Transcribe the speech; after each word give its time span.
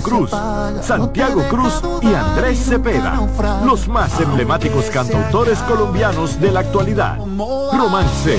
Cruz, 0.00 0.30
Santiago 0.82 1.42
Cruz 1.48 1.82
y 2.02 2.14
Andrés 2.14 2.58
Cepeda, 2.66 3.20
los 3.64 3.88
más 3.88 4.20
emblemáticos 4.20 4.86
cantautores 4.86 5.58
colombianos 5.60 6.40
de 6.40 6.52
la 6.52 6.60
actualidad. 6.60 7.18
Romance, 7.18 8.38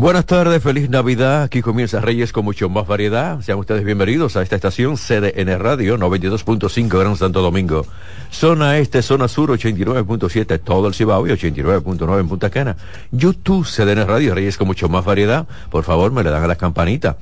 Buenas 0.00 0.26
tardes, 0.26 0.62
feliz 0.62 0.88
Navidad. 0.88 1.42
Aquí 1.42 1.60
comienza 1.60 2.00
Reyes 2.00 2.32
con 2.32 2.44
mucho 2.44 2.68
más 2.68 2.86
variedad. 2.86 3.40
Sean 3.40 3.58
ustedes 3.58 3.82
bienvenidos 3.84 4.36
a 4.36 4.42
esta 4.42 4.54
estación 4.54 4.96
CDN 4.96 5.58
Radio 5.58 5.98
92.5 5.98 7.00
Gran 7.00 7.16
Santo 7.16 7.42
Domingo. 7.42 7.84
Zona 8.30 8.78
Este, 8.78 9.02
Zona 9.02 9.26
Sur 9.26 9.50
89.7 9.50 10.60
todo 10.62 10.86
el 10.86 10.94
Cibao 10.94 11.26
y 11.26 11.30
89.9 11.30 12.20
en 12.20 12.28
Punta 12.28 12.48
Cana. 12.48 12.76
YouTube 13.10 13.66
CDN 13.66 14.06
Radio 14.06 14.36
Reyes 14.36 14.56
con 14.56 14.68
mucho 14.68 14.88
más 14.88 15.04
variedad. 15.04 15.48
Por 15.68 15.82
favor, 15.82 16.12
me 16.12 16.22
le 16.22 16.30
dan 16.30 16.44
a 16.44 16.46
la 16.46 16.54
campanita. 16.54 17.16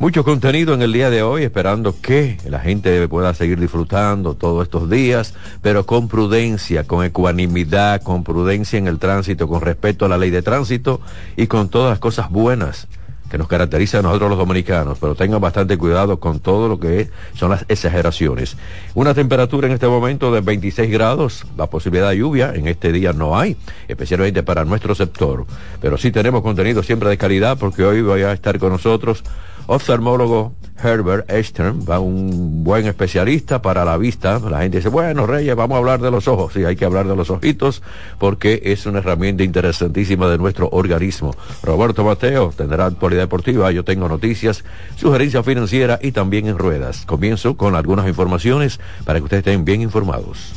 Mucho 0.00 0.22
contenido 0.22 0.74
en 0.74 0.82
el 0.82 0.92
día 0.92 1.10
de 1.10 1.24
hoy, 1.24 1.42
esperando 1.42 2.00
que 2.00 2.38
la 2.48 2.60
gente 2.60 3.08
pueda 3.08 3.34
seguir 3.34 3.58
disfrutando 3.58 4.34
todos 4.34 4.62
estos 4.62 4.88
días, 4.88 5.34
pero 5.60 5.86
con 5.86 6.06
prudencia, 6.06 6.84
con 6.84 7.04
ecuanimidad, 7.04 8.00
con 8.02 8.22
prudencia 8.22 8.78
en 8.78 8.86
el 8.86 9.00
tránsito, 9.00 9.48
con 9.48 9.60
respeto 9.60 10.04
a 10.04 10.08
la 10.08 10.16
ley 10.16 10.30
de 10.30 10.40
tránsito 10.40 11.00
y 11.36 11.48
con 11.48 11.68
todas 11.68 11.90
las 11.90 11.98
cosas 11.98 12.30
buenas 12.30 12.86
que 13.28 13.38
nos 13.38 13.48
caracterizan 13.48 14.00
a 14.00 14.02
nosotros 14.04 14.30
los 14.30 14.38
dominicanos, 14.38 14.98
pero 15.00 15.16
tengan 15.16 15.40
bastante 15.40 15.76
cuidado 15.76 16.20
con 16.20 16.38
todo 16.38 16.68
lo 16.68 16.78
que 16.78 17.10
son 17.34 17.50
las 17.50 17.64
exageraciones. 17.68 18.56
Una 18.94 19.14
temperatura 19.14 19.66
en 19.66 19.74
este 19.74 19.88
momento 19.88 20.32
de 20.32 20.42
26 20.42 20.92
grados, 20.92 21.44
la 21.56 21.66
posibilidad 21.66 22.10
de 22.10 22.18
lluvia 22.18 22.52
en 22.54 22.68
este 22.68 22.92
día 22.92 23.12
no 23.12 23.36
hay, 23.36 23.56
especialmente 23.88 24.44
para 24.44 24.64
nuestro 24.64 24.94
sector, 24.94 25.44
pero 25.80 25.98
sí 25.98 26.12
tenemos 26.12 26.42
contenido 26.42 26.84
siempre 26.84 27.08
de 27.08 27.18
calidad 27.18 27.58
porque 27.58 27.82
hoy 27.82 28.00
voy 28.00 28.22
a 28.22 28.32
estar 28.32 28.60
con 28.60 28.70
nosotros 28.70 29.24
oftalmólogo 29.68 30.54
Herbert 30.82 31.30
Eastern, 31.30 31.84
va 31.88 31.98
un 31.98 32.64
buen 32.64 32.86
especialista 32.86 33.60
para 33.60 33.84
la 33.84 33.96
vista. 33.96 34.38
La 34.38 34.60
gente 34.60 34.78
dice, 34.78 34.88
bueno, 34.88 35.26
Reyes, 35.26 35.54
vamos 35.56 35.76
a 35.76 35.78
hablar 35.78 36.00
de 36.00 36.10
los 36.10 36.28
ojos. 36.28 36.52
Sí, 36.52 36.64
hay 36.64 36.76
que 36.76 36.84
hablar 36.84 37.06
de 37.06 37.16
los 37.16 37.30
ojitos 37.30 37.82
porque 38.18 38.62
es 38.64 38.86
una 38.86 38.98
herramienta 38.98 39.42
interesantísima 39.42 40.28
de 40.28 40.38
nuestro 40.38 40.68
organismo. 40.72 41.34
Roberto 41.62 42.04
Mateo 42.04 42.52
tendrá 42.56 42.86
actualidad 42.86 43.22
deportiva, 43.22 43.70
yo 43.70 43.84
tengo 43.84 44.08
noticias, 44.08 44.64
sugerencia 44.96 45.42
financiera 45.42 45.98
y 46.00 46.12
también 46.12 46.46
en 46.46 46.58
ruedas. 46.58 47.04
Comienzo 47.04 47.56
con 47.56 47.74
algunas 47.74 48.08
informaciones 48.08 48.80
para 49.04 49.18
que 49.18 49.24
ustedes 49.24 49.46
estén 49.46 49.64
bien 49.64 49.82
informados. 49.82 50.54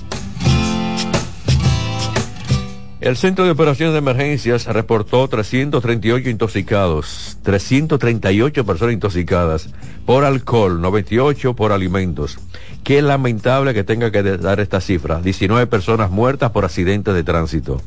El 3.01 3.17
Centro 3.17 3.45
de 3.45 3.49
Operaciones 3.49 3.93
de 3.93 3.97
Emergencias 3.97 4.67
reportó 4.67 5.27
338 5.27 6.29
intoxicados, 6.29 7.39
338 7.41 8.63
personas 8.63 8.93
intoxicadas 8.93 9.69
por 10.05 10.23
alcohol, 10.23 10.79
98 10.79 11.55
por 11.55 11.71
alimentos. 11.71 12.37
Qué 12.83 13.01
lamentable 13.01 13.73
que 13.73 13.83
tenga 13.83 14.11
que 14.11 14.21
dar 14.21 14.59
esta 14.59 14.81
cifra. 14.81 15.19
19 15.19 15.65
personas 15.65 16.11
muertas 16.11 16.51
por 16.51 16.63
accidentes 16.63 17.15
de 17.15 17.23
tránsito. 17.23 17.81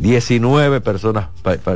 19 0.00 0.80
personas 0.80 1.28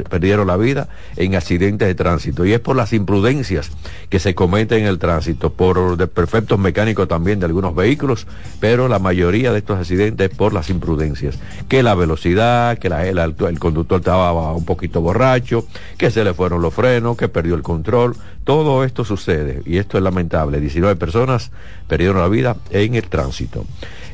perdieron 0.09 0.47
la 0.47 0.57
vida 0.57 0.89
en 1.17 1.35
accidentes 1.35 1.87
de 1.87 1.95
tránsito. 1.95 2.47
Y 2.47 2.55
es 2.55 2.61
por 2.61 2.75
las 2.75 2.95
imprudencias 2.95 3.71
que 4.09 4.19
se 4.19 4.35
cometen 4.35 4.81
en 4.81 4.87
el 4.87 4.99
tránsito, 4.99 5.53
por 5.53 6.09
perfectos 6.09 6.59
mecánicos 6.59 7.07
también 7.07 7.39
de 7.39 7.47
algunos 7.47 7.75
vehículos, 7.75 8.27
pero 8.61 8.89
la 8.89 8.99
mayoría 8.99 9.53
de 9.53 9.59
estos 9.59 9.79
accidentes 9.79 10.31
es 10.31 10.37
por 10.37 10.55
las 10.55 10.71
imprudencias. 10.71 11.39
Que 11.69 11.83
la 11.83 11.95
velocidad, 11.95 12.79
que 12.79 12.89
la, 12.89 13.07
el 13.07 13.59
conductor 13.59 14.01
estaba 14.01 14.53
un 14.53 14.65
poquito 14.65 15.03
borracho, 15.03 15.67
que 15.99 16.11
se 16.11 16.25
le 16.25 16.33
fueron 16.33 16.63
los 16.63 16.73
frenos, 16.73 17.19
que 17.19 17.29
perdió 17.29 17.55
el 17.55 17.63
control. 17.63 18.17
Todo 18.45 18.85
esto 18.85 19.05
sucede 19.05 19.63
y 19.67 19.79
esto 19.79 19.99
es 19.99 20.05
lamentable. 20.05 20.61
19 20.61 20.97
personas 20.97 21.51
perdieron 21.89 22.19
la 22.19 22.29
vida 22.29 22.57
en 22.71 22.95
el 22.95 23.05
tránsito. 23.05 23.67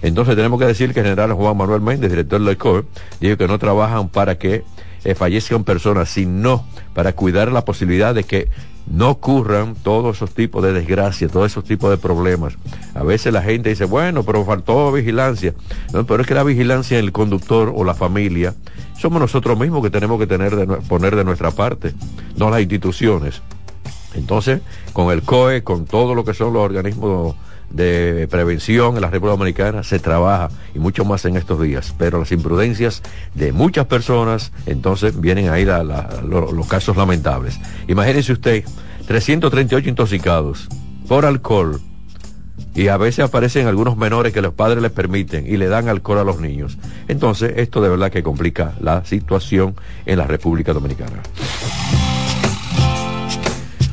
Entonces 0.02 0.36
tenemos 0.36 0.58
que 0.58 0.66
decir 0.66 0.92
que 0.92 1.00
el 1.00 1.06
general 1.06 1.32
Juan 1.32 1.56
Manuel 1.56 1.80
Méndez, 1.80 2.10
director 2.10 2.42
del 2.42 2.56
COE, 2.56 2.84
dijo 3.20 3.36
que 3.36 3.48
no 3.48 3.58
trabajan 3.58 4.08
para 4.08 4.38
que 4.38 4.64
eh, 5.04 5.14
fallezcan 5.14 5.64
personas, 5.64 6.08
sino 6.10 6.66
para 6.94 7.12
cuidar 7.12 7.52
la 7.52 7.64
posibilidad 7.64 8.14
de 8.14 8.24
que 8.24 8.48
no 8.86 9.10
ocurran 9.10 9.74
todos 9.74 10.16
esos 10.16 10.34
tipos 10.34 10.62
de 10.62 10.72
desgracias, 10.72 11.30
todos 11.30 11.50
esos 11.50 11.64
tipos 11.64 11.90
de 11.90 11.96
problemas. 11.96 12.54
A 12.94 13.02
veces 13.02 13.32
la 13.32 13.42
gente 13.42 13.68
dice, 13.68 13.84
bueno, 13.84 14.24
pero 14.24 14.44
faltó 14.44 14.90
vigilancia. 14.90 15.54
No, 15.92 16.04
pero 16.06 16.22
es 16.22 16.26
que 16.26 16.34
la 16.34 16.42
vigilancia 16.42 16.98
en 16.98 17.04
el 17.04 17.12
conductor 17.12 17.72
o 17.74 17.84
la 17.84 17.94
familia 17.94 18.54
somos 18.98 19.20
nosotros 19.20 19.58
mismos 19.58 19.82
que 19.82 19.90
tenemos 19.90 20.18
que 20.18 20.26
tener 20.26 20.54
poner 20.88 21.16
de 21.16 21.24
nuestra 21.24 21.50
parte, 21.50 21.94
no 22.36 22.50
las 22.50 22.60
instituciones. 22.60 23.42
Entonces, 24.14 24.60
con 24.92 25.12
el 25.12 25.22
COE, 25.22 25.62
con 25.62 25.84
todo 25.84 26.14
lo 26.14 26.24
que 26.24 26.34
son 26.34 26.52
los 26.52 26.62
organismos 26.62 27.36
de 27.70 28.28
prevención 28.28 28.96
en 28.96 29.02
la 29.02 29.10
República 29.10 29.36
Dominicana 29.36 29.82
se 29.82 29.98
trabaja 29.98 30.50
y 30.74 30.78
mucho 30.78 31.04
más 31.04 31.24
en 31.24 31.36
estos 31.36 31.60
días, 31.62 31.94
pero 31.96 32.18
las 32.18 32.32
imprudencias 32.32 33.02
de 33.34 33.52
muchas 33.52 33.86
personas, 33.86 34.52
entonces 34.66 35.20
vienen 35.20 35.48
ahí 35.48 35.64
los 35.64 36.66
casos 36.66 36.96
lamentables. 36.96 37.58
Imagínense 37.88 38.32
usted, 38.32 38.64
338 39.06 39.88
intoxicados 39.88 40.68
por 41.08 41.24
alcohol 41.24 41.80
y 42.74 42.88
a 42.88 42.96
veces 42.96 43.24
aparecen 43.24 43.66
algunos 43.66 43.96
menores 43.96 44.32
que 44.32 44.42
los 44.42 44.54
padres 44.54 44.82
les 44.82 44.92
permiten 44.92 45.46
y 45.46 45.56
le 45.56 45.68
dan 45.68 45.88
alcohol 45.88 46.18
a 46.18 46.24
los 46.24 46.40
niños. 46.40 46.78
Entonces, 47.08 47.54
esto 47.56 47.80
de 47.80 47.88
verdad 47.88 48.12
que 48.12 48.22
complica 48.22 48.74
la 48.80 49.04
situación 49.04 49.74
en 50.06 50.18
la 50.18 50.26
República 50.26 50.72
Dominicana. 50.72 51.20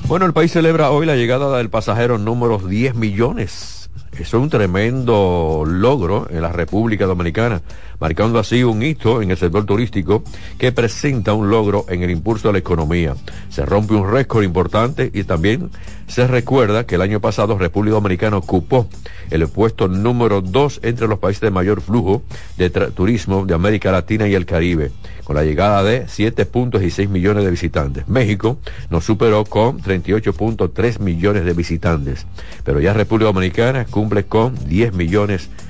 Bueno, 0.07 0.25
el 0.25 0.31
país 0.31 0.53
celebra 0.53 0.89
hoy 0.89 1.05
la 1.05 1.17
llegada 1.17 1.57
del 1.57 1.69
pasajero 1.69 2.17
número 2.17 2.59
10 2.59 2.95
millones. 2.95 3.89
Es 4.17 4.33
un 4.33 4.49
tremendo 4.49 5.63
logro 5.67 6.27
en 6.29 6.41
la 6.41 6.53
República 6.53 7.05
Dominicana, 7.05 7.61
marcando 7.99 8.39
así 8.39 8.63
un 8.63 8.81
hito 8.83 9.21
en 9.21 9.31
el 9.31 9.37
sector 9.37 9.65
turístico 9.65 10.23
que 10.57 10.71
presenta 10.71 11.33
un 11.33 11.49
logro 11.49 11.85
en 11.89 12.03
el 12.03 12.09
impulso 12.09 12.47
de 12.47 12.53
la 12.53 12.59
economía. 12.59 13.15
Se 13.49 13.65
rompe 13.65 13.95
un 13.95 14.09
récord 14.09 14.45
importante 14.45 15.11
y 15.13 15.25
también 15.25 15.71
se 16.07 16.25
recuerda 16.25 16.85
que 16.85 16.95
el 16.95 17.01
año 17.01 17.19
pasado 17.19 17.57
República 17.57 17.95
Dominicana 17.95 18.37
ocupó 18.37 18.87
el 19.29 19.47
puesto 19.47 19.87
número 19.87 20.41
2 20.41 20.79
entre 20.83 21.07
los 21.07 21.19
países 21.19 21.41
de 21.41 21.51
mayor 21.51 21.81
flujo 21.81 22.23
de 22.57 22.69
turismo 22.69 23.45
de 23.45 23.53
América 23.53 23.91
Latina 23.91 24.27
y 24.27 24.33
el 24.33 24.45
Caribe 24.45 24.91
con 25.25 25.35
la 25.35 25.43
llegada 25.43 25.83
de 25.83 26.05
7.6 26.05 27.09
millones 27.09 27.43
de 27.43 27.51
visitantes. 27.51 28.07
México 28.07 28.57
nos 28.89 29.03
superó 29.03 29.43
con 29.43 29.81
38.3 29.81 30.99
millones 30.99 31.43
de 31.43 31.53
visitantes, 31.53 32.25
pero 32.63 32.79
ya 32.79 32.93
República 32.93 33.33
Dominicana 33.33 33.85
cumple 33.85 34.23
con 34.25 34.55
10 34.69 34.93
millones 34.93 35.49
de 35.49 35.66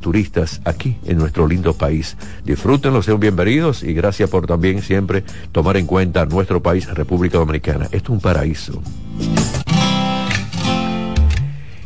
turistas 0.00 0.60
aquí 0.64 0.96
en 1.06 1.18
nuestro 1.18 1.46
lindo 1.46 1.74
país. 1.74 2.16
Disfrútenlo, 2.44 3.02
sean 3.02 3.20
bienvenidos 3.20 3.82
y 3.82 3.94
gracias 3.94 4.30
por 4.30 4.46
también 4.46 4.82
siempre 4.82 5.24
tomar 5.52 5.76
en 5.76 5.86
cuenta 5.86 6.26
nuestro 6.26 6.62
país, 6.62 6.88
República 6.92 7.38
Dominicana. 7.38 7.84
Esto 7.86 7.96
es 7.96 8.08
un 8.10 8.20
paraíso. 8.20 8.82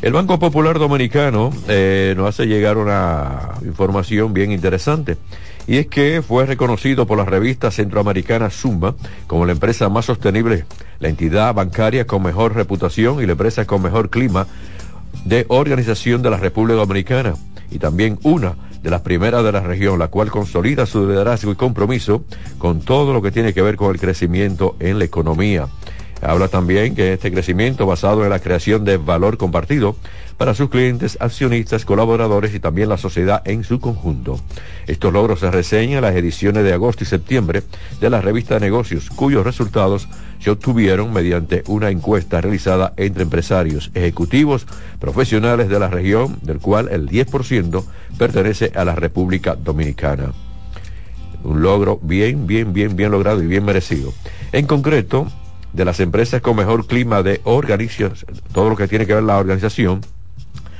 El 0.00 0.12
Banco 0.12 0.38
Popular 0.38 0.78
Dominicano 0.78 1.50
eh, 1.66 2.14
nos 2.16 2.28
hace 2.28 2.46
llegar 2.46 2.78
una 2.78 3.54
información 3.64 4.32
bien 4.32 4.52
interesante 4.52 5.16
Y 5.66 5.78
es 5.78 5.88
que 5.88 6.22
fue 6.22 6.46
reconocido 6.46 7.04
por 7.04 7.18
la 7.18 7.24
revista 7.24 7.72
centroamericana 7.72 8.48
Zumba 8.48 8.94
como 9.26 9.44
la 9.44 9.52
empresa 9.52 9.88
más 9.88 10.04
sostenible, 10.04 10.66
la 11.00 11.08
entidad 11.08 11.52
bancaria 11.52 12.06
con 12.06 12.22
mejor 12.22 12.54
reputación 12.54 13.20
y 13.20 13.26
la 13.26 13.32
empresa 13.32 13.66
con 13.66 13.82
mejor 13.82 14.08
clima 14.08 14.46
de 15.28 15.44
organización 15.48 16.22
de 16.22 16.30
la 16.30 16.38
República 16.38 16.78
Dominicana 16.78 17.34
y 17.70 17.78
también 17.78 18.18
una 18.22 18.56
de 18.82 18.88
las 18.88 19.02
primeras 19.02 19.44
de 19.44 19.52
la 19.52 19.60
región, 19.60 19.98
la 19.98 20.08
cual 20.08 20.30
consolida 20.30 20.86
su 20.86 21.06
liderazgo 21.06 21.52
y 21.52 21.56
compromiso 21.56 22.24
con 22.56 22.80
todo 22.80 23.12
lo 23.12 23.20
que 23.20 23.30
tiene 23.30 23.52
que 23.52 23.60
ver 23.60 23.76
con 23.76 23.90
el 23.90 24.00
crecimiento 24.00 24.74
en 24.80 24.98
la 24.98 25.04
economía. 25.04 25.68
Habla 26.22 26.48
también 26.48 26.94
que 26.94 27.12
este 27.12 27.30
crecimiento 27.30 27.86
basado 27.86 28.24
en 28.24 28.30
la 28.30 28.38
creación 28.38 28.84
de 28.84 28.96
valor 28.96 29.36
compartido 29.36 29.96
para 30.38 30.54
sus 30.54 30.70
clientes, 30.70 31.18
accionistas, 31.20 31.84
colaboradores 31.84 32.54
y 32.54 32.60
también 32.60 32.88
la 32.88 32.96
sociedad 32.96 33.42
en 33.44 33.64
su 33.64 33.80
conjunto. 33.80 34.40
Estos 34.86 35.12
logros 35.12 35.40
se 35.40 35.50
reseñan 35.50 35.98
en 35.98 36.02
las 36.02 36.14
ediciones 36.14 36.62
de 36.62 36.72
agosto 36.72 37.02
y 37.02 37.08
septiembre 37.08 37.64
de 38.00 38.08
la 38.08 38.20
revista 38.20 38.54
de 38.54 38.60
negocios, 38.60 39.10
cuyos 39.10 39.44
resultados 39.44 40.08
se 40.38 40.50
obtuvieron 40.50 41.12
mediante 41.12 41.64
una 41.66 41.90
encuesta 41.90 42.40
realizada 42.40 42.94
entre 42.96 43.24
empresarios, 43.24 43.90
ejecutivos, 43.94 44.66
profesionales 45.00 45.68
de 45.68 45.80
la 45.80 45.88
región, 45.88 46.38
del 46.42 46.60
cual 46.60 46.88
el 46.92 47.08
10% 47.08 47.84
pertenece 48.16 48.70
a 48.76 48.84
la 48.84 48.94
República 48.94 49.56
Dominicana. 49.56 50.32
Un 51.42 51.62
logro 51.62 51.98
bien, 52.00 52.46
bien, 52.46 52.72
bien, 52.72 52.94
bien 52.94 53.10
logrado 53.10 53.42
y 53.42 53.46
bien 53.46 53.64
merecido. 53.64 54.12
En 54.52 54.66
concreto, 54.66 55.26
de 55.72 55.84
las 55.84 55.98
empresas 55.98 56.40
con 56.40 56.56
mejor 56.56 56.86
clima 56.86 57.24
de 57.24 57.40
organización, 57.44 58.14
todo 58.52 58.70
lo 58.70 58.76
que 58.76 58.88
tiene 58.88 59.06
que 59.06 59.14
ver 59.14 59.24
la 59.24 59.38
organización 59.38 60.00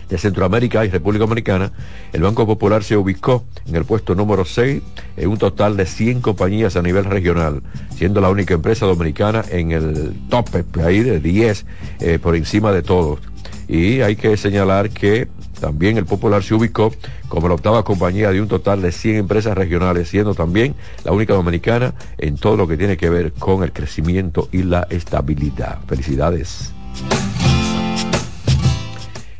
de 0.08 0.18
Centroamérica 0.18 0.84
y 0.84 0.88
República 0.88 1.24
Dominicana, 1.24 1.72
el 2.12 2.22
Banco 2.22 2.46
Popular 2.46 2.82
se 2.82 2.96
ubicó 2.96 3.44
en 3.66 3.76
el 3.76 3.84
puesto 3.84 4.14
número 4.14 4.44
6 4.44 4.82
en 5.16 5.28
un 5.28 5.38
total 5.38 5.76
de 5.76 5.86
100 5.86 6.20
compañías 6.20 6.76
a 6.76 6.82
nivel 6.82 7.04
regional, 7.04 7.62
siendo 7.96 8.20
la 8.20 8.30
única 8.30 8.54
empresa 8.54 8.86
dominicana 8.86 9.44
en 9.50 9.72
el 9.72 10.14
tope 10.28 10.64
ahí 10.84 11.00
de 11.00 11.20
10 11.20 11.66
eh, 12.00 12.18
por 12.18 12.36
encima 12.36 12.72
de 12.72 12.82
todos. 12.82 13.20
Y 13.68 14.00
hay 14.00 14.16
que 14.16 14.36
señalar 14.36 14.90
que 14.90 15.28
también 15.60 15.98
el 15.98 16.06
Popular 16.06 16.42
se 16.42 16.54
ubicó 16.54 16.92
como 17.28 17.48
la 17.48 17.54
octava 17.54 17.84
compañía 17.84 18.30
de 18.30 18.40
un 18.40 18.48
total 18.48 18.80
de 18.80 18.92
100 18.92 19.16
empresas 19.16 19.56
regionales, 19.56 20.08
siendo 20.08 20.34
también 20.34 20.74
la 21.04 21.12
única 21.12 21.34
dominicana 21.34 21.94
en 22.16 22.36
todo 22.36 22.56
lo 22.56 22.66
que 22.66 22.76
tiene 22.76 22.96
que 22.96 23.10
ver 23.10 23.32
con 23.32 23.62
el 23.62 23.72
crecimiento 23.72 24.48
y 24.52 24.62
la 24.62 24.86
estabilidad. 24.90 25.78
Felicidades. 25.86 26.72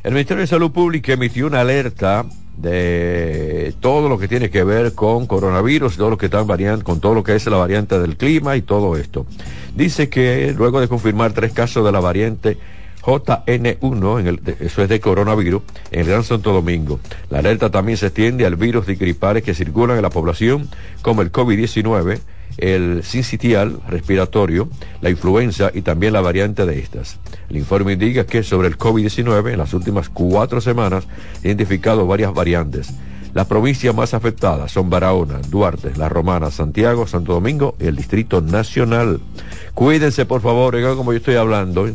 El 0.08 0.14
Ministerio 0.14 0.40
de 0.40 0.46
Salud 0.46 0.70
Pública 0.70 1.12
emitió 1.12 1.46
una 1.46 1.60
alerta 1.60 2.24
de 2.56 3.74
todo 3.78 4.08
lo 4.08 4.18
que 4.18 4.26
tiene 4.26 4.48
que 4.48 4.64
ver 4.64 4.94
con 4.94 5.26
coronavirus, 5.26 5.98
todo 5.98 6.08
lo 6.08 6.16
que 6.16 6.24
están 6.24 6.46
variando, 6.46 6.82
con 6.82 6.98
todo 6.98 7.12
lo 7.12 7.22
que 7.22 7.34
es 7.34 7.44
la 7.44 7.58
variante 7.58 7.98
del 7.98 8.16
clima 8.16 8.56
y 8.56 8.62
todo 8.62 8.96
esto. 8.96 9.26
Dice 9.76 10.08
que 10.08 10.54
luego 10.56 10.80
de 10.80 10.88
confirmar 10.88 11.34
tres 11.34 11.52
casos 11.52 11.84
de 11.84 11.92
la 11.92 12.00
variante 12.00 12.56
JN1, 13.02 14.20
en 14.20 14.26
el, 14.28 14.40
eso 14.60 14.82
es 14.82 14.88
de 14.88 14.98
coronavirus, 14.98 15.60
en 15.90 16.00
el 16.00 16.06
Gran 16.06 16.24
Santo 16.24 16.54
Domingo. 16.54 17.00
La 17.28 17.40
alerta 17.40 17.70
también 17.70 17.98
se 17.98 18.06
extiende 18.06 18.46
al 18.46 18.56
virus 18.56 18.86
de 18.86 18.94
gripares 18.94 19.42
que 19.42 19.52
circulan 19.52 19.98
en 19.98 20.02
la 20.04 20.08
población, 20.08 20.70
como 21.02 21.20
el 21.20 21.30
COVID-19, 21.30 22.18
el 22.58 23.02
sincitial 23.04 23.80
respiratorio, 23.88 24.68
la 25.00 25.10
influenza 25.10 25.70
y 25.72 25.82
también 25.82 26.12
la 26.12 26.20
variante 26.20 26.66
de 26.66 26.78
estas. 26.78 27.18
El 27.48 27.56
informe 27.56 27.94
indica 27.94 28.26
que 28.26 28.42
sobre 28.42 28.68
el 28.68 28.76
COVID-19 28.76 29.52
en 29.52 29.58
las 29.58 29.72
últimas 29.74 30.08
cuatro 30.08 30.60
semanas 30.60 31.06
se 31.40 31.48
identificado 31.48 32.06
varias 32.06 32.34
variantes. 32.34 32.92
Las 33.34 33.46
provincias 33.46 33.94
más 33.94 34.14
afectadas 34.14 34.72
son 34.72 34.90
Barahona, 34.90 35.40
Duarte, 35.48 35.92
La 35.96 36.08
Romana, 36.08 36.50
Santiago, 36.50 37.06
Santo 37.06 37.34
Domingo 37.34 37.76
y 37.78 37.86
el 37.86 37.96
Distrito 37.96 38.40
Nacional. 38.40 39.20
Cuídense, 39.74 40.26
por 40.26 40.40
favor, 40.40 40.76
como 40.96 41.12
yo 41.12 41.18
estoy 41.18 41.36
hablando 41.36 41.88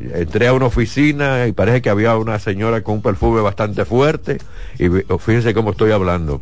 entré 0.00 0.48
a 0.48 0.54
una 0.54 0.66
oficina 0.66 1.46
y 1.46 1.52
parece 1.52 1.82
que 1.82 1.90
había 1.90 2.16
una 2.16 2.38
señora 2.38 2.82
con 2.82 2.96
un 2.96 3.02
perfume 3.02 3.40
bastante 3.42 3.84
fuerte 3.84 4.38
y 4.78 4.88
fíjense 5.18 5.52
cómo 5.54 5.72
estoy 5.72 5.92
hablando. 5.92 6.40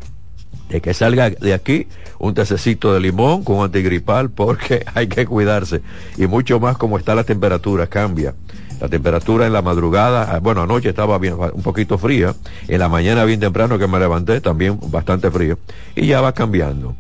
De 0.69 0.81
que 0.81 0.93
salga 0.95 1.31
de 1.31 1.55
aquí 1.55 1.87
un 2.19 2.35
tececito 2.35 2.93
de 2.93 3.01
limón 3.01 3.43
con 3.43 3.65
antigripal 3.65 4.31
porque 4.31 4.85
hay 4.95 5.09
que 5.09 5.27
cuidarse. 5.27 5.83
Y 6.17 6.27
mucho 6.27 6.61
más 6.61 6.77
como 6.77 6.99
está 6.99 7.15
la 7.15 7.25
temperatura, 7.25 7.87
cambia. 7.87 8.35
La 8.81 8.89
temperatura 8.89 9.47
en 9.47 9.53
la 9.53 9.63
madrugada, 9.63 10.35
ah, 10.35 10.39
bueno, 10.39 10.63
anoche 10.63 10.91
estaba 10.91 11.19
bien, 11.19 11.35
un 11.35 11.63
poquito 11.63 11.99
fría, 11.99 12.35
en 12.69 12.79
la 12.79 12.89
mañana 12.89 13.25
bien 13.25 13.41
temprano 13.41 13.77
que 13.77 13.89
me 13.89 13.99
levanté 13.99 14.41
también 14.41 14.79
bastante 14.91 15.31
frío 15.31 15.59
y 15.97 16.07
ya 16.07 16.21
va 16.21 16.33
cambiando. 16.33 16.95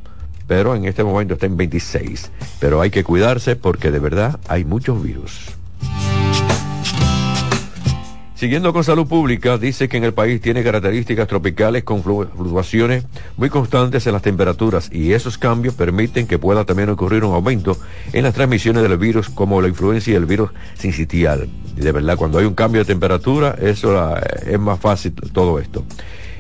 Pero 0.48 0.74
en 0.74 0.86
este 0.86 1.04
momento 1.04 1.34
está 1.34 1.46
en 1.46 1.56
26. 1.56 2.32
Pero 2.58 2.80
hay 2.80 2.90
que 2.90 3.04
cuidarse 3.04 3.54
porque 3.54 3.90
de 3.90 3.98
verdad 3.98 4.40
hay 4.48 4.64
muchos 4.64 5.00
virus. 5.00 5.57
Siguiendo 8.38 8.73
con 8.73 8.85
salud 8.85 9.08
pública, 9.08 9.58
dice 9.58 9.88
que 9.88 9.96
en 9.96 10.05
el 10.05 10.14
país 10.14 10.40
tiene 10.40 10.62
características 10.62 11.26
tropicales 11.26 11.82
con 11.82 12.05
fluctuaciones 12.05 13.05
muy 13.37 13.50
constantes 13.50 14.06
en 14.06 14.12
las 14.12 14.23
temperaturas 14.23 14.90
y 14.93 15.12
esos 15.12 15.38
cambios 15.38 15.75
permiten 15.75 16.29
que 16.29 16.38
pueda 16.38 16.64
también 16.64 16.88
ocurrir 16.88 17.25
un 17.25 17.35
aumento 17.35 17.76
en 18.12 18.23
las 18.23 18.35
transmisiones 18.35 18.85
del 18.85 18.96
virus 18.96 19.29
como 19.29 19.61
la 19.61 19.67
influencia 19.67 20.12
y 20.12 20.14
el 20.14 20.26
virus 20.26 20.50
sincitial. 20.75 21.49
Y 21.76 21.81
de 21.81 21.90
verdad, 21.90 22.17
cuando 22.17 22.38
hay 22.38 22.44
un 22.44 22.55
cambio 22.55 22.82
de 22.82 22.85
temperatura, 22.85 23.56
eso 23.61 24.17
es 24.46 24.61
más 24.61 24.79
fácil 24.79 25.14
todo 25.32 25.58
esto. 25.58 25.85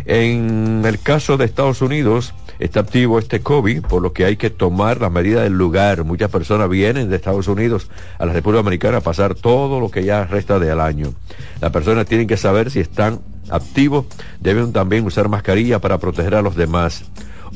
En 0.04 0.82
el 0.84 1.00
caso 1.00 1.36
de 1.36 1.46
Estados 1.46 1.82
Unidos, 1.82 2.32
está 2.58 2.80
activo 2.80 3.18
este 3.18 3.40
COVID, 3.40 3.82
por 3.82 4.02
lo 4.02 4.12
que 4.12 4.24
hay 4.24 4.36
que 4.36 4.50
tomar 4.50 5.00
las 5.00 5.12
medidas 5.12 5.44
del 5.44 5.54
lugar. 5.54 6.04
Muchas 6.04 6.30
personas 6.30 6.68
vienen 6.68 7.08
de 7.08 7.16
Estados 7.16 7.48
Unidos 7.48 7.88
a 8.18 8.26
la 8.26 8.32
República 8.32 8.62
Dominicana 8.62 8.98
a 8.98 9.00
pasar 9.00 9.34
todo 9.34 9.80
lo 9.80 9.90
que 9.90 10.04
ya 10.04 10.24
resta 10.24 10.58
del 10.58 10.80
año. 10.80 11.12
Las 11.60 11.70
personas 11.70 12.06
tienen 12.06 12.26
que 12.26 12.36
saber 12.36 12.70
si 12.70 12.80
están 12.80 13.20
activos, 13.50 14.06
deben 14.40 14.72
también 14.72 15.04
usar 15.06 15.28
mascarilla 15.28 15.80
para 15.80 15.98
proteger 15.98 16.34
a 16.34 16.42
los 16.42 16.56
demás. 16.56 17.04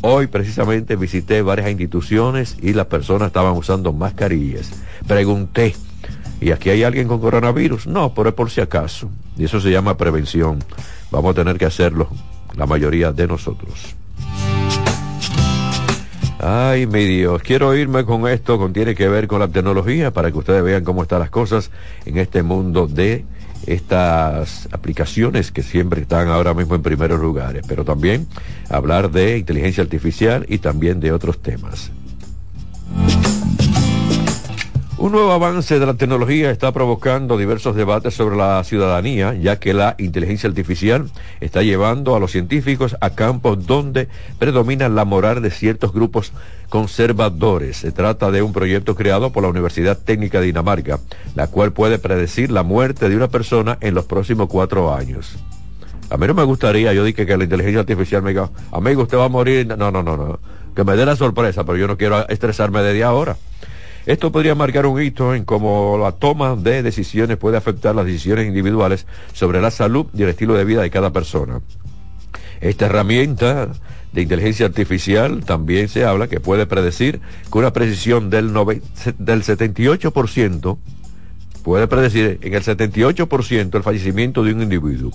Hoy 0.01 0.27
precisamente 0.27 0.97
visité 0.97 1.43
varias 1.43 1.71
instituciones 1.71 2.57
y 2.61 2.73
las 2.73 2.87
personas 2.87 3.29
estaban 3.29 3.53
usando 3.53 3.93
mascarillas. 3.93 4.71
Pregunté, 5.07 5.75
¿y 6.41 6.51
aquí 6.51 6.71
hay 6.71 6.83
alguien 6.83 7.09
con 7.09 7.21
coronavirus? 7.21 7.87
No, 7.87 8.15
pero 8.15 8.31
es 8.31 8.35
por 8.35 8.51
si 8.51 8.61
acaso. 8.61 9.11
Y 9.37 9.45
eso 9.45 9.61
se 9.61 9.71
llama 9.71 9.97
prevención. 9.97 10.59
Vamos 11.11 11.33
a 11.33 11.35
tener 11.35 11.59
que 11.59 11.67
hacerlo 11.67 12.09
la 12.57 12.67
mayoría 12.67 13.13
de 13.13 13.27
nosotros. 13.27 13.95
Ay, 16.45 16.89
mi 16.89 17.05
Dios, 17.05 17.41
quiero 17.41 17.73
irme 17.73 18.05
con 18.05 18.27
esto, 18.27 18.59
con 18.59 18.73
tiene 18.73 18.97
que 18.97 19.07
ver 19.09 19.29
con 19.29 19.39
la 19.39 19.47
tecnología, 19.47 20.11
para 20.11 20.33
que 20.33 20.39
ustedes 20.39 20.65
vean 20.65 20.83
cómo 20.83 21.03
están 21.03 21.21
las 21.21 21.31
cosas 21.31 21.71
en 22.05 22.19
este 22.19 22.43
mundo 22.43 22.89
de 22.89 23.25
estas 23.65 24.69
aplicaciones 24.73 25.53
que 25.53 25.63
siempre 25.63 26.03
están 26.03 26.27
ahora 26.27 26.53
mismo 26.53 26.75
en 26.75 26.83
primeros 26.83 27.21
lugares, 27.21 27.65
pero 27.69 27.85
también 27.85 28.27
hablar 28.69 29.13
de 29.13 29.39
inteligencia 29.39 29.85
artificial 29.85 30.45
y 30.49 30.59
también 30.59 30.99
de 30.99 31.13
otros 31.13 31.41
temas. 31.41 31.93
Un 35.03 35.11
nuevo 35.11 35.33
avance 35.33 35.81
de 35.81 35.85
la 35.85 35.95
tecnología 35.95 36.53
está 36.53 36.71
provocando 36.71 37.37
diversos 37.37 37.75
debates 37.75 38.15
sobre 38.15 38.37
la 38.37 38.63
ciudadanía, 38.63 39.35
ya 39.35 39.59
que 39.59 39.75
la 39.75 39.97
inteligencia 39.99 40.49
artificial 40.49 41.11
está 41.41 41.65
llevando 41.65 42.15
a 42.15 42.21
los 42.21 42.31
científicos 42.31 42.97
a 43.01 43.11
campos 43.11 43.67
donde 43.67 44.07
predomina 44.39 44.89
la 44.89 45.05
moral 45.05 45.43
de 45.43 45.51
ciertos 45.51 45.93
grupos 45.93 46.33
conservadores. 46.69 47.79
Se 47.79 47.91
trata 47.91 48.31
de 48.31 48.43
un 48.43 48.53
proyecto 48.53 48.95
creado 48.95 49.33
por 49.33 49.43
la 49.43 49.49
Universidad 49.49 49.99
Técnica 49.99 50.39
de 50.39 50.47
Dinamarca, 50.47 51.01
la 51.35 51.49
cual 51.49 51.73
puede 51.73 51.99
predecir 51.99 52.53
la 52.53 52.63
muerte 52.63 53.09
de 53.09 53.17
una 53.17 53.27
persona 53.27 53.79
en 53.81 53.95
los 53.95 54.05
próximos 54.05 54.47
cuatro 54.47 54.95
años. 54.95 55.35
A 56.11 56.17
mí 56.17 56.29
no 56.29 56.35
me 56.35 56.45
gustaría, 56.45 56.93
yo 56.93 57.03
dije 57.03 57.27
que 57.27 57.37
la 57.37 57.43
inteligencia 57.43 57.81
artificial 57.81 58.23
me 58.23 58.31
diga, 58.31 58.51
amigo, 58.71 59.03
usted 59.03 59.19
va 59.19 59.25
a 59.25 59.29
morir. 59.29 59.67
No, 59.67 59.91
no, 59.91 60.01
no, 60.05 60.17
no. 60.17 60.39
Que 60.77 60.85
me 60.85 60.95
dé 60.95 61.05
la 61.05 61.17
sorpresa, 61.17 61.65
pero 61.65 61.77
yo 61.77 61.89
no 61.89 61.97
quiero 61.97 62.29
estresarme 62.29 62.83
desde 62.83 63.03
ahora. 63.03 63.37
Esto 64.05 64.33
podría 64.33 64.57
marcar 64.57 64.87
un 64.87 65.01
hito 65.01 65.35
en 65.35 65.45
cómo 65.45 65.97
la 65.97 66.13
toma 66.13 66.57
de 66.57 66.83
decisiones 66.83 67.37
puede 67.37 67.57
afectar 67.57 67.95
las 67.95 68.05
decisiones 68.05 68.49
individuales 68.49 69.07
sobre 69.33 69.61
la 69.61 69.71
salud 69.71 70.07
y 70.13 70.25
el 70.25 70.31
estilo 70.31 70.55
de 70.55 70.65
vida 70.65 70.83
de 70.83 70.91
cada 70.91 71.13
persona. 71.13 71.61
Esta 72.61 72.87
herramienta 72.87 73.69
de 74.13 74.23
inteligencia 74.23 74.67
artificial 74.67 75.45
también 75.45 75.89
se 75.89 76.05
habla 76.05 76.29
que 76.29 76.41
puede 76.41 76.67
predecir 76.67 77.21
con 77.49 77.61
una 77.61 77.73
precisión 77.73 78.29
del, 78.29 78.53
del 78.53 79.43
78% 79.43 80.79
puede 81.63 81.87
predecir 81.87 82.39
en 82.43 82.55
el 82.55 82.63
78% 82.63 83.75
el 83.75 83.83
fallecimiento 83.83 84.43
de 84.43 84.53
un 84.53 84.63
individuo. 84.63 85.13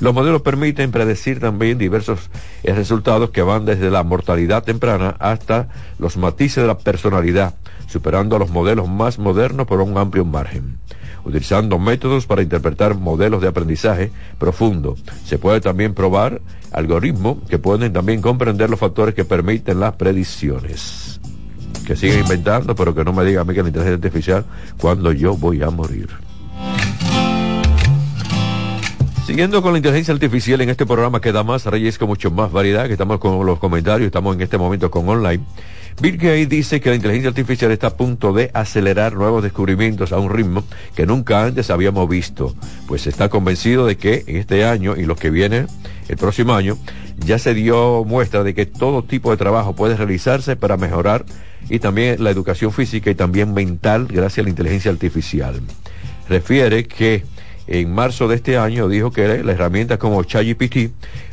Los 0.00 0.14
modelos 0.14 0.42
permiten 0.42 0.92
predecir 0.92 1.40
también 1.40 1.78
diversos 1.78 2.30
resultados 2.62 3.30
que 3.30 3.42
van 3.42 3.64
desde 3.64 3.90
la 3.90 4.04
mortalidad 4.04 4.62
temprana 4.62 5.16
hasta 5.18 5.68
los 5.98 6.16
matices 6.16 6.62
de 6.62 6.68
la 6.68 6.78
personalidad, 6.78 7.54
superando 7.88 8.36
a 8.36 8.38
los 8.38 8.50
modelos 8.50 8.88
más 8.88 9.18
modernos 9.18 9.66
por 9.66 9.80
un 9.80 9.98
amplio 9.98 10.24
margen. 10.24 10.78
utilizando 11.24 11.78
métodos 11.78 12.26
para 12.26 12.42
interpretar 12.42 12.94
modelos 12.94 13.42
de 13.42 13.48
aprendizaje 13.48 14.10
profundo. 14.38 14.96
Se 15.26 15.36
puede 15.36 15.60
también 15.60 15.92
probar 15.92 16.40
algoritmos 16.72 17.38
que 17.48 17.58
pueden 17.58 17.92
también 17.92 18.22
comprender 18.22 18.70
los 18.70 18.78
factores 18.78 19.14
que 19.14 19.24
permiten 19.24 19.80
las 19.80 19.96
predicciones. 19.96 21.17
Que 21.88 21.96
sigan 21.96 22.18
inventando, 22.18 22.74
pero 22.74 22.94
que 22.94 23.02
no 23.02 23.14
me 23.14 23.24
diga 23.24 23.40
a 23.40 23.44
mí 23.44 23.54
que 23.54 23.62
la 23.62 23.68
inteligencia 23.68 23.94
artificial 23.94 24.44
cuando 24.76 25.10
yo 25.10 25.34
voy 25.34 25.62
a 25.62 25.70
morir. 25.70 26.10
Siguiendo 29.26 29.62
con 29.62 29.72
la 29.72 29.78
inteligencia 29.78 30.12
artificial 30.12 30.60
en 30.60 30.68
este 30.68 30.84
programa 30.84 31.22
que 31.22 31.32
da 31.32 31.44
más 31.44 31.64
Reyes 31.64 31.96
con 31.96 32.08
mucho 32.08 32.30
más 32.30 32.52
variedad, 32.52 32.88
que 32.88 32.92
estamos 32.92 33.18
con 33.18 33.46
los 33.46 33.58
comentarios, 33.58 34.06
estamos 34.06 34.36
en 34.36 34.42
este 34.42 34.58
momento 34.58 34.90
con 34.90 35.08
online. 35.08 35.42
Bill 35.98 36.18
Gates 36.18 36.50
dice 36.50 36.78
que 36.82 36.90
la 36.90 36.96
inteligencia 36.96 37.30
artificial 37.30 37.70
está 37.70 37.86
a 37.86 37.96
punto 37.96 38.34
de 38.34 38.50
acelerar 38.52 39.14
nuevos 39.14 39.42
descubrimientos 39.42 40.12
a 40.12 40.18
un 40.18 40.28
ritmo 40.28 40.64
que 40.94 41.06
nunca 41.06 41.42
antes 41.42 41.70
habíamos 41.70 42.06
visto, 42.06 42.54
pues 42.86 43.06
está 43.06 43.30
convencido 43.30 43.86
de 43.86 43.96
que 43.96 44.24
en 44.26 44.36
este 44.36 44.66
año 44.66 44.94
y 44.94 45.06
los 45.06 45.18
que 45.18 45.30
vienen 45.30 45.68
el 46.08 46.18
próximo 46.18 46.52
año 46.52 46.76
ya 47.16 47.38
se 47.38 47.54
dio 47.54 48.04
muestra 48.04 48.44
de 48.44 48.54
que 48.54 48.66
todo 48.66 49.02
tipo 49.04 49.30
de 49.30 49.38
trabajo 49.38 49.74
puede 49.74 49.96
realizarse 49.96 50.54
para 50.54 50.76
mejorar 50.76 51.24
y 51.68 51.78
también 51.78 52.22
la 52.22 52.30
educación 52.30 52.72
física 52.72 53.10
y 53.10 53.14
también 53.14 53.52
mental 53.54 54.06
gracias 54.06 54.38
a 54.38 54.42
la 54.44 54.50
inteligencia 54.50 54.90
artificial. 54.90 55.60
Refiere 56.28 56.84
que 56.84 57.24
en 57.66 57.92
marzo 57.92 58.28
de 58.28 58.36
este 58.36 58.56
año 58.56 58.88
dijo 58.88 59.10
que 59.10 59.42
la 59.42 59.52
herramienta 59.52 59.98
como 59.98 60.22
ChatGPT 60.24 60.90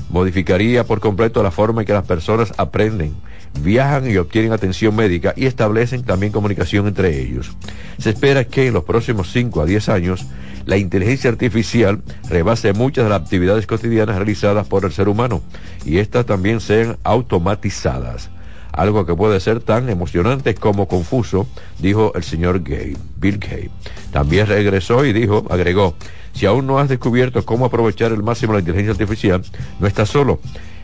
modificaría 0.10 0.84
por 0.84 1.00
completo 1.00 1.41
la 1.41 1.51
forma 1.51 1.82
en 1.82 1.88
que 1.88 1.94
las 1.94 2.05
personas 2.05 2.53
aprenden, 2.58 3.13
viajan 3.62 4.10
y 4.10 4.17
obtienen 4.17 4.51
atención 4.51 4.96
médica 4.96 5.34
y 5.36 5.46
establecen 5.46 6.03
también 6.03 6.34
comunicación 6.34 6.88
entre 6.88 7.22
ellos. 7.22 7.55
Se 7.98 8.10
espera 8.10 8.44
que 8.44 8.67
en 8.67 8.74
los 8.74 8.84
próximos 8.84 9.32
5 9.32 9.62
a 9.62 9.65
10 9.65 9.89
años 9.89 10.25
la 10.65 10.77
inteligencia 10.77 11.29
artificial 11.29 12.01
rebase 12.29 12.74
muchas 12.74 13.05
de 13.05 13.12
las 13.12 13.22
actividades 13.22 13.65
cotidianas 13.65 14.17
realizadas 14.17 14.67
por 14.67 14.84
el 14.84 14.91
ser 14.91 15.08
humano 15.08 15.41
y 15.86 16.00
éstas 16.00 16.25
también 16.25 16.60
sean 16.60 16.98
automatizadas 17.03 18.29
algo 18.75 19.05
que 19.05 19.15
puede 19.15 19.39
ser 19.39 19.60
tan 19.60 19.89
emocionante 19.89 20.55
como 20.55 20.88
confuso, 20.88 21.48
dijo 21.79 22.13
el 22.15 22.24
señor 22.24 22.63
Gay, 22.63 22.96
Bill 23.17 23.38
Gates. 23.38 23.72
También 24.12 24.48
regresó 24.48 25.05
y 25.05 25.13
dijo, 25.13 25.46
agregó, 25.50 25.96
si 26.34 26.46
aún 26.46 26.67
no 26.67 26.79
has 26.79 26.89
descubierto 26.89 27.46
cómo 27.46 27.65
aprovechar 27.65 28.12
el 28.12 28.22
máximo 28.22 28.53
la 28.53 28.60
inteligencia 28.60 28.91
artificial, 28.91 29.41
no 29.79 29.88
estás 29.88 30.10
solo. 30.10 30.39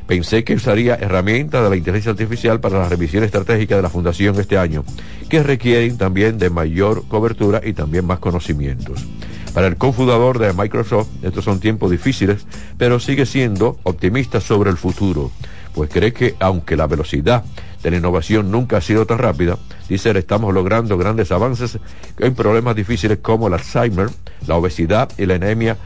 Pensé 0.08 0.44
que 0.44 0.56
usaría 0.56 0.96
herramientas 0.96 1.64
de 1.64 1.70
la 1.70 1.76
inteligencia 1.76 2.12
artificial 2.12 2.60
para 2.60 2.80
la 2.80 2.90
revisión 2.90 3.24
estratégica 3.24 3.76
de 3.76 3.82
la 3.82 3.90
Fundación 3.90 4.40
este 4.40 4.58
año, 4.58 4.84
que 5.30 5.44
requieren 5.44 5.98
también 5.98 6.38
de 6.38 6.50
mayor 6.50 7.08
cobertura 7.08 7.62
y 7.64 7.74
también 7.74 8.06
más 8.06 8.20
conocimientos. 8.20 9.06
Para 9.54 9.68
el 9.68 9.76
cofundador 9.76 10.40
de 10.40 10.54
Microsoft, 10.54 11.10
estos 11.22 11.44
son 11.44 11.60
tiempos 11.60 11.92
difíciles, 11.92 12.46
pero 12.78 13.00
sigue 13.00 13.26
siendo 13.26 13.78
optimista 13.84 14.40
sobre 14.40 14.70
el 14.70 14.78
futuro, 14.78 15.32
pues 15.74 15.90
cree 15.90 16.14
que 16.14 16.36
aunque 16.40 16.78
la 16.78 16.88
velocidad 16.88 17.44
de 17.84 17.92
la 17.92 17.98
innovación 17.98 18.52
nunca 18.52 18.78
ha 18.78 18.82
sido 18.82 19.06
tan 19.06 19.18
rápida. 19.18 19.58
Dice, 19.90 20.18
estamos 20.18 20.54
logrando 20.54 20.98
grandes 20.98 21.32
avances 21.32 21.80
en 22.18 22.36
problemas 22.36 22.76
difíciles 22.76 23.20
como 23.22 23.48
el 23.48 23.54
Alzheimer, 23.54 24.10
la 24.48 24.56
obesidad 24.56 25.10
y 25.18 25.26
la 25.26 25.36
anemia 25.36 25.78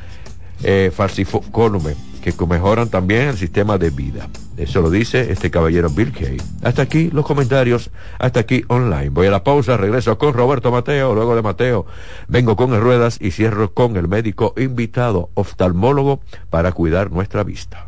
eh, 0.64 0.92
falciforme, 0.94 1.96
que 2.22 2.34
mejoran 2.48 2.90
también 2.90 3.30
el 3.30 3.38
sistema 3.38 3.78
de 3.78 3.92
vida. 3.92 4.28
Eso 4.58 4.82
lo 4.82 4.90
dice 4.90 5.32
este 5.32 5.52
caballero 5.52 5.90
Bill 5.90 6.12
Kay. 6.12 6.38
Hasta 6.64 6.82
aquí 6.82 7.10
los 7.12 7.26
comentarios, 7.26 7.92
hasta 8.18 8.40
aquí 8.40 8.64
online. 8.68 9.10
Voy 9.10 9.28
a 9.28 9.32
la 9.32 9.44
pausa, 9.44 9.78
regreso 9.78 10.18
con 10.18 10.34
Roberto 10.34 10.72
Mateo, 10.72 11.14
luego 11.14 11.36
de 11.36 11.42
Mateo 11.42 11.86
vengo 12.28 12.56
con 12.56 12.80
ruedas 12.80 13.18
y 13.22 13.32
cierro 13.32 13.74
con 13.74 13.96
el 13.98 14.08
médico 14.08 14.54
invitado 14.58 15.30
oftalmólogo 15.36 16.22
para 16.50 16.72
cuidar 16.72 17.12
nuestra 17.12 17.44
vista. 17.44 17.88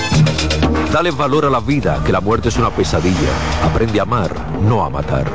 Dale 0.91 1.11
valor 1.11 1.45
a 1.45 1.49
la 1.49 1.61
vida, 1.61 2.03
que 2.05 2.11
la 2.11 2.19
muerte 2.19 2.49
es 2.49 2.57
una 2.57 2.69
pesadilla. 2.69 3.29
Aprende 3.63 3.97
a 4.01 4.03
amar, 4.03 4.35
no 4.61 4.83
a 4.83 4.89
matar. 4.89 5.25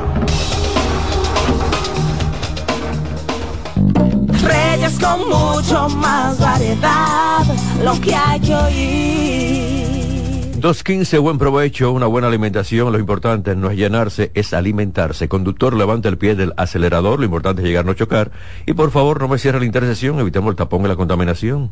Reyes 4.42 4.98
con 4.98 5.20
mucho 5.26 5.88
más 5.96 6.38
variedad, 6.38 7.42
lo 7.82 7.98
que 8.02 8.14
hay 8.14 8.40
que 8.40 8.54
oír. 8.54 9.66
2.15, 10.60 11.20
buen 11.20 11.38
provecho, 11.38 11.90
una 11.90 12.06
buena 12.06 12.28
alimentación. 12.28 12.92
Lo 12.92 12.98
importante 12.98 13.56
no 13.56 13.70
es 13.70 13.78
llenarse, 13.78 14.32
es 14.34 14.52
alimentarse. 14.52 15.26
Conductor, 15.26 15.72
levanta 15.72 16.10
el 16.10 16.18
pie 16.18 16.34
del 16.34 16.52
acelerador. 16.58 17.18
Lo 17.18 17.24
importante 17.24 17.62
es 17.62 17.68
llegar, 17.68 17.86
no 17.86 17.94
chocar. 17.94 18.30
Y 18.66 18.74
por 18.74 18.90
favor, 18.90 19.22
no 19.22 19.28
me 19.28 19.38
cierre 19.38 19.60
la 19.60 19.64
intersección. 19.64 20.20
Evitemos 20.20 20.50
el 20.50 20.56
tapón 20.56 20.84
y 20.84 20.88
la 20.88 20.96
contaminación. 20.96 21.70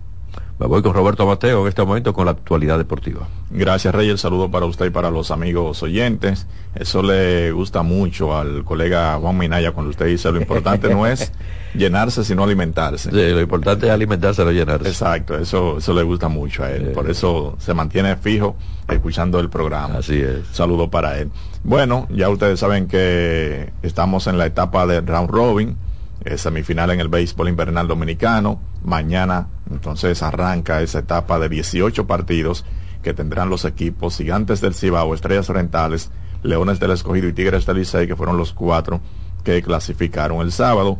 Me 0.58 0.68
voy 0.68 0.82
con 0.82 0.94
Roberto 0.94 1.26
Mateo 1.26 1.62
en 1.62 1.68
este 1.68 1.82
momento 1.84 2.12
con 2.12 2.26
la 2.26 2.30
actualidad 2.30 2.78
deportiva. 2.78 3.26
Gracias, 3.50 3.92
Rey. 3.92 4.08
El 4.08 4.18
saludo 4.18 4.50
para 4.50 4.66
usted 4.66 4.86
y 4.86 4.90
para 4.90 5.10
los 5.10 5.32
amigos 5.32 5.82
oyentes. 5.82 6.46
Eso 6.76 7.02
le 7.02 7.50
gusta 7.50 7.82
mucho 7.82 8.36
al 8.36 8.64
colega 8.64 9.18
Juan 9.20 9.36
Minaya 9.36 9.72
cuando 9.72 9.90
usted 9.90 10.06
dice 10.06 10.30
lo 10.30 10.40
importante 10.40 10.88
no 10.88 11.08
es 11.08 11.32
llenarse, 11.74 12.22
sino 12.22 12.44
alimentarse. 12.44 13.10
Sí, 13.10 13.30
lo 13.30 13.40
importante 13.40 13.86
es 13.86 13.92
alimentarse, 13.92 14.44
no 14.44 14.52
llenarse. 14.52 14.88
Exacto, 14.88 15.36
eso, 15.36 15.78
eso 15.78 15.92
le 15.92 16.04
gusta 16.04 16.28
mucho 16.28 16.62
a 16.62 16.70
él. 16.70 16.92
Por 16.92 17.10
eso 17.10 17.56
se 17.58 17.74
mantiene 17.74 18.16
fijo 18.16 18.54
escuchando 18.88 19.40
el 19.40 19.50
programa. 19.50 19.98
Así 19.98 20.20
es. 20.20 20.46
Saludo 20.52 20.88
para 20.88 21.18
él. 21.18 21.30
Bueno, 21.64 22.06
ya 22.10 22.28
ustedes 22.28 22.60
saben 22.60 22.86
que 22.86 23.72
estamos 23.82 24.28
en 24.28 24.38
la 24.38 24.46
etapa 24.46 24.86
de 24.86 25.00
round 25.00 25.30
robin 25.30 25.76
eh, 26.24 26.38
semifinal 26.38 26.90
en 26.90 27.00
el 27.00 27.08
béisbol 27.08 27.48
invernal 27.48 27.86
dominicano. 27.86 28.60
Mañana 28.82 29.48
entonces 29.70 30.22
arranca 30.22 30.80
esa 30.80 31.00
etapa 31.00 31.38
de 31.38 31.48
18 31.48 32.06
partidos 32.06 32.64
que 33.02 33.14
tendrán 33.14 33.50
los 33.50 33.64
equipos 33.64 34.16
Gigantes 34.16 34.60
del 34.60 34.74
Cibao, 34.74 35.14
Estrellas 35.14 35.50
Orientales, 35.50 36.10
Leones 36.42 36.80
del 36.80 36.92
Escogido 36.92 37.28
y 37.28 37.32
Tigres 37.32 37.66
del 37.66 37.78
Licey, 37.78 38.06
que 38.06 38.16
fueron 38.16 38.36
los 38.36 38.52
cuatro 38.52 39.00
que 39.44 39.62
clasificaron 39.62 40.40
el 40.40 40.52
sábado. 40.52 40.98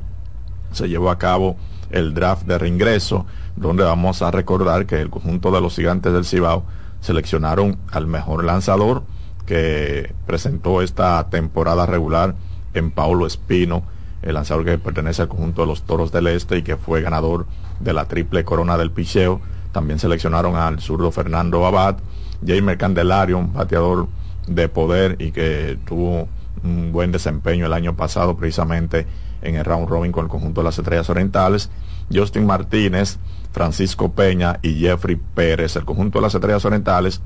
Se 0.73 0.89
llevó 0.89 1.11
a 1.11 1.19
cabo 1.19 1.57
el 1.91 2.13
draft 2.13 2.47
de 2.47 2.59
reingreso, 2.59 3.27
donde 3.57 3.85
vamos 3.85 4.21
a 4.21 4.31
recordar 4.31 4.87
que 4.87 5.01
el 5.01 5.11
conjunto 5.11 5.51
de 5.51 5.61
los 5.61 5.77
Gigantes 5.77 6.13
del 6.13 6.25
Cibao 6.25 6.65
seleccionaron 7.01 7.79
al 7.91 8.07
mejor 8.07 8.45
lanzador 8.45 9.05
que 9.47 10.15
presentó 10.27 10.83
esta 10.83 11.29
temporada 11.31 11.87
regular 11.87 12.35
en 12.73 12.91
Paulo 12.91 13.27
Espino 13.27 13.85
el 14.25 14.35
lanzador 14.35 14.65
que 14.65 14.79
pertenece 14.79 15.23
al 15.23 15.29
conjunto 15.29 15.63
de 15.63 15.69
los 15.69 15.83
Toros 15.83 16.11
del 16.11 16.27
Este 16.27 16.59
y 16.59 16.63
que 16.63 16.77
fue 16.77 17.03
ganador 17.03 17.47
de 17.79 17.93
la 17.93 18.07
triple 18.07 18.45
corona 18.45 18.77
del 18.77 18.91
picheo. 18.91 19.41
También 19.73 19.99
seleccionaron 19.99 20.57
al 20.57 20.81
zurdo 20.81 21.11
Fernando 21.11 21.67
Abad, 21.67 21.97
Jamer 22.45 22.79
Candelario, 22.79 23.39
un 23.39 23.53
bateador 23.53 24.09
de 24.47 24.69
poder 24.69 25.17
y 25.19 25.31
que 25.31 25.79
tuvo 25.87 26.29
un 26.63 26.93
buen 26.93 27.13
desempeño 27.13 27.67
el 27.67 27.73
año 27.73 27.95
pasado 27.95 28.37
precisamente 28.37 29.07
en 29.43 29.57
el 29.57 29.65
round 29.65 29.89
robin 29.89 30.13
con 30.13 30.25
el 30.25 30.31
conjunto 30.31 30.63
de 30.63 30.65
las 30.65 30.79
Estrellas 30.79 31.11
Orientales. 31.11 31.71
Justin 32.13 32.47
Martínez, 32.47 33.19
Francisco 33.53 34.13
Peña 34.13 34.59
y 34.63 34.75
Jeffrey 34.75 35.17
Pérez. 35.35 35.77
El 35.77 35.85
conjunto 35.85 36.19
de 36.19 36.23
las 36.23 36.35
Estrellas 36.35 36.65
Orientales 36.65 37.21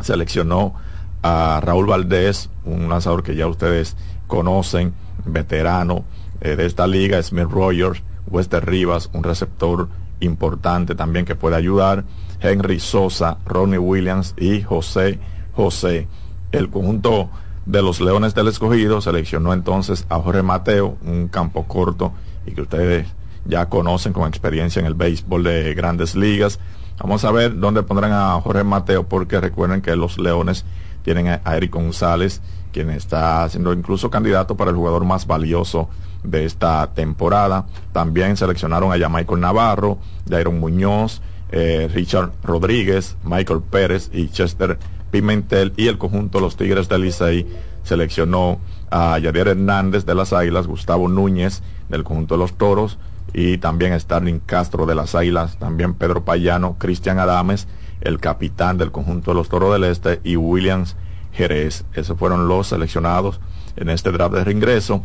seleccionó 0.00 0.74
a 1.22 1.60
Raúl 1.62 1.86
Valdés, 1.86 2.50
un 2.64 2.88
lanzador 2.88 3.22
que 3.22 3.36
ya 3.36 3.46
ustedes 3.46 3.96
conocen, 4.26 4.94
veterano 5.24 6.04
eh, 6.40 6.56
de 6.56 6.66
esta 6.66 6.86
liga, 6.86 7.22
Smith 7.22 7.48
Rogers, 7.50 8.02
Wester 8.26 8.64
Rivas, 8.64 9.10
un 9.12 9.22
receptor 9.22 9.88
importante 10.20 10.94
también 10.94 11.24
que 11.24 11.34
puede 11.34 11.56
ayudar, 11.56 12.04
Henry 12.40 12.80
Sosa, 12.80 13.38
Ronnie 13.46 13.78
Williams 13.78 14.34
y 14.38 14.62
José 14.62 15.18
José. 15.54 16.08
El 16.52 16.70
conjunto 16.70 17.30
de 17.66 17.82
los 17.82 18.00
Leones 18.00 18.34
del 18.34 18.48
Escogido 18.48 19.00
seleccionó 19.00 19.52
entonces 19.52 20.06
a 20.08 20.18
Jorge 20.18 20.42
Mateo, 20.42 20.96
un 21.04 21.28
campo 21.28 21.64
corto 21.66 22.12
y 22.46 22.52
que 22.52 22.62
ustedes 22.62 23.06
ya 23.44 23.66
conocen 23.66 24.12
con 24.12 24.28
experiencia 24.28 24.80
en 24.80 24.86
el 24.86 24.94
béisbol 24.94 25.44
de 25.44 25.74
grandes 25.74 26.14
ligas. 26.14 26.58
Vamos 26.98 27.24
a 27.24 27.30
ver 27.30 27.58
dónde 27.58 27.82
pondrán 27.82 28.12
a 28.12 28.40
Jorge 28.40 28.64
Mateo 28.64 29.08
porque 29.08 29.40
recuerden 29.40 29.82
que 29.82 29.96
los 29.96 30.18
Leones 30.18 30.64
tienen 31.02 31.28
a 31.28 31.56
Eric 31.56 31.72
González 31.72 32.42
quien 32.72 32.90
está 32.90 33.48
siendo 33.48 33.72
incluso 33.72 34.10
candidato 34.10 34.56
para 34.56 34.70
el 34.70 34.76
jugador 34.76 35.04
más 35.04 35.26
valioso 35.26 35.88
de 36.22 36.44
esta 36.44 36.92
temporada. 36.94 37.66
También 37.92 38.36
seleccionaron 38.36 38.92
a 38.92 39.08
Michael 39.08 39.40
Navarro, 39.40 39.98
Jairon 40.28 40.60
Muñoz, 40.60 41.22
eh, 41.50 41.90
Richard 41.92 42.32
Rodríguez, 42.42 43.16
Michael 43.24 43.60
Pérez 43.62 44.10
y 44.12 44.28
Chester 44.28 44.78
Pimentel 45.10 45.72
y 45.76 45.88
el 45.88 45.98
conjunto 45.98 46.40
los 46.40 46.56
Tigres 46.56 46.88
del 46.88 47.02
Licey 47.02 47.46
seleccionó 47.82 48.60
a 48.90 49.18
Yadier 49.18 49.48
Hernández 49.48 50.04
de 50.04 50.14
las 50.14 50.32
Águilas, 50.32 50.66
Gustavo 50.66 51.08
Núñez 51.08 51.62
del 51.88 52.04
conjunto 52.04 52.34
de 52.34 52.38
los 52.38 52.52
Toros 52.54 52.98
y 53.32 53.58
también 53.58 53.98
Starling 53.98 54.40
Castro 54.40 54.86
de 54.86 54.94
las 54.94 55.14
Águilas, 55.14 55.58
también 55.58 55.94
Pedro 55.94 56.24
Payano, 56.24 56.76
Cristian 56.78 57.18
Adames, 57.18 57.68
el 58.00 58.18
capitán 58.18 58.78
del 58.78 58.92
conjunto 58.92 59.32
de 59.32 59.36
los 59.36 59.48
Toros 59.48 59.72
del 59.72 59.84
Este 59.84 60.20
y 60.24 60.36
Williams 60.36 60.96
Jerez. 61.32 61.84
Esos 61.94 62.18
fueron 62.18 62.48
los 62.48 62.68
seleccionados 62.68 63.40
en 63.76 63.90
este 63.90 64.10
draft 64.12 64.34
de 64.34 64.44
reingreso. 64.44 65.02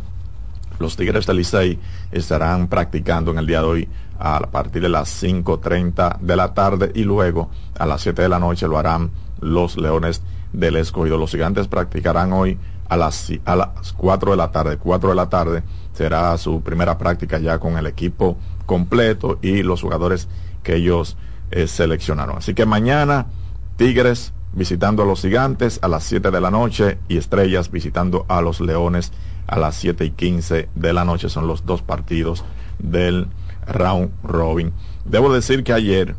Los 0.78 0.96
Tigres 0.96 1.26
del 1.26 1.38
Licey 1.38 1.78
estarán 2.12 2.68
practicando 2.68 3.30
en 3.30 3.38
el 3.38 3.46
día 3.46 3.60
de 3.60 3.66
hoy 3.66 3.88
a 4.18 4.40
partir 4.40 4.82
de 4.82 4.88
las 4.88 5.22
5.30 5.22 6.18
de 6.20 6.36
la 6.36 6.52
tarde 6.54 6.92
y 6.94 7.04
luego 7.04 7.50
a 7.78 7.86
las 7.86 8.02
7 8.02 8.22
de 8.22 8.28
la 8.28 8.38
noche 8.38 8.68
lo 8.68 8.78
harán 8.78 9.10
los 9.40 9.76
Leones 9.76 10.22
del 10.52 10.76
Escogido. 10.76 11.18
Los 11.18 11.30
gigantes 11.30 11.68
practicarán 11.68 12.32
hoy 12.32 12.58
a 12.88 12.96
las, 12.96 13.32
a 13.44 13.56
las 13.56 13.92
4 13.94 14.32
de 14.32 14.36
la 14.36 14.50
tarde. 14.50 14.76
4 14.76 15.10
de 15.10 15.14
la 15.16 15.28
tarde 15.28 15.62
será 15.92 16.36
su 16.38 16.60
primera 16.60 16.98
práctica 16.98 17.38
ya 17.38 17.58
con 17.58 17.78
el 17.78 17.86
equipo 17.86 18.36
completo 18.66 19.38
y 19.42 19.62
los 19.62 19.82
jugadores 19.82 20.28
que 20.62 20.76
ellos 20.76 21.16
eh, 21.50 21.66
seleccionaron. 21.66 22.38
Así 22.38 22.54
que 22.54 22.66
mañana 22.66 23.26
Tigres 23.76 24.32
visitando 24.56 25.02
a 25.02 25.06
los 25.06 25.20
gigantes 25.20 25.78
a 25.82 25.88
las 25.88 26.02
7 26.04 26.30
de 26.30 26.40
la 26.40 26.50
noche 26.50 26.98
y 27.08 27.18
Estrellas 27.18 27.70
visitando 27.70 28.24
a 28.28 28.40
los 28.40 28.60
Leones 28.60 29.12
a 29.46 29.58
las 29.58 29.76
7 29.76 30.04
y 30.04 30.10
15 30.10 30.70
de 30.74 30.92
la 30.92 31.04
noche. 31.04 31.28
Son 31.28 31.46
los 31.46 31.66
dos 31.66 31.82
partidos 31.82 32.42
del 32.78 33.28
round 33.66 34.10
robin. 34.24 34.72
Debo 35.04 35.32
decir 35.32 35.62
que 35.62 35.74
ayer 35.74 36.16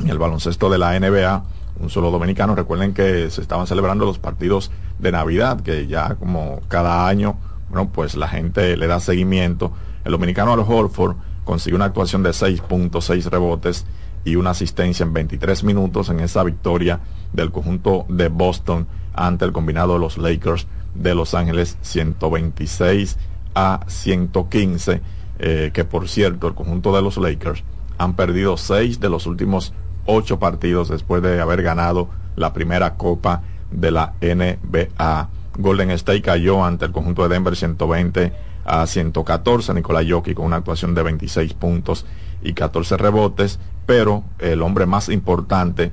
en 0.00 0.10
el 0.10 0.18
baloncesto 0.18 0.68
de 0.70 0.78
la 0.78 0.98
NBA, 0.98 1.44
un 1.80 1.88
solo 1.88 2.10
dominicano, 2.10 2.56
recuerden 2.56 2.94
que 2.94 3.30
se 3.30 3.40
estaban 3.40 3.68
celebrando 3.68 4.04
los 4.04 4.18
partidos 4.18 4.72
de 4.98 5.12
Navidad, 5.12 5.60
que 5.60 5.86
ya 5.86 6.16
como 6.16 6.60
cada 6.68 7.06
año, 7.06 7.36
bueno, 7.70 7.90
pues 7.92 8.16
la 8.16 8.26
gente 8.26 8.76
le 8.76 8.88
da 8.88 8.98
seguimiento. 8.98 9.72
El 10.04 10.12
dominicano 10.12 10.52
Al 10.52 10.60
Horford 10.60 11.16
consiguió 11.44 11.76
una 11.76 11.86
actuación 11.86 12.24
de 12.24 12.30
6.6 12.30 13.30
rebotes 13.30 13.86
y 14.24 14.36
una 14.36 14.50
asistencia 14.50 15.04
en 15.04 15.12
23 15.12 15.64
minutos 15.64 16.08
en 16.08 16.20
esa 16.20 16.42
victoria 16.44 17.00
del 17.32 17.50
conjunto 17.50 18.06
de 18.08 18.28
Boston 18.28 18.86
ante 19.14 19.44
el 19.44 19.52
combinado 19.52 19.94
de 19.94 19.98
los 19.98 20.18
Lakers 20.18 20.66
de 20.94 21.14
Los 21.14 21.34
Ángeles 21.34 21.78
126 21.82 23.18
a 23.54 23.80
115 23.86 25.00
eh, 25.38 25.70
que 25.72 25.84
por 25.84 26.08
cierto 26.08 26.46
el 26.46 26.54
conjunto 26.54 26.94
de 26.94 27.02
los 27.02 27.16
Lakers 27.16 27.64
han 27.98 28.14
perdido 28.14 28.56
seis 28.56 29.00
de 29.00 29.08
los 29.08 29.26
últimos 29.26 29.72
ocho 30.06 30.38
partidos 30.38 30.88
después 30.88 31.22
de 31.22 31.40
haber 31.40 31.62
ganado 31.62 32.08
la 32.36 32.52
primera 32.52 32.94
copa 32.94 33.42
de 33.70 33.90
la 33.90 34.14
NBA. 34.20 35.28
Golden 35.58 35.90
State 35.90 36.22
cayó 36.22 36.64
ante 36.64 36.84
el 36.84 36.92
conjunto 36.92 37.22
de 37.22 37.28
Denver 37.30 37.56
120 37.56 38.32
a 38.64 38.86
114. 38.86 39.74
Nicolás 39.74 40.06
Jokic 40.08 40.36
con 40.36 40.46
una 40.46 40.56
actuación 40.56 40.94
de 40.94 41.02
26 41.02 41.54
puntos 41.54 42.06
y 42.42 42.54
14 42.54 42.96
rebotes, 42.96 43.60
pero 43.86 44.24
el 44.38 44.62
hombre 44.62 44.86
más 44.86 45.08
importante 45.08 45.92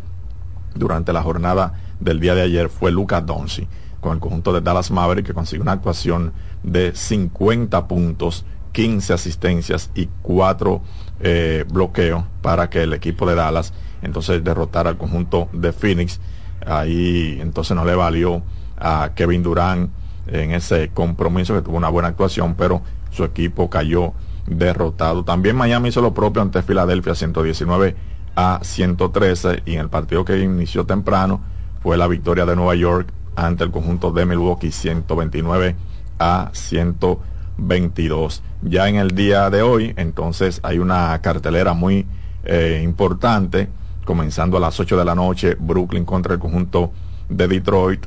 durante 0.75 1.13
la 1.13 1.21
jornada 1.21 1.73
del 1.99 2.19
día 2.19 2.35
de 2.35 2.43
ayer 2.43 2.69
fue 2.69 2.91
Luca 2.91 3.21
Donsi 3.21 3.67
con 3.99 4.13
el 4.13 4.19
conjunto 4.19 4.53
de 4.53 4.61
Dallas 4.61 4.91
Maverick 4.91 5.25
que 5.25 5.33
consiguió 5.33 5.63
una 5.63 5.73
actuación 5.73 6.33
de 6.63 6.95
50 6.95 7.87
puntos, 7.87 8.45
15 8.71 9.13
asistencias 9.13 9.91
y 9.95 10.07
4 10.21 10.81
eh, 11.21 11.65
bloqueos 11.71 12.23
para 12.41 12.69
que 12.69 12.83
el 12.83 12.93
equipo 12.93 13.27
de 13.27 13.35
Dallas 13.35 13.73
entonces 14.01 14.43
derrotara 14.43 14.89
al 14.89 14.97
conjunto 14.97 15.49
de 15.51 15.73
Phoenix. 15.73 16.19
Ahí 16.65 17.39
entonces 17.41 17.75
no 17.75 17.83
le 17.83 17.95
valió 17.95 18.41
a 18.77 19.11
Kevin 19.15 19.43
Durant 19.43 19.91
en 20.27 20.51
ese 20.51 20.89
compromiso 20.89 21.53
que 21.53 21.61
tuvo 21.61 21.77
una 21.77 21.89
buena 21.89 22.09
actuación, 22.09 22.55
pero 22.55 22.81
su 23.11 23.23
equipo 23.23 23.69
cayó 23.69 24.13
derrotado. 24.49 25.23
También 25.23 25.55
Miami 25.55 25.89
hizo 25.89 26.01
lo 26.01 26.13
propio 26.13 26.41
ante 26.41 26.61
Filadelfia 26.61 27.15
119 27.15 27.95
a 28.35 28.59
113 28.61 29.63
y 29.65 29.73
en 29.73 29.81
el 29.81 29.89
partido 29.89 30.25
que 30.25 30.39
inició 30.39 30.85
temprano 30.85 31.41
fue 31.81 31.97
la 31.97 32.07
victoria 32.07 32.45
de 32.45 32.55
Nueva 32.55 32.75
York 32.75 33.11
ante 33.35 33.63
el 33.63 33.71
conjunto 33.71 34.11
de 34.11 34.25
Milwaukee 34.25 34.71
129 34.71 35.75
a 36.19 36.49
122. 36.51 38.43
Ya 38.61 38.89
en 38.89 38.95
el 38.95 39.11
día 39.11 39.49
de 39.49 39.61
hoy 39.61 39.93
entonces 39.97 40.59
hay 40.63 40.79
una 40.79 41.19
cartelera 41.21 41.73
muy 41.73 42.05
eh, 42.43 42.81
importante 42.83 43.69
comenzando 44.05 44.57
a 44.57 44.59
las 44.59 44.79
8 44.79 44.97
de 44.97 45.05
la 45.05 45.15
noche 45.15 45.55
Brooklyn 45.59 46.05
contra 46.05 46.33
el 46.33 46.39
conjunto 46.39 46.91
de 47.29 47.47
Detroit 47.47 48.05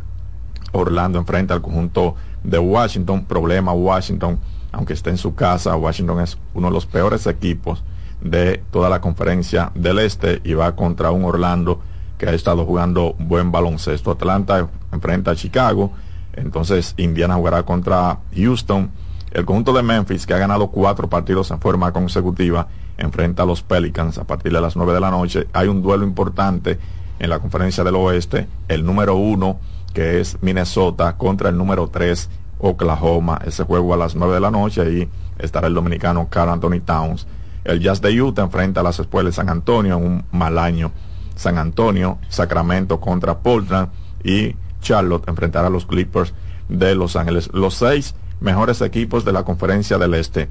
Orlando 0.73 1.19
enfrenta 1.19 1.55
al 1.55 1.63
conjunto 1.63 2.17
de 2.43 2.59
Washington 2.59 3.25
problema 3.25 3.73
Washington 3.73 4.39
aunque 4.73 4.95
esté 4.95 5.11
en 5.11 5.19
su 5.19 5.35
casa 5.35 5.77
Washington 5.77 6.21
es 6.21 6.39
uno 6.55 6.69
de 6.69 6.73
los 6.73 6.87
peores 6.87 7.27
equipos 7.27 7.83
de 8.21 8.63
toda 8.71 8.89
la 8.89 9.01
conferencia 9.01 9.71
del 9.75 9.99
este 9.99 10.41
y 10.45 10.55
va 10.55 10.75
contra 10.75 11.11
un 11.11 11.25
Orlando 11.25 11.81
que 12.19 12.29
ha 12.29 12.33
estado 12.35 12.65
jugando 12.65 13.15
buen 13.19 13.51
baloncesto. 13.51 14.13
Atlanta 14.13 14.69
enfrenta 14.93 15.33
a 15.33 15.35
Chicago, 15.35 15.93
entonces 16.35 16.95
Indiana 16.97 17.35
jugará 17.35 17.65
contra 17.65 18.21
Houston. 18.35 18.91
El 19.33 19.45
conjunto 19.45 19.73
de 19.73 19.83
Memphis, 19.83 20.27
que 20.27 20.35
ha 20.35 20.39
ganado 20.39 20.69
cuatro 20.69 21.09
partidos 21.09 21.51
en 21.51 21.59
forma 21.59 21.91
consecutiva, 21.91 22.69
enfrenta 22.97 23.43
a 23.43 23.47
los 23.47 23.63
Pelicans 23.63 24.19
a 24.19 24.25
partir 24.25 24.53
de 24.53 24.61
las 24.61 24.77
nueve 24.77 24.93
de 24.93 25.01
la 25.01 25.11
noche. 25.11 25.49
Hay 25.53 25.69
un 25.69 25.83
duelo 25.83 26.05
importante 26.05 26.79
en 27.19 27.31
la 27.31 27.41
conferencia 27.41 27.83
del 27.83 27.97
oeste, 27.97 28.47
el 28.69 28.85
número 28.85 29.17
uno, 29.17 29.59
que 29.93 30.21
es 30.21 30.39
Minnesota, 30.43 31.17
contra 31.17 31.49
el 31.49 31.57
número 31.57 31.89
tres, 31.89 32.31
Oklahoma. 32.63 33.41
Ese 33.45 33.65
juego 33.65 33.93
a 33.93 33.97
las 33.99 34.15
nueve 34.15 34.35
de 34.35 34.41
la 34.41 34.51
noche, 34.51 34.81
ahí 34.81 35.09
estará 35.39 35.67
el 35.67 35.75
dominicano 35.75 36.29
Carl 36.31 36.51
Anthony 36.51 36.81
Towns. 36.85 37.27
El 37.65 37.81
Jazz 37.81 38.01
de 38.01 38.21
Utah 38.21 38.43
enfrenta 38.43 38.81
a 38.81 38.85
las 38.85 38.99
escuelas 38.99 39.33
de 39.33 39.37
San 39.37 39.51
Antonio 39.51 39.99
en 39.99 40.05
un 40.05 40.25
mal 40.33 40.59
año. 40.59 40.93
San 41.35 41.59
Antonio, 41.59 42.19
Sacramento 42.29 43.01
contra 43.01 43.39
Portland 43.39 43.89
y 44.25 44.57
Charlotte 44.81 45.29
enfrentará 45.29 45.67
a 45.67 45.71
los 45.71 45.87
Clippers 45.87 46.33
de 46.69 46.95
Los 46.95 47.17
Ángeles. 47.17 47.51
Los 47.53 47.75
seis 47.75 48.15
mejores 48.41 48.81
equipos 48.81 49.25
de 49.25 49.33
la 49.33 49.45
conferencia 49.45 49.99
del 49.99 50.15
Este. 50.15 50.49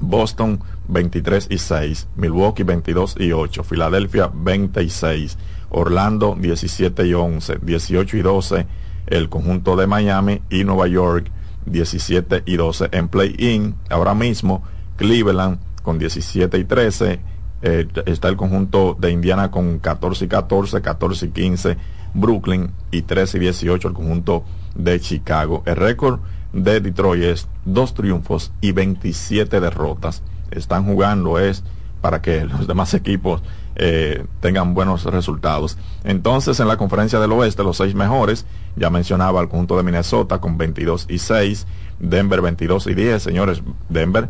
Boston 0.00 0.60
23 0.88 1.48
y 1.50 1.58
6, 1.58 2.08
Milwaukee 2.16 2.62
22 2.62 3.16
y 3.18 3.32
8, 3.32 3.62
Filadelfia 3.64 4.30
26, 4.32 5.36
Orlando 5.68 6.36
17 6.38 7.06
y 7.06 7.12
11, 7.12 7.58
18 7.60 8.16
y 8.16 8.22
12 8.22 8.66
el 9.06 9.28
conjunto 9.28 9.76
de 9.76 9.86
Miami 9.86 10.42
y 10.50 10.64
Nueva 10.64 10.86
York 10.86 11.30
17 11.66 12.42
y 12.46 12.56
12 12.56 12.88
en 12.92 13.08
play-in. 13.08 13.74
Ahora 13.88 14.14
mismo 14.14 14.62
Cleveland 14.96 15.58
con 15.82 15.98
17 15.98 16.58
y 16.58 16.64
13, 16.64 17.20
eh, 17.62 17.88
está 18.06 18.28
el 18.28 18.36
conjunto 18.36 18.96
de 18.98 19.10
Indiana 19.10 19.50
con 19.50 19.78
14 19.78 20.24
y 20.24 20.28
14, 20.28 20.80
14 20.80 21.26
y 21.26 21.28
15 21.30 21.76
Brooklyn 22.14 22.72
y 22.90 23.02
13 23.02 23.38
y 23.38 23.40
18 23.40 23.88
el 23.88 23.94
conjunto 23.94 24.44
de 24.74 25.00
Chicago. 25.00 25.62
El 25.66 25.76
récord 25.76 26.20
de 26.52 26.80
Detroit 26.80 27.22
es 27.22 27.48
dos 27.64 27.94
triunfos 27.94 28.52
y 28.60 28.72
27 28.72 29.60
derrotas. 29.60 30.22
Están 30.50 30.84
jugando 30.84 31.38
es 31.38 31.62
para 32.00 32.22
que 32.22 32.44
los 32.46 32.66
demás 32.66 32.94
equipos 32.94 33.42
eh, 33.82 34.26
tengan 34.40 34.74
buenos 34.74 35.04
resultados. 35.04 35.78
Entonces, 36.04 36.60
en 36.60 36.68
la 36.68 36.76
conferencia 36.76 37.18
del 37.18 37.32
oeste, 37.32 37.62
los 37.62 37.78
seis 37.78 37.94
mejores, 37.94 38.44
ya 38.76 38.90
mencionaba 38.90 39.40
el 39.40 39.48
conjunto 39.48 39.78
de 39.78 39.82
Minnesota 39.82 40.38
con 40.38 40.58
22 40.58 41.06
y 41.08 41.16
6, 41.16 41.66
Denver 41.98 42.42
22 42.42 42.88
y 42.88 42.94
10, 42.94 43.22
señores, 43.22 43.62
Denver 43.88 44.28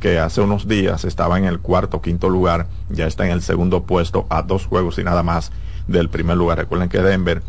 que 0.00 0.18
hace 0.18 0.40
unos 0.40 0.66
días 0.66 1.04
estaba 1.04 1.38
en 1.38 1.44
el 1.44 1.60
cuarto 1.60 2.00
quinto 2.00 2.28
lugar, 2.28 2.68
ya 2.88 3.06
está 3.06 3.26
en 3.26 3.32
el 3.32 3.42
segundo 3.42 3.84
puesto 3.84 4.26
a 4.30 4.42
dos 4.42 4.66
juegos 4.66 4.98
y 4.98 5.04
nada 5.04 5.22
más 5.22 5.50
del 5.86 6.08
primer 6.08 6.36
lugar. 6.36 6.58
Recuerden 6.58 6.88
que 6.88 7.02
Denver 7.02 7.42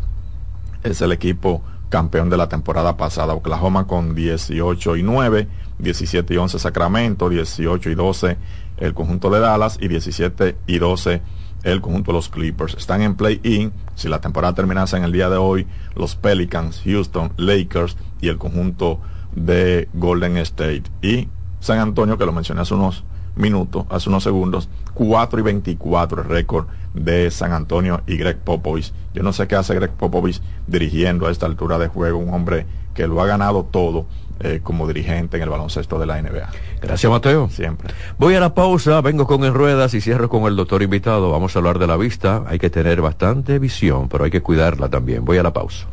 es 0.82 1.00
el 1.00 1.12
equipo 1.12 1.62
campeón 1.88 2.30
de 2.30 2.38
la 2.38 2.48
temporada 2.48 2.96
pasada. 2.96 3.34
Oklahoma 3.34 3.86
con 3.86 4.14
18 4.14 4.96
y 4.96 5.02
9, 5.02 5.48
17 5.78 6.34
y 6.34 6.36
11 6.36 6.58
Sacramento, 6.58 7.28
18 7.28 7.90
y 7.90 7.94
12 7.94 8.36
el 8.78 8.94
conjunto 8.94 9.30
de 9.30 9.40
Dallas 9.40 9.78
y 9.80 9.88
17 9.88 10.56
y 10.66 10.78
12 10.78 11.22
el 11.62 11.80
conjunto 11.80 12.12
de 12.12 12.16
los 12.16 12.28
Clippers. 12.28 12.74
Están 12.74 13.02
en 13.02 13.14
play-in. 13.14 13.72
Si 13.94 14.08
la 14.08 14.20
temporada 14.20 14.54
terminase 14.54 14.96
en 14.96 15.04
el 15.04 15.12
día 15.12 15.28
de 15.28 15.36
hoy, 15.36 15.66
los 15.94 16.16
Pelicans, 16.16 16.82
Houston, 16.84 17.32
Lakers 17.36 17.96
y 18.20 18.28
el 18.28 18.38
conjunto 18.38 19.00
de 19.34 19.88
Golden 19.94 20.36
State. 20.38 20.84
Y 21.02 21.28
San 21.60 21.78
Antonio, 21.78 22.18
que 22.18 22.26
lo 22.26 22.32
mencioné 22.32 22.62
hace 22.62 22.74
unos 22.74 23.04
minutos, 23.34 23.86
hace 23.88 24.08
unos 24.08 24.22
segundos, 24.22 24.68
4 24.94 25.40
y 25.40 25.42
24 25.42 26.22
el 26.22 26.28
récord 26.28 26.66
de 26.92 27.30
San 27.30 27.52
Antonio 27.52 28.02
y 28.06 28.16
Greg 28.16 28.38
Popovich. 28.38 28.92
Yo 29.14 29.22
no 29.22 29.32
sé 29.32 29.46
qué 29.46 29.56
hace 29.56 29.74
Greg 29.74 29.92
Popovich 29.92 30.40
dirigiendo 30.66 31.26
a 31.26 31.30
esta 31.30 31.46
altura 31.46 31.78
de 31.78 31.88
juego, 31.88 32.18
un 32.18 32.34
hombre 32.34 32.66
que 32.94 33.06
lo 33.06 33.22
ha 33.22 33.26
ganado 33.26 33.64
todo 33.64 34.06
eh, 34.42 34.60
como 34.62 34.86
dirigente 34.86 35.36
en 35.36 35.42
el 35.44 35.48
baloncesto 35.48 35.98
de 35.98 36.06
la 36.06 36.20
NBA. 36.20 36.48
Gracias, 36.80 37.10
Mateo. 37.10 37.48
Siempre. 37.48 37.94
Voy 38.18 38.34
a 38.34 38.40
la 38.40 38.54
pausa, 38.54 39.00
vengo 39.00 39.26
con 39.26 39.44
En 39.44 39.54
Ruedas 39.54 39.94
y 39.94 40.00
cierro 40.00 40.28
con 40.28 40.44
el 40.44 40.56
doctor 40.56 40.82
invitado. 40.82 41.30
Vamos 41.30 41.54
a 41.54 41.58
hablar 41.58 41.78
de 41.78 41.86
la 41.86 41.96
vista. 41.96 42.44
Hay 42.46 42.58
que 42.58 42.70
tener 42.70 43.00
bastante 43.00 43.58
visión, 43.58 44.08
pero 44.08 44.24
hay 44.24 44.30
que 44.30 44.42
cuidarla 44.42 44.88
también. 44.88 45.24
Voy 45.24 45.38
a 45.38 45.42
la 45.42 45.52
pausa. 45.52 45.86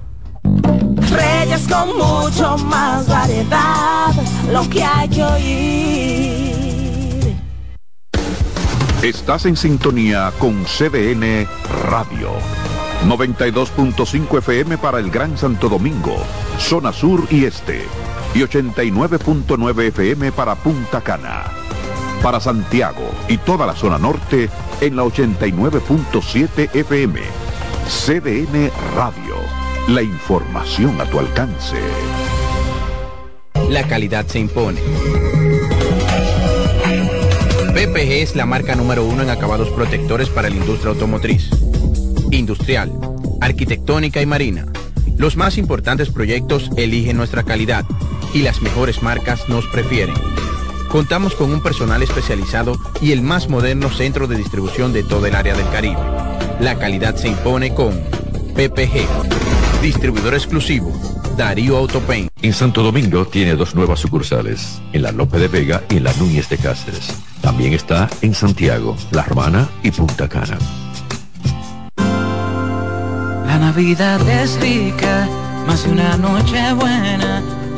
Reyes 0.44 1.68
con 1.68 1.98
mucho 1.98 2.58
más 2.66 3.08
variedad, 3.08 4.14
lo 4.52 4.70
que 4.70 4.84
hay 4.84 5.10
que 5.10 5.24
oír. 5.24 6.50
Estás 9.04 9.46
en 9.46 9.56
sintonía 9.56 10.32
con 10.40 10.66
CDN 10.66 11.48
Radio. 11.90 12.32
92.5 13.08 14.40
FM 14.40 14.78
para 14.78 15.00
el 15.00 15.10
Gran 15.10 15.38
Santo 15.38 15.70
Domingo, 15.70 16.18
zona 16.58 16.92
sur 16.92 17.26
y 17.30 17.46
este. 17.46 17.84
Y 18.34 18.39
89.9 18.39 19.88
FM 19.88 20.32
para 20.32 20.56
Punta 20.56 21.02
Cana. 21.02 21.46
Para 22.22 22.39
Santiago 22.39 23.10
y 23.28 23.38
toda 23.38 23.65
la 23.65 23.76
zona 23.76 23.98
norte 23.98 24.50
en 24.82 24.96
la 24.96 25.04
89.7 25.04 26.76
FM. 26.76 27.22
CDN 27.88 28.72
Radio. 28.96 29.36
La 29.88 30.04
información 30.04 31.02
a 31.02 31.06
tu 31.06 31.20
alcance. 31.20 31.78
La 33.70 33.84
calidad 33.88 34.28
se 34.28 34.39
impone. 34.39 34.80
PPG 37.74 38.12
es 38.22 38.36
la 38.36 38.46
marca 38.46 38.76
número 38.76 39.06
uno 39.06 39.24
en 39.24 39.30
acabados 39.30 39.70
protectores 39.70 40.30
para 40.30 40.50
la 40.50 40.56
industria 40.56 40.92
automotriz, 40.92 41.50
industrial, 42.32 42.92
arquitectónica 43.42 44.22
y 44.22 44.26
marina. 44.26 44.65
Los 45.18 45.36
más 45.36 45.58
importantes 45.58 46.10
proyectos 46.10 46.70
eligen 46.78 47.18
nuestra 47.18 47.44
calidad 47.44 47.86
y 48.34 48.42
las 48.42 48.62
mejores 48.62 49.02
marcas 49.02 49.48
nos 49.50 49.65
prefieren. 49.68 50.15
Contamos 50.89 51.36
con 51.36 51.52
un 51.52 51.62
personal 51.62 52.02
especializado 52.02 52.76
y 53.00 53.12
el 53.12 53.22
más 53.22 53.48
moderno 53.48 53.92
centro 53.92 54.28
de 54.28 54.36
distribución 54.36 54.92
de 54.92 55.04
todo 55.04 55.28
el 55.28 55.36
área 55.36 55.56
del 55.56 55.70
Caribe. 55.70 56.02
La 56.60 56.80
calidad 56.80 57.15
se 57.15 57.30
impone 57.30 57.74
con 57.74 57.92
PPG, 58.56 59.82
distribuidor 59.82 60.34
exclusivo, 60.34 60.92
Darío 61.38 61.78
Autopain. 61.78 62.28
En 62.42 62.54
Santo 62.54 62.82
Domingo 62.82 63.26
tiene 63.26 63.56
dos 63.56 63.76
nuevas 63.76 64.00
sucursales, 64.00 64.82
en 64.92 65.04
la 65.04 65.12
Lope 65.12 65.38
de 65.38 65.48
Vega 65.48 65.84
y 65.89 65.98
en 65.98 66.06
la 66.06 66.13
Núñez 66.13 66.50
de 66.50 66.58
Cáceres. 66.58 67.13
También 67.42 67.74
está 67.74 68.10
en 68.22 68.34
Santiago, 68.34 68.98
La 69.12 69.24
Romana 69.24 69.70
y 69.84 69.92
Punta 69.92 70.28
Cana. 70.28 70.58
La 73.46 73.60
Navidad 73.60 74.28
es 74.28 74.60
rica, 74.60 75.30
más 75.68 75.84
de 75.84 75.92
una 75.92 76.18
noche 76.18 76.74
buena 76.74 77.59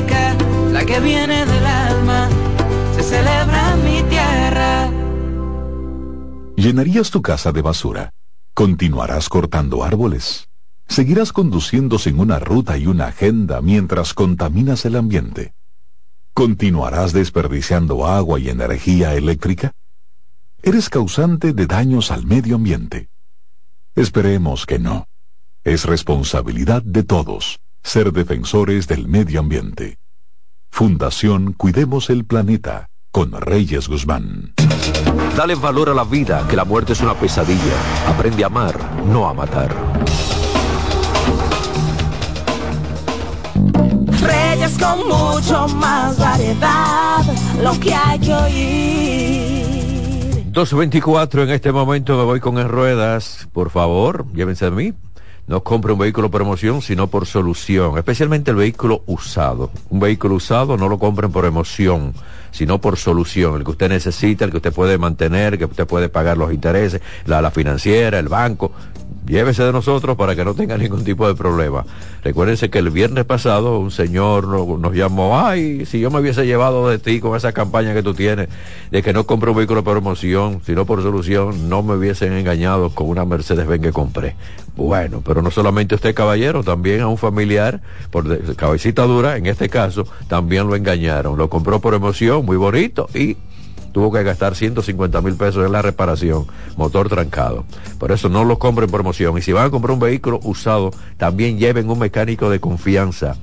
La 0.00 0.86
que 0.86 1.00
viene 1.00 1.44
del 1.44 1.66
alma, 1.66 2.28
se 2.94 3.02
celebra 3.02 3.74
en 3.74 3.84
mi 3.84 4.02
tierra. 4.08 4.90
¿Llenarías 6.56 7.10
tu 7.10 7.20
casa 7.20 7.52
de 7.52 7.60
basura? 7.60 8.14
¿Continuarás 8.54 9.28
cortando 9.28 9.84
árboles? 9.84 10.48
¿Seguirás 10.88 11.32
conduciendo 11.32 11.98
sin 11.98 12.18
una 12.18 12.38
ruta 12.38 12.78
y 12.78 12.86
una 12.86 13.08
agenda 13.08 13.60
mientras 13.60 14.14
contaminas 14.14 14.84
el 14.86 14.96
ambiente? 14.96 15.54
¿Continuarás 16.32 17.12
desperdiciando 17.12 18.06
agua 18.06 18.40
y 18.40 18.48
energía 18.48 19.14
eléctrica? 19.14 19.72
¿Eres 20.62 20.88
causante 20.88 21.52
de 21.52 21.66
daños 21.66 22.10
al 22.10 22.24
medio 22.24 22.56
ambiente? 22.56 23.10
Esperemos 23.94 24.64
que 24.64 24.78
no. 24.78 25.06
Es 25.64 25.84
responsabilidad 25.84 26.82
de 26.82 27.02
todos 27.02 27.61
ser 27.82 28.12
defensores 28.12 28.86
del 28.86 29.08
medio 29.08 29.40
ambiente. 29.40 29.98
Fundación 30.70 31.52
Cuidemos 31.52 32.10
el 32.10 32.24
Planeta 32.24 32.88
con 33.10 33.32
Reyes 33.32 33.88
Guzmán. 33.88 34.54
Dale 35.36 35.54
valor 35.54 35.90
a 35.90 35.94
la 35.94 36.04
vida, 36.04 36.46
que 36.48 36.56
la 36.56 36.64
muerte 36.64 36.94
es 36.94 37.00
una 37.00 37.14
pesadilla. 37.14 37.74
Aprende 38.06 38.44
a 38.44 38.46
amar, 38.46 38.78
no 39.06 39.28
a 39.28 39.34
matar. 39.34 39.74
Reyes 44.20 44.78
con 44.78 45.06
mucho 45.08 45.68
más 45.76 46.18
variedad, 46.18 47.22
lo 47.62 47.78
que 47.78 47.94
hay 47.94 48.18
que 48.18 48.34
oír. 48.34 49.72
224 50.52 51.44
en 51.44 51.50
este 51.50 51.72
momento 51.72 52.16
me 52.16 52.24
voy 52.24 52.40
con 52.40 52.58
en 52.58 52.68
ruedas. 52.68 53.48
Por 53.52 53.70
favor, 53.70 54.26
llévense 54.32 54.66
a 54.66 54.70
mí. 54.70 54.92
No 55.52 55.62
compre 55.62 55.92
un 55.92 55.98
vehículo 55.98 56.30
por 56.30 56.40
emoción, 56.40 56.80
sino 56.80 57.08
por 57.08 57.26
solución. 57.26 57.98
Especialmente 57.98 58.52
el 58.52 58.56
vehículo 58.56 59.02
usado. 59.04 59.70
Un 59.90 60.00
vehículo 60.00 60.36
usado 60.36 60.78
no 60.78 60.88
lo 60.88 60.98
compren 60.98 61.30
por 61.30 61.44
emoción, 61.44 62.14
sino 62.52 62.80
por 62.80 62.96
solución. 62.96 63.56
El 63.56 63.64
que 63.64 63.72
usted 63.72 63.90
necesita, 63.90 64.46
el 64.46 64.50
que 64.50 64.56
usted 64.56 64.72
puede 64.72 64.96
mantener, 64.96 65.58
que 65.58 65.66
usted 65.66 65.86
puede 65.86 66.08
pagar 66.08 66.38
los 66.38 66.54
intereses, 66.54 67.02
la, 67.26 67.42
la 67.42 67.50
financiera, 67.50 68.18
el 68.18 68.30
banco 68.30 68.72
llévese 69.32 69.64
de 69.64 69.72
nosotros 69.72 70.16
para 70.16 70.36
que 70.36 70.44
no 70.44 70.54
tenga 70.54 70.76
ningún 70.76 71.04
tipo 71.04 71.26
de 71.26 71.34
problema. 71.34 71.86
Recuérdense 72.22 72.68
que 72.68 72.78
el 72.78 72.90
viernes 72.90 73.24
pasado 73.24 73.78
un 73.78 73.90
señor 73.90 74.46
nos, 74.46 74.94
llamó, 74.94 75.40
ay, 75.40 75.86
si 75.86 76.00
yo 76.00 76.10
me 76.10 76.20
hubiese 76.20 76.44
llevado 76.44 76.88
de 76.88 76.98
ti 76.98 77.18
con 77.18 77.34
esa 77.34 77.52
campaña 77.52 77.94
que 77.94 78.02
tú 78.02 78.12
tienes, 78.12 78.50
de 78.90 79.02
que 79.02 79.14
no 79.14 79.24
compre 79.24 79.50
un 79.50 79.56
vehículo 79.56 79.82
por 79.82 79.94
promoción, 79.94 80.60
sino 80.66 80.84
por 80.84 81.02
solución, 81.02 81.70
no 81.70 81.82
me 81.82 81.94
hubiesen 81.94 82.34
engañado 82.34 82.90
con 82.90 83.08
una 83.08 83.24
Mercedes 83.24 83.66
Benz 83.66 83.82
que 83.82 83.92
compré. 83.92 84.36
Bueno, 84.76 85.22
pero 85.24 85.40
no 85.40 85.50
solamente 85.50 85.94
usted 85.94 86.14
caballero, 86.14 86.62
también 86.62 87.00
a 87.00 87.08
un 87.08 87.16
familiar, 87.16 87.80
por 88.10 88.54
cabecita 88.54 89.04
dura, 89.04 89.38
en 89.38 89.46
este 89.46 89.70
caso, 89.70 90.06
también 90.28 90.66
lo 90.66 90.76
engañaron. 90.76 91.38
Lo 91.38 91.48
compró 91.48 91.80
por 91.80 91.94
emoción, 91.94 92.44
muy 92.44 92.56
bonito, 92.56 93.08
y 93.14 93.36
tuvo 93.92 94.12
que 94.12 94.22
gastar 94.22 94.54
150 94.54 95.20
mil 95.20 95.34
pesos 95.34 95.64
en 95.64 95.72
la 95.72 95.82
reparación, 95.82 96.46
motor 96.76 97.08
trancado. 97.08 97.64
Por 97.98 98.12
eso 98.12 98.28
no 98.28 98.44
lo 98.44 98.58
compren 98.58 98.90
promoción. 98.90 99.36
Y 99.38 99.42
si 99.42 99.52
van 99.52 99.66
a 99.66 99.70
comprar 99.70 99.92
un 99.92 100.00
vehículo 100.00 100.40
usado, 100.42 100.90
también 101.16 101.58
lleven 101.58 101.88
un 101.88 101.98
mecánico 101.98 102.50
de 102.50 102.60
confianza. 102.60 103.36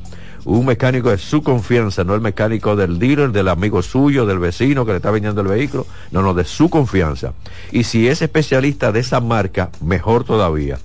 Un 0.45 0.65
mecánico 0.65 1.09
de 1.09 1.17
su 1.17 1.43
confianza, 1.43 2.03
no 2.03 2.15
el 2.15 2.21
mecánico 2.21 2.75
del 2.75 2.97
dealer, 2.97 3.31
del 3.31 3.49
amigo 3.49 3.81
suyo, 3.81 4.25
del 4.25 4.39
vecino 4.39 4.85
que 4.85 4.91
le 4.91 4.97
está 4.97 5.11
vendiendo 5.11 5.41
el 5.41 5.47
vehículo, 5.47 5.85
no, 6.11 6.21
no, 6.21 6.33
de 6.33 6.45
su 6.45 6.69
confianza. 6.69 7.33
Y 7.71 7.83
si 7.83 8.07
es 8.07 8.21
especialista 8.21 8.91
de 8.91 9.01
esa 9.01 9.19
marca, 9.19 9.69
mejor 9.81 10.23
todavía 10.23 10.79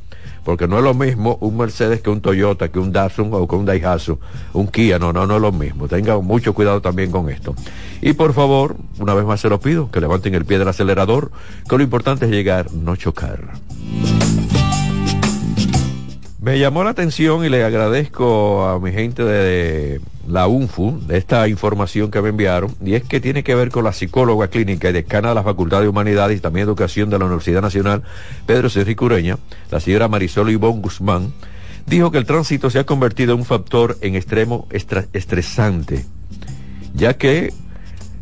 porque 0.44 0.68
no 0.68 0.78
es 0.78 0.84
lo 0.84 0.94
mismo 0.94 1.38
un 1.40 1.56
Mercedes 1.56 2.00
que 2.00 2.10
un 2.10 2.20
Toyota, 2.20 2.68
que 2.68 2.78
un 2.78 2.92
Datsun 2.92 3.30
o 3.32 3.48
que 3.48 3.56
un 3.56 3.64
Daihatsu, 3.64 4.18
un 4.52 4.68
Kia, 4.68 4.98
no, 4.98 5.12
no, 5.12 5.26
no 5.26 5.36
es 5.36 5.42
lo 5.42 5.52
mismo. 5.52 5.88
Tengan 5.88 6.24
mucho 6.24 6.54
cuidado 6.54 6.80
también 6.80 7.10
con 7.10 7.30
esto. 7.30 7.54
Y 8.00 8.12
por 8.12 8.34
favor, 8.34 8.76
una 8.98 9.14
vez 9.14 9.24
más 9.24 9.40
se 9.40 9.48
lo 9.48 9.58
pido, 9.60 9.90
que 9.90 10.00
levanten 10.00 10.34
el 10.34 10.44
pie 10.44 10.58
del 10.58 10.68
acelerador, 10.68 11.30
que 11.68 11.76
lo 11.76 11.82
importante 11.82 12.26
es 12.26 12.30
llegar, 12.30 12.72
no 12.72 12.96
chocar. 12.96 13.40
Me 16.44 16.58
llamó 16.58 16.84
la 16.84 16.90
atención 16.90 17.42
y 17.42 17.48
le 17.48 17.64
agradezco 17.64 18.66
a 18.66 18.78
mi 18.78 18.92
gente 18.92 19.24
de 19.24 20.02
la 20.28 20.46
UNFU 20.46 21.00
de 21.06 21.16
esta 21.16 21.48
información 21.48 22.10
que 22.10 22.20
me 22.20 22.28
enviaron, 22.28 22.74
y 22.84 22.92
es 22.92 23.02
que 23.02 23.18
tiene 23.18 23.42
que 23.42 23.54
ver 23.54 23.70
con 23.70 23.82
la 23.82 23.94
psicóloga 23.94 24.48
clínica 24.48 24.90
y 24.90 24.92
decana 24.92 25.30
de 25.30 25.36
la 25.36 25.42
Facultad 25.42 25.80
de 25.80 25.88
Humanidades 25.88 26.36
y 26.36 26.40
también 26.42 26.66
Educación 26.66 27.08
de 27.08 27.18
la 27.18 27.24
Universidad 27.24 27.62
Nacional, 27.62 28.02
Pedro 28.44 28.68
Cerri 28.68 28.94
Cureña, 28.94 29.38
la 29.70 29.80
señora 29.80 30.08
Marisol 30.08 30.50
Ivonne 30.50 30.82
Guzmán, 30.82 31.32
dijo 31.86 32.10
que 32.10 32.18
el 32.18 32.26
tránsito 32.26 32.68
se 32.68 32.78
ha 32.78 32.84
convertido 32.84 33.32
en 33.32 33.38
un 33.38 33.46
factor 33.46 33.96
en 34.02 34.14
extremo 34.14 34.68
estresante, 34.70 36.04
ya 36.92 37.16
que 37.16 37.54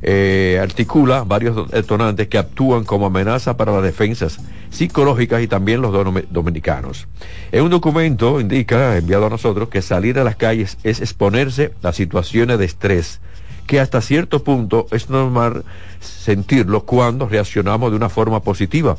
eh, 0.02 0.60
articula 0.62 1.24
varios 1.24 1.72
detonantes 1.72 2.28
que 2.28 2.38
actúan 2.38 2.84
como 2.84 3.06
amenaza 3.06 3.56
para 3.56 3.72
las 3.72 3.82
defensas 3.82 4.38
psicológicas 4.72 5.42
y 5.42 5.46
también 5.46 5.82
los 5.82 5.92
dominicanos. 6.30 7.06
En 7.52 7.62
un 7.62 7.70
documento 7.70 8.40
indica, 8.40 8.96
enviado 8.96 9.26
a 9.26 9.30
nosotros, 9.30 9.68
que 9.68 9.82
salir 9.82 10.18
a 10.18 10.24
las 10.24 10.36
calles 10.36 10.78
es 10.82 11.00
exponerse 11.00 11.72
a 11.82 11.92
situaciones 11.92 12.58
de 12.58 12.64
estrés, 12.64 13.20
que 13.66 13.78
hasta 13.78 14.00
cierto 14.00 14.42
punto 14.42 14.86
es 14.90 15.08
normal 15.08 15.64
sentirlo 16.00 16.84
cuando 16.84 17.28
reaccionamos 17.28 17.90
de 17.90 17.96
una 17.96 18.08
forma 18.08 18.40
positiva. 18.40 18.96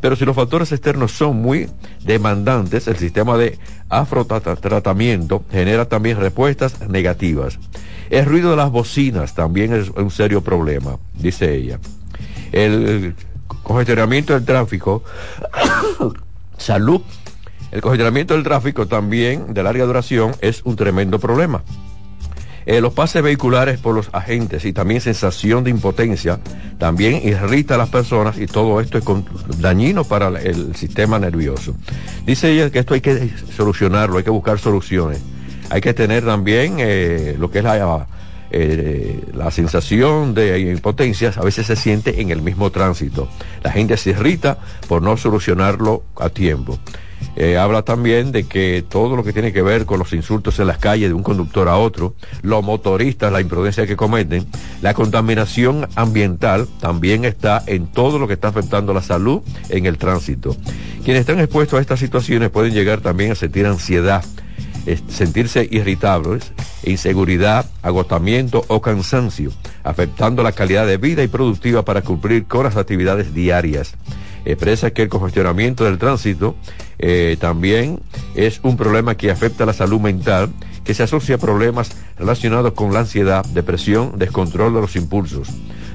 Pero 0.00 0.16
si 0.16 0.24
los 0.24 0.34
factores 0.34 0.72
externos 0.72 1.12
son 1.12 1.36
muy 1.36 1.68
demandantes, 2.02 2.88
el 2.88 2.96
sistema 2.96 3.36
de 3.36 3.58
afrotratamiento 3.90 5.44
genera 5.50 5.84
también 5.84 6.18
respuestas 6.18 6.88
negativas. 6.88 7.58
El 8.08 8.24
ruido 8.24 8.50
de 8.50 8.56
las 8.56 8.70
bocinas 8.70 9.34
también 9.34 9.72
es 9.74 9.90
un 9.90 10.10
serio 10.10 10.40
problema, 10.40 10.96
dice 11.14 11.54
ella. 11.54 11.78
El 12.50 13.14
congestionamiento 13.62 14.34
del 14.34 14.44
tráfico, 14.44 15.02
salud, 16.58 17.02
el 17.70 17.80
congestionamiento 17.80 18.34
del 18.34 18.42
tráfico 18.42 18.86
también 18.86 19.54
de 19.54 19.62
larga 19.62 19.84
duración 19.84 20.32
es 20.40 20.62
un 20.64 20.76
tremendo 20.76 21.18
problema. 21.18 21.62
Eh, 22.66 22.80
los 22.80 22.92
pases 22.92 23.22
vehiculares 23.22 23.80
por 23.80 23.94
los 23.94 24.10
agentes 24.12 24.64
y 24.64 24.72
también 24.72 25.00
sensación 25.00 25.64
de 25.64 25.70
impotencia 25.70 26.40
también 26.78 27.20
irrita 27.26 27.74
a 27.74 27.78
las 27.78 27.88
personas 27.88 28.38
y 28.38 28.46
todo 28.46 28.80
esto 28.80 28.98
es 28.98 29.04
dañino 29.60 30.04
para 30.04 30.28
el 30.40 30.76
sistema 30.76 31.18
nervioso. 31.18 31.74
Dice 32.26 32.52
ella 32.52 32.70
que 32.70 32.80
esto 32.80 32.94
hay 32.94 33.00
que 33.00 33.30
solucionarlo, 33.56 34.18
hay 34.18 34.24
que 34.24 34.30
buscar 34.30 34.58
soluciones. 34.58 35.20
Hay 35.70 35.80
que 35.80 35.94
tener 35.94 36.24
también 36.24 36.76
eh, 36.78 37.36
lo 37.38 37.50
que 37.50 37.58
es 37.58 37.64
la, 37.64 38.06
eh, 38.50 39.24
la 39.34 39.50
sensación 39.50 40.34
de 40.34 40.58
impotencia, 40.60 41.32
a 41.36 41.42
veces 41.42 41.66
se 41.66 41.76
siente 41.76 42.20
en 42.20 42.30
el 42.30 42.42
mismo 42.42 42.70
tránsito. 42.70 43.28
La 43.62 43.70
gente 43.70 43.96
se 43.96 44.10
irrita 44.10 44.58
por 44.88 45.02
no 45.02 45.16
solucionarlo 45.16 46.02
a 46.16 46.30
tiempo. 46.30 46.78
Eh, 47.36 47.58
habla 47.58 47.82
también 47.82 48.32
de 48.32 48.44
que 48.44 48.84
todo 48.88 49.14
lo 49.14 49.22
que 49.22 49.32
tiene 49.32 49.52
que 49.52 49.62
ver 49.62 49.86
con 49.86 49.98
los 49.98 50.12
insultos 50.12 50.58
en 50.58 50.66
las 50.66 50.78
calles 50.78 51.10
de 51.10 51.14
un 51.14 51.22
conductor 51.22 51.68
a 51.68 51.76
otro, 51.76 52.14
los 52.42 52.64
motoristas, 52.64 53.32
la 53.32 53.40
imprudencia 53.40 53.86
que 53.86 53.96
cometen, 53.96 54.46
la 54.82 54.94
contaminación 54.94 55.86
ambiental 55.94 56.66
también 56.80 57.24
está 57.24 57.62
en 57.66 57.86
todo 57.86 58.18
lo 58.18 58.26
que 58.26 58.34
está 58.34 58.48
afectando 58.48 58.92
la 58.92 59.02
salud 59.02 59.42
en 59.68 59.86
el 59.86 59.96
tránsito. 59.96 60.56
Quienes 61.04 61.20
están 61.20 61.40
expuestos 61.40 61.78
a 61.78 61.82
estas 61.82 62.00
situaciones 62.00 62.50
pueden 62.50 62.74
llegar 62.74 63.00
también 63.00 63.32
a 63.32 63.36
sentir 63.36 63.66
ansiedad 63.66 64.24
sentirse 65.08 65.68
irritables, 65.70 66.52
inseguridad, 66.84 67.66
agotamiento 67.82 68.64
o 68.68 68.80
cansancio, 68.80 69.52
afectando 69.84 70.42
la 70.42 70.52
calidad 70.52 70.86
de 70.86 70.96
vida 70.96 71.22
y 71.22 71.28
productiva 71.28 71.84
para 71.84 72.02
cumplir 72.02 72.46
con 72.46 72.64
las 72.64 72.76
actividades 72.76 73.34
diarias. 73.34 73.94
Expresa 74.44 74.90
que 74.90 75.02
el 75.02 75.08
congestionamiento 75.08 75.84
del 75.84 75.98
tránsito 75.98 76.56
eh, 76.98 77.36
también 77.38 78.00
es 78.34 78.60
un 78.62 78.76
problema 78.76 79.14
que 79.14 79.30
afecta 79.30 79.64
a 79.64 79.66
la 79.66 79.72
salud 79.74 80.00
mental, 80.00 80.50
que 80.84 80.94
se 80.94 81.02
asocia 81.02 81.34
a 81.34 81.38
problemas 81.38 81.90
relacionados 82.18 82.72
con 82.72 82.92
la 82.92 83.00
ansiedad, 83.00 83.44
depresión, 83.46 84.12
descontrol 84.16 84.74
de 84.74 84.80
los 84.80 84.96
impulsos. 84.96 85.48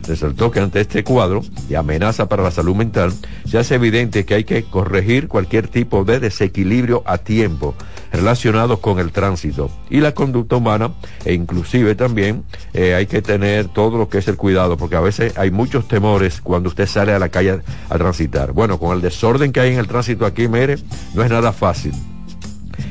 Resaltó 0.07 0.51
que 0.51 0.59
ante 0.59 0.81
este 0.81 1.03
cuadro 1.03 1.41
y 1.69 1.75
amenaza 1.75 2.27
para 2.27 2.43
la 2.43 2.51
salud 2.51 2.75
mental, 2.75 3.13
se 3.45 3.57
hace 3.57 3.75
evidente 3.75 4.25
que 4.25 4.35
hay 4.35 4.43
que 4.43 4.63
corregir 4.63 5.27
cualquier 5.27 5.67
tipo 5.67 6.03
de 6.03 6.19
desequilibrio 6.19 7.03
a 7.05 7.17
tiempo 7.17 7.75
relacionado 8.11 8.79
con 8.79 8.99
el 8.99 9.11
tránsito 9.11 9.69
y 9.89 9.99
la 9.99 10.13
conducta 10.13 10.55
humana 10.55 10.93
e 11.25 11.33
inclusive 11.33 11.95
también 11.95 12.43
eh, 12.73 12.95
hay 12.95 13.07
que 13.07 13.21
tener 13.21 13.67
todo 13.67 13.97
lo 13.97 14.09
que 14.09 14.19
es 14.19 14.27
el 14.27 14.37
cuidado 14.37 14.77
porque 14.77 14.95
a 14.95 15.01
veces 15.01 15.37
hay 15.37 15.51
muchos 15.51 15.87
temores 15.87 16.41
cuando 16.41 16.69
usted 16.69 16.87
sale 16.87 17.13
a 17.13 17.19
la 17.19 17.29
calle 17.29 17.61
a 17.89 17.97
transitar. 17.97 18.51
Bueno, 18.51 18.79
con 18.79 18.95
el 18.95 19.01
desorden 19.01 19.51
que 19.51 19.59
hay 19.59 19.73
en 19.73 19.79
el 19.79 19.87
tránsito 19.87 20.25
aquí, 20.25 20.47
mire, 20.47 20.77
no 21.13 21.23
es 21.23 21.29
nada 21.29 21.51
fácil. 21.51 21.93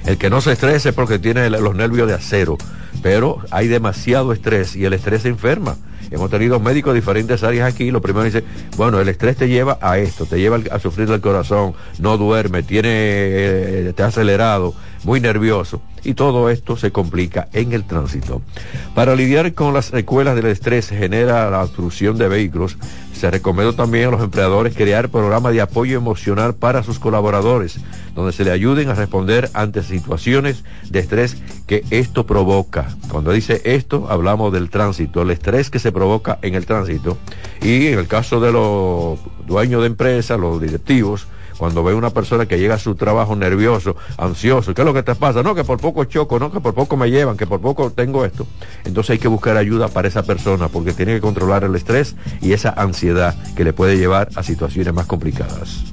El 0.06 0.18
que 0.18 0.30
no 0.30 0.40
se 0.40 0.52
estrese 0.52 0.92
porque 0.92 1.18
tiene 1.18 1.48
los 1.50 1.74
nervios 1.74 2.08
de 2.08 2.14
acero, 2.14 2.58
pero 3.02 3.38
hay 3.50 3.68
demasiado 3.68 4.32
estrés 4.32 4.76
y 4.76 4.84
el 4.84 4.92
estrés 4.92 5.22
se 5.22 5.28
enferma. 5.28 5.76
Hemos 6.10 6.30
tenido 6.30 6.60
médicos 6.60 6.94
de 6.94 7.00
diferentes 7.00 7.42
áreas 7.42 7.72
aquí. 7.72 7.90
Lo 7.90 8.00
primero 8.00 8.24
dice, 8.24 8.44
bueno, 8.76 9.00
el 9.00 9.08
estrés 9.08 9.36
te 9.36 9.48
lleva 9.48 9.78
a 9.80 9.98
esto, 9.98 10.26
te 10.26 10.38
lleva 10.38 10.58
a 10.70 10.78
sufrir 10.78 11.08
del 11.08 11.20
corazón, 11.20 11.74
no 11.98 12.16
duerme, 12.16 12.62
tiene, 12.62 12.90
eh, 12.90 13.94
ha 13.98 14.04
acelerado, 14.06 14.74
muy 15.04 15.20
nervioso. 15.20 15.82
Y 16.02 16.14
todo 16.14 16.50
esto 16.50 16.76
se 16.76 16.92
complica 16.92 17.48
en 17.52 17.72
el 17.72 17.84
tránsito. 17.84 18.42
Para 18.94 19.16
lidiar 19.16 19.54
con 19.54 19.72
las 19.72 19.86
secuelas 19.86 20.36
del 20.36 20.46
estrés 20.46 20.88
genera 20.88 21.50
la 21.50 21.62
obstrucción 21.62 22.18
de 22.18 22.28
vehículos, 22.28 22.76
se 23.24 23.30
recomendó 23.30 23.72
también 23.72 24.08
a 24.08 24.10
los 24.10 24.22
empleadores 24.22 24.76
crear 24.76 25.08
programas 25.08 25.54
de 25.54 25.62
apoyo 25.62 25.96
emocional 25.96 26.54
para 26.56 26.82
sus 26.82 26.98
colaboradores, 26.98 27.80
donde 28.14 28.32
se 28.32 28.44
le 28.44 28.50
ayuden 28.50 28.90
a 28.90 28.94
responder 28.94 29.48
ante 29.54 29.82
situaciones 29.82 30.62
de 30.90 30.98
estrés 30.98 31.38
que 31.66 31.84
esto 31.88 32.26
provoca. 32.26 32.94
Cuando 33.08 33.32
dice 33.32 33.62
esto, 33.64 34.08
hablamos 34.10 34.52
del 34.52 34.68
tránsito, 34.68 35.22
el 35.22 35.30
estrés 35.30 35.70
que 35.70 35.78
se 35.78 35.90
provoca 35.90 36.38
en 36.42 36.54
el 36.54 36.66
tránsito. 36.66 37.16
Y 37.62 37.86
en 37.86 37.98
el 37.98 38.08
caso 38.08 38.40
de 38.40 38.52
los 38.52 39.18
dueños 39.46 39.80
de 39.80 39.86
empresas, 39.86 40.38
los 40.38 40.60
directivos, 40.60 41.26
cuando 41.56 41.82
ve 41.84 41.94
una 41.94 42.10
persona 42.10 42.46
que 42.46 42.58
llega 42.58 42.74
a 42.74 42.78
su 42.78 42.94
trabajo 42.94 43.36
nervioso, 43.36 43.96
ansioso, 44.18 44.74
¿qué 44.74 44.82
es 44.82 44.86
lo 44.86 44.94
que 44.94 45.02
te 45.02 45.14
pasa? 45.14 45.42
No, 45.42 45.54
que 45.54 45.64
por 45.64 45.80
poco 45.80 46.04
choco, 46.04 46.38
no, 46.38 46.50
que 46.50 46.60
por 46.60 46.74
poco 46.74 46.96
me 46.96 47.10
llevan, 47.10 47.36
que 47.36 47.46
por 47.46 47.60
poco 47.60 47.90
tengo 47.90 48.24
esto. 48.24 48.46
Entonces 48.84 49.10
hay 49.10 49.18
que 49.18 49.28
buscar 49.28 49.56
ayuda 49.56 49.88
para 49.88 50.08
esa 50.08 50.22
persona 50.22 50.68
porque 50.68 50.92
tiene 50.92 51.14
que 51.14 51.20
controlar 51.20 51.64
el 51.64 51.74
estrés 51.74 52.16
y 52.40 52.52
esa 52.52 52.70
ansiedad 52.70 53.34
que 53.54 53.64
le 53.64 53.72
puede 53.72 53.96
llevar 53.96 54.28
a 54.34 54.42
situaciones 54.42 54.92
más 54.92 55.06
complicadas. 55.06 55.84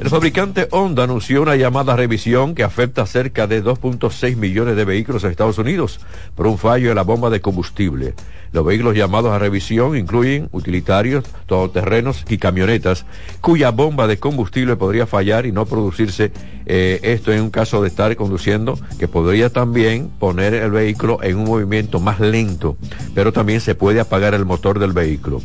El 0.00 0.08
fabricante 0.08 0.66
Honda 0.70 1.04
anunció 1.04 1.42
una 1.42 1.56
llamada 1.56 1.94
revisión 1.94 2.54
que 2.54 2.62
afecta 2.64 3.02
a 3.02 3.06
cerca 3.06 3.46
de 3.46 3.62
2.6 3.62 4.34
millones 4.34 4.74
de 4.74 4.86
vehículos 4.86 5.24
en 5.24 5.30
Estados 5.30 5.58
Unidos 5.58 6.00
por 6.34 6.46
un 6.46 6.56
fallo 6.56 6.88
en 6.88 6.96
la 6.96 7.02
bomba 7.02 7.28
de 7.28 7.42
combustible. 7.42 8.14
Los 8.50 8.64
vehículos 8.64 8.96
llamados 8.96 9.30
a 9.30 9.38
revisión 9.38 9.98
incluyen 9.98 10.48
utilitarios, 10.52 11.24
todoterrenos 11.44 12.24
y 12.30 12.38
camionetas 12.38 13.04
cuya 13.42 13.72
bomba 13.72 14.06
de 14.06 14.18
combustible 14.18 14.74
podría 14.76 15.06
fallar 15.06 15.44
y 15.44 15.52
no 15.52 15.66
producirse 15.66 16.32
eh, 16.64 17.00
esto 17.02 17.30
en 17.30 17.42
un 17.42 17.50
caso 17.50 17.82
de 17.82 17.88
estar 17.88 18.16
conduciendo 18.16 18.78
que 18.98 19.06
podría 19.06 19.50
también 19.50 20.08
poner 20.08 20.54
el 20.54 20.70
vehículo 20.70 21.22
en 21.22 21.36
un 21.36 21.44
movimiento 21.44 22.00
más 22.00 22.20
lento, 22.20 22.78
pero 23.14 23.34
también 23.34 23.60
se 23.60 23.74
puede 23.74 24.00
apagar 24.00 24.32
el 24.32 24.46
motor 24.46 24.78
del 24.78 24.92
vehículo. 24.92 25.42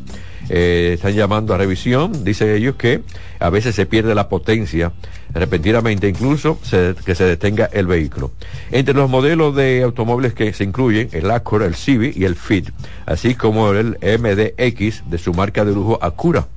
Eh, 0.50 0.92
están 0.94 1.14
llamando 1.14 1.54
a 1.54 1.58
revisión, 1.58 2.24
dicen 2.24 2.50
ellos 2.50 2.76
que 2.76 3.02
a 3.40 3.50
veces 3.50 3.76
se 3.76 3.86
pierde 3.86 4.14
la 4.16 4.30
potencia 4.30 4.92
repentinamente, 5.34 6.08
incluso 6.08 6.60
que 7.06 7.16
se 7.16 7.24
detenga 7.24 7.66
el 7.72 7.88
vehículo. 7.88 8.32
Entre 8.72 8.94
los 8.94 9.10
modelos 9.10 9.56
de 9.56 9.82
automóviles 9.84 10.34
que 10.34 10.54
se 10.54 10.64
incluyen 10.64 11.10
el 11.12 11.32
Accord, 11.32 11.64
el 11.64 11.76
Civic 11.76 12.16
y 12.16 12.26
el 12.26 12.36
Fit, 12.36 12.70
así 13.06 13.36
como 13.36 13.72
el 13.72 13.98
MDX 14.02 15.10
de 15.10 15.18
su 15.18 15.34
marca 15.34 15.66
de 15.66 15.74
lujo 15.74 16.00
Acura 16.02 16.48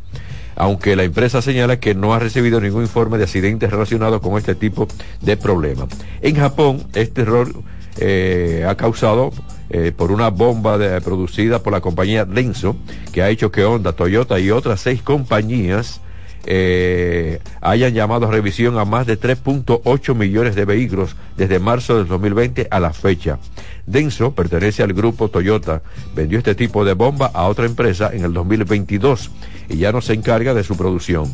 aunque 0.59 0.97
la 0.97 1.05
empresa 1.05 1.41
señala 1.41 1.79
que 1.79 1.95
no 1.95 2.13
ha 2.13 2.19
recibido 2.19 2.61
ningún 2.61 2.83
informe 2.83 3.17
de 3.17 3.25
accidentes 3.25 3.71
relacionados 3.71 4.21
con 4.21 4.37
este 4.37 4.57
tipo 4.57 4.89
de 5.21 5.37
problemas. 5.37 5.89
En 6.21 6.35
Japón, 6.35 6.83
este 6.95 7.23
error 7.23 7.49
eh, 7.99 8.67
ha 8.69 8.75
causado 8.75 9.31
eh, 9.71 9.93
por 9.97 10.13
una 10.13 10.31
bomba 10.31 10.79
producida 11.01 11.63
por 11.63 11.73
la 11.73 11.81
compañía 11.81 12.25
Denso, 12.25 12.77
que 13.13 13.23
ha 13.23 13.31
hecho 13.31 13.51
que 13.51 13.65
Honda, 13.65 13.93
Toyota 13.93 14.39
y 14.39 14.51
otras 14.51 14.81
seis 14.81 15.03
compañías 15.03 16.01
eh, 16.51 17.41
hayan 17.61 17.93
llamado 17.93 18.27
a 18.27 18.31
revisión 18.31 18.79
a 18.79 18.87
más 18.87 19.07
de 19.07 19.21
3.8 19.21 20.15
millones 20.15 20.55
de 20.55 20.65
vehículos 20.65 21.15
desde 21.37 21.59
marzo 21.59 21.99
del 21.99 22.07
2020 22.07 22.69
a 22.71 22.81
la 22.81 22.95
fecha. 22.95 23.39
Denso 23.87 24.35
pertenece 24.35 24.83
al 24.83 24.95
grupo 24.95 25.29
Toyota, 25.29 25.83
vendió 26.15 26.39
este 26.39 26.55
tipo 26.55 26.87
de 26.87 26.95
bomba 26.95 27.31
a 27.35 27.47
otra 27.47 27.67
empresa 27.67 28.11
en 28.13 28.25
el 28.25 28.33
2022 28.33 29.31
y 29.69 29.77
ya 29.77 29.93
no 29.93 30.01
se 30.01 30.15
encarga 30.15 30.55
de 30.55 30.65
su 30.65 30.77
producción 30.77 31.31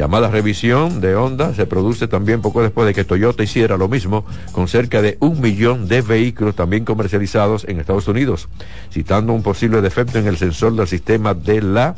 llamada 0.00 0.30
revisión 0.30 1.02
de 1.02 1.14
Honda 1.14 1.52
se 1.52 1.66
produce 1.66 2.08
también 2.08 2.40
poco 2.40 2.62
después 2.62 2.86
de 2.86 2.94
que 2.94 3.04
Toyota 3.04 3.42
hiciera 3.42 3.76
lo 3.76 3.86
mismo 3.86 4.24
con 4.52 4.66
cerca 4.66 5.02
de 5.02 5.18
un 5.20 5.42
millón 5.42 5.88
de 5.88 6.00
vehículos 6.00 6.56
también 6.56 6.86
comercializados 6.86 7.66
en 7.68 7.78
Estados 7.78 8.08
Unidos, 8.08 8.48
citando 8.90 9.34
un 9.34 9.42
posible 9.42 9.82
defecto 9.82 10.18
en 10.18 10.26
el 10.26 10.38
sensor 10.38 10.74
del 10.74 10.88
sistema 10.88 11.34
de 11.34 11.60
la 11.60 11.96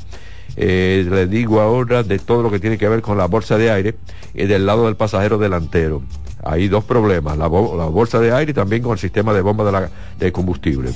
eh, 0.56 1.06
le 1.08 1.28
digo 1.28 1.60
ahora 1.60 2.02
de 2.02 2.18
todo 2.18 2.42
lo 2.42 2.50
que 2.50 2.58
tiene 2.58 2.76
que 2.76 2.88
ver 2.88 3.02
con 3.02 3.16
la 3.16 3.26
bolsa 3.26 3.56
de 3.56 3.70
aire 3.70 3.94
y 4.34 4.46
del 4.46 4.66
lado 4.66 4.86
del 4.86 4.96
pasajero 4.96 5.38
delantero. 5.38 6.02
Hay 6.42 6.66
dos 6.66 6.82
problemas, 6.82 7.38
la, 7.38 7.46
bolsa 7.46 8.18
de 8.18 8.32
aire 8.32 8.50
y 8.50 8.54
también 8.54 8.82
con 8.82 8.92
el 8.94 8.98
sistema 8.98 9.32
de 9.32 9.42
bomba 9.42 9.90
de 10.18 10.32
combustible. 10.32 10.90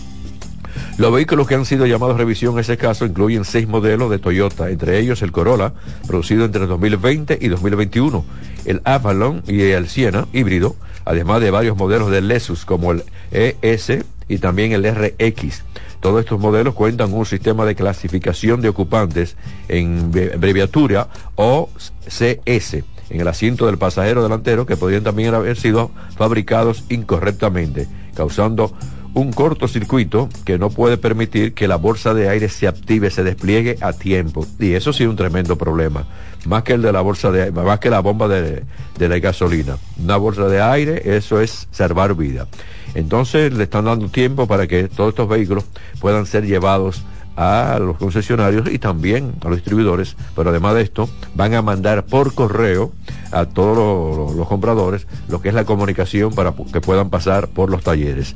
Los 0.98 1.12
vehículos 1.12 1.46
que 1.46 1.54
han 1.54 1.66
sido 1.66 1.84
llamados 1.84 2.14
a 2.14 2.18
revisión 2.18 2.54
en 2.54 2.60
ese 2.60 2.78
caso 2.78 3.04
incluyen 3.04 3.44
seis 3.44 3.68
modelos 3.68 4.10
de 4.10 4.18
Toyota, 4.18 4.70
entre 4.70 4.98
ellos 4.98 5.20
el 5.20 5.30
Corolla, 5.30 5.74
producido 6.06 6.46
entre 6.46 6.66
2020 6.66 7.38
y 7.38 7.48
2021, 7.48 8.24
el 8.64 8.80
Avalon 8.84 9.42
y 9.46 9.60
el 9.60 9.88
Siena 9.88 10.26
híbrido, 10.32 10.74
además 11.04 11.42
de 11.42 11.50
varios 11.50 11.76
modelos 11.76 12.10
de 12.10 12.22
Lexus 12.22 12.64
como 12.64 12.92
el 12.92 13.04
ES 13.30 14.04
y 14.26 14.38
también 14.38 14.72
el 14.72 14.90
RX. 14.90 15.64
Todos 16.00 16.20
estos 16.20 16.40
modelos 16.40 16.74
cuentan 16.74 17.10
con 17.10 17.20
un 17.20 17.26
sistema 17.26 17.66
de 17.66 17.74
clasificación 17.74 18.62
de 18.62 18.70
ocupantes 18.70 19.36
en 19.68 20.10
abreviatura 20.34 21.08
OCS 21.34 22.74
en 23.10 23.20
el 23.20 23.28
asiento 23.28 23.66
del 23.66 23.78
pasajero 23.78 24.22
delantero 24.22 24.66
que 24.66 24.76
podrían 24.76 25.04
también 25.04 25.34
haber 25.34 25.56
sido 25.56 25.90
fabricados 26.16 26.84
incorrectamente, 26.88 27.86
causando 28.14 28.72
un 29.16 29.32
cortocircuito 29.32 30.28
que 30.44 30.58
no 30.58 30.68
puede 30.68 30.98
permitir 30.98 31.54
que 31.54 31.68
la 31.68 31.76
bolsa 31.76 32.12
de 32.12 32.28
aire 32.28 32.50
se 32.50 32.68
active, 32.68 33.10
se 33.10 33.24
despliegue 33.24 33.78
a 33.80 33.94
tiempo. 33.94 34.46
Y 34.60 34.74
eso 34.74 34.92
sí 34.92 35.04
es 35.04 35.08
un 35.08 35.16
tremendo 35.16 35.56
problema. 35.56 36.06
Más 36.44 36.64
que 36.64 36.74
el 36.74 36.82
de 36.82 36.92
la 36.92 37.00
bolsa 37.00 37.30
de 37.30 37.50
más 37.50 37.80
que 37.80 37.88
la 37.88 38.00
bomba 38.00 38.28
de, 38.28 38.62
de 38.98 39.08
la 39.08 39.18
gasolina. 39.18 39.78
Una 39.98 40.18
bolsa 40.18 40.48
de 40.48 40.60
aire, 40.60 41.16
eso 41.16 41.40
es 41.40 41.66
salvar 41.70 42.14
vida. 42.14 42.46
Entonces 42.94 43.54
le 43.54 43.64
están 43.64 43.86
dando 43.86 44.10
tiempo 44.10 44.46
para 44.46 44.66
que 44.66 44.86
todos 44.88 45.10
estos 45.10 45.30
vehículos 45.30 45.64
puedan 45.98 46.26
ser 46.26 46.44
llevados 46.44 47.02
a 47.36 47.78
los 47.80 47.96
concesionarios 47.96 48.70
y 48.70 48.78
también 48.78 49.32
a 49.42 49.48
los 49.48 49.56
distribuidores, 49.56 50.16
pero 50.34 50.50
además 50.50 50.74
de 50.74 50.82
esto 50.82 51.08
van 51.34 51.54
a 51.54 51.62
mandar 51.62 52.04
por 52.04 52.34
correo 52.34 52.92
a 53.30 53.46
todos 53.46 53.76
los, 53.76 54.36
los 54.36 54.48
compradores 54.48 55.06
lo 55.28 55.42
que 55.42 55.50
es 55.50 55.54
la 55.54 55.64
comunicación 55.64 56.34
para 56.34 56.54
que 56.72 56.80
puedan 56.80 57.10
pasar 57.10 57.48
por 57.48 57.68
los 57.68 57.82
talleres 57.82 58.34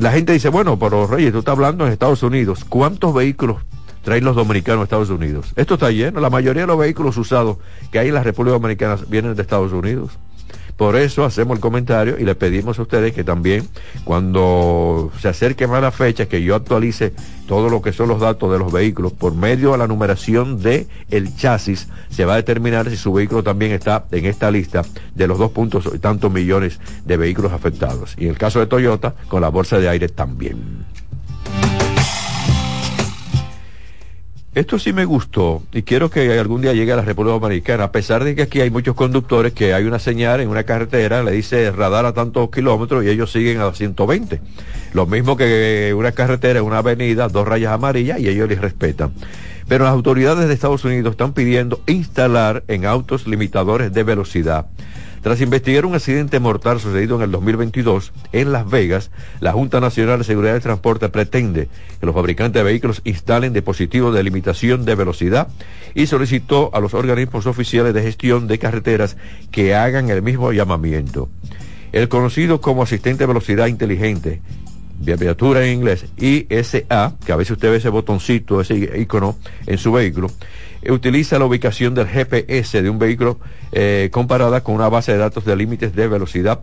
la 0.00 0.12
gente 0.12 0.32
dice, 0.32 0.48
bueno, 0.48 0.78
pero 0.78 1.06
Reyes, 1.06 1.32
tú 1.32 1.40
estás 1.40 1.52
hablando 1.52 1.86
en 1.86 1.92
Estados 1.92 2.22
Unidos. 2.22 2.64
¿Cuántos 2.64 3.12
vehículos 3.12 3.56
traen 4.02 4.24
los 4.24 4.36
dominicanos 4.36 4.82
a 4.82 4.84
Estados 4.84 5.10
Unidos? 5.10 5.52
Esto 5.56 5.74
está 5.74 5.90
lleno. 5.90 6.20
La 6.20 6.30
mayoría 6.30 6.62
de 6.62 6.68
los 6.68 6.78
vehículos 6.78 7.16
usados 7.16 7.58
que 7.90 7.98
hay 7.98 8.08
en 8.08 8.14
la 8.14 8.22
República 8.22 8.52
Dominicana 8.52 8.96
vienen 9.08 9.34
de 9.34 9.42
Estados 9.42 9.72
Unidos. 9.72 10.18
Por 10.78 10.94
eso 10.94 11.24
hacemos 11.24 11.56
el 11.56 11.60
comentario 11.60 12.20
y 12.20 12.24
le 12.24 12.36
pedimos 12.36 12.78
a 12.78 12.82
ustedes 12.82 13.12
que 13.12 13.24
también 13.24 13.68
cuando 14.04 15.10
se 15.20 15.26
acerque 15.26 15.66
más 15.66 15.82
la 15.82 15.90
fecha 15.90 16.26
que 16.26 16.40
yo 16.40 16.54
actualice 16.54 17.12
todo 17.48 17.68
lo 17.68 17.82
que 17.82 17.92
son 17.92 18.08
los 18.08 18.20
datos 18.20 18.52
de 18.52 18.60
los 18.60 18.70
vehículos 18.70 19.12
por 19.12 19.34
medio 19.34 19.72
de 19.72 19.78
la 19.78 19.88
numeración 19.88 20.62
de 20.62 20.86
el 21.10 21.34
chasis 21.34 21.88
se 22.10 22.24
va 22.24 22.34
a 22.34 22.36
determinar 22.36 22.88
si 22.90 22.96
su 22.96 23.12
vehículo 23.12 23.42
también 23.42 23.72
está 23.72 24.04
en 24.12 24.26
esta 24.26 24.52
lista 24.52 24.84
de 25.16 25.26
los 25.26 25.36
dos 25.38 25.50
puntos 25.50 25.90
y 25.92 25.98
tantos 25.98 26.30
millones 26.30 26.78
de 27.04 27.16
vehículos 27.16 27.50
afectados. 27.50 28.14
Y 28.16 28.26
en 28.26 28.30
el 28.30 28.38
caso 28.38 28.60
de 28.60 28.66
Toyota 28.66 29.16
con 29.26 29.40
la 29.40 29.48
bolsa 29.48 29.80
de 29.80 29.88
aire 29.88 30.08
también. 30.08 30.86
Esto 34.58 34.76
sí 34.80 34.92
me 34.92 35.04
gustó 35.04 35.62
y 35.72 35.82
quiero 35.82 36.10
que 36.10 36.36
algún 36.36 36.62
día 36.62 36.72
llegue 36.72 36.92
a 36.92 36.96
la 36.96 37.02
República 37.02 37.38
Dominicana, 37.38 37.84
a 37.84 37.92
pesar 37.92 38.24
de 38.24 38.34
que 38.34 38.42
aquí 38.42 38.60
hay 38.60 38.70
muchos 38.70 38.96
conductores 38.96 39.52
que 39.52 39.72
hay 39.72 39.84
una 39.84 40.00
señal 40.00 40.40
en 40.40 40.48
una 40.48 40.64
carretera, 40.64 41.22
le 41.22 41.30
dice 41.30 41.70
radar 41.70 42.06
a 42.06 42.12
tantos 42.12 42.50
kilómetros 42.50 43.04
y 43.04 43.08
ellos 43.08 43.30
siguen 43.30 43.60
a 43.60 43.72
120. 43.72 44.40
Lo 44.94 45.06
mismo 45.06 45.36
que 45.36 45.94
una 45.96 46.10
carretera, 46.10 46.64
una 46.64 46.78
avenida, 46.78 47.28
dos 47.28 47.46
rayas 47.46 47.72
amarillas 47.72 48.18
y 48.18 48.26
ellos 48.26 48.48
les 48.48 48.60
respetan. 48.60 49.12
Pero 49.68 49.84
las 49.84 49.92
autoridades 49.92 50.48
de 50.48 50.54
Estados 50.54 50.84
Unidos 50.84 51.12
están 51.12 51.34
pidiendo 51.34 51.80
instalar 51.86 52.64
en 52.66 52.84
autos 52.84 53.28
limitadores 53.28 53.92
de 53.92 54.02
velocidad. 54.02 54.66
Tras 55.22 55.40
investigar 55.40 55.84
un 55.84 55.94
accidente 55.94 56.38
mortal 56.38 56.80
sucedido 56.80 57.16
en 57.16 57.22
el 57.22 57.30
2022 57.30 58.12
en 58.32 58.52
Las 58.52 58.68
Vegas, 58.68 59.10
la 59.40 59.52
Junta 59.52 59.80
Nacional 59.80 60.18
de 60.18 60.24
Seguridad 60.24 60.52
del 60.52 60.62
Transporte 60.62 61.08
pretende 61.08 61.68
que 61.98 62.06
los 62.06 62.14
fabricantes 62.14 62.60
de 62.60 62.64
vehículos 62.64 63.00
instalen 63.04 63.52
dispositivos 63.52 64.14
de 64.14 64.22
limitación 64.22 64.84
de 64.84 64.94
velocidad 64.94 65.48
y 65.94 66.06
solicitó 66.06 66.70
a 66.72 66.80
los 66.80 66.94
organismos 66.94 67.46
oficiales 67.46 67.94
de 67.94 68.02
gestión 68.02 68.46
de 68.46 68.58
carreteras 68.58 69.16
que 69.50 69.74
hagan 69.74 70.10
el 70.10 70.22
mismo 70.22 70.52
llamamiento. 70.52 71.28
El 71.90 72.08
conocido 72.08 72.60
como 72.60 72.82
asistente 72.82 73.24
de 73.24 73.28
velocidad 73.28 73.66
inteligente, 73.66 74.40
abreviatura 75.00 75.64
en 75.64 75.74
inglés, 75.74 76.06
ISA, 76.18 77.14
que 77.24 77.32
a 77.32 77.36
veces 77.36 77.52
usted 77.52 77.70
ve 77.70 77.76
ese 77.76 77.88
botoncito, 77.88 78.60
ese 78.60 78.74
icono 79.00 79.36
en 79.66 79.78
su 79.78 79.92
vehículo, 79.92 80.30
utiliza 80.88 81.38
la 81.38 81.44
ubicación 81.44 81.94
del 81.94 82.06
GPS 82.06 82.82
de 82.82 82.90
un 82.90 82.98
vehículo 82.98 83.38
eh, 83.72 84.08
comparada 84.12 84.62
con 84.62 84.74
una 84.74 84.88
base 84.88 85.12
de 85.12 85.18
datos 85.18 85.44
de 85.44 85.56
límites 85.56 85.94
de 85.94 86.08
velocidad 86.08 86.60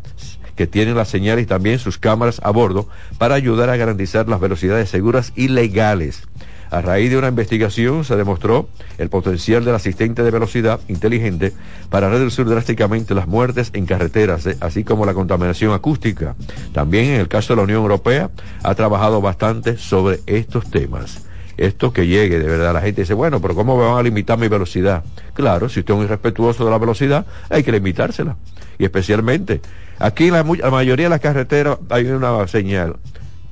que 0.56 0.68
tienen 0.68 0.96
las 0.96 1.10
señales 1.10 1.44
y 1.44 1.48
también 1.48 1.80
sus 1.80 1.98
cámaras 1.98 2.40
a 2.44 2.50
bordo 2.52 2.88
para 3.18 3.36
ayudar 3.36 3.70
a 3.70 3.78
garantizar 3.78 4.28
las 4.28 4.40
velocidades 4.40 4.90
seguras 4.90 5.34
y 5.36 5.50
legales. 5.50 6.24
A 6.72 6.82
raíz 6.82 7.12
de 7.12 7.18
una 7.18 7.28
investigación 7.28 8.04
se 8.04 8.16
demostró 8.16 8.68
el 8.98 9.10
potencial 9.10 9.64
del 9.64 9.76
asistente 9.76 10.24
de 10.24 10.32
velocidad 10.32 10.80
inteligente 10.88 11.54
para 11.90 12.10
reducir 12.10 12.46
drásticamente 12.46 13.14
las 13.14 13.28
muertes 13.28 13.70
en 13.74 13.86
carreteras, 13.86 14.46
eh, 14.48 14.58
así 14.62 14.84
como 14.84 15.06
la 15.06 15.14
contaminación 15.14 15.74
acústica. 15.74 16.36
También 16.74 17.06
en 17.06 17.20
el 17.20 17.28
caso 17.28 17.54
de 17.54 17.58
la 17.58 17.64
Unión 17.64 17.82
Europea 17.82 18.32
ha 18.64 18.76
trabajado 18.76 19.22
bastante 19.22 19.78
sobre 19.78 20.22
estos 20.26 20.70
temas 20.70 21.25
esto 21.58 21.94
que 21.94 22.08
llegue, 22.08 22.40
de 22.40 22.48
verdad. 22.48 22.74
La 22.74 22.82
gente 22.82 23.02
dice, 23.02 23.14
bueno, 23.14 23.42
pero 23.42 23.56
¿cómo 23.56 23.78
me 23.78 23.86
van 23.86 23.98
a 23.98 24.04
limitar 24.04 24.38
mi 24.38 24.48
velocidad? 24.48 25.04
Claro, 25.34 25.70
si 25.70 25.80
usted 25.80 25.94
es 25.94 26.00
un 26.00 26.06
irrespetuoso 26.06 26.66
de 26.66 26.72
la 26.72 26.78
velocidad, 26.78 27.26
hay 27.50 27.64
que 27.64 27.72
limitársela. 27.72 28.36
Y 28.78 28.86
especialmente, 28.86 29.62
aquí 30.00 30.30
la, 30.32 30.44
la 30.44 30.72
mayoría 30.72 31.06
de 31.06 31.10
las 31.10 31.22
carreteras 31.22 31.78
hay 31.90 32.06
una 32.06 32.48
señal. 32.48 32.98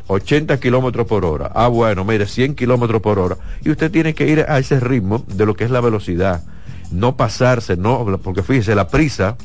80 0.08 0.60
kilómetros 0.60 1.08
por 1.08 1.26
hora. 1.26 1.52
Ah, 1.56 1.68
bueno, 1.68 2.04
mire, 2.04 2.26
100 2.28 2.56
kilómetros 2.56 3.02
por 3.02 3.20
hora. 3.20 3.38
Y 3.64 3.72
usted 3.72 3.90
tiene 3.90 4.14
que 4.14 4.28
ir 4.28 4.46
a 4.48 4.60
ese 4.60 4.80
ritmo 4.80 5.24
de 5.28 5.46
lo 5.46 5.56
que 5.56 5.64
es 5.64 5.72
la 5.72 5.82
velocidad. 5.82 6.44
No 6.92 7.16
pasarse, 7.16 7.78
no, 7.78 8.06
porque 8.22 8.44
fíjese, 8.44 8.76
la 8.76 8.88
prisa 8.88 9.38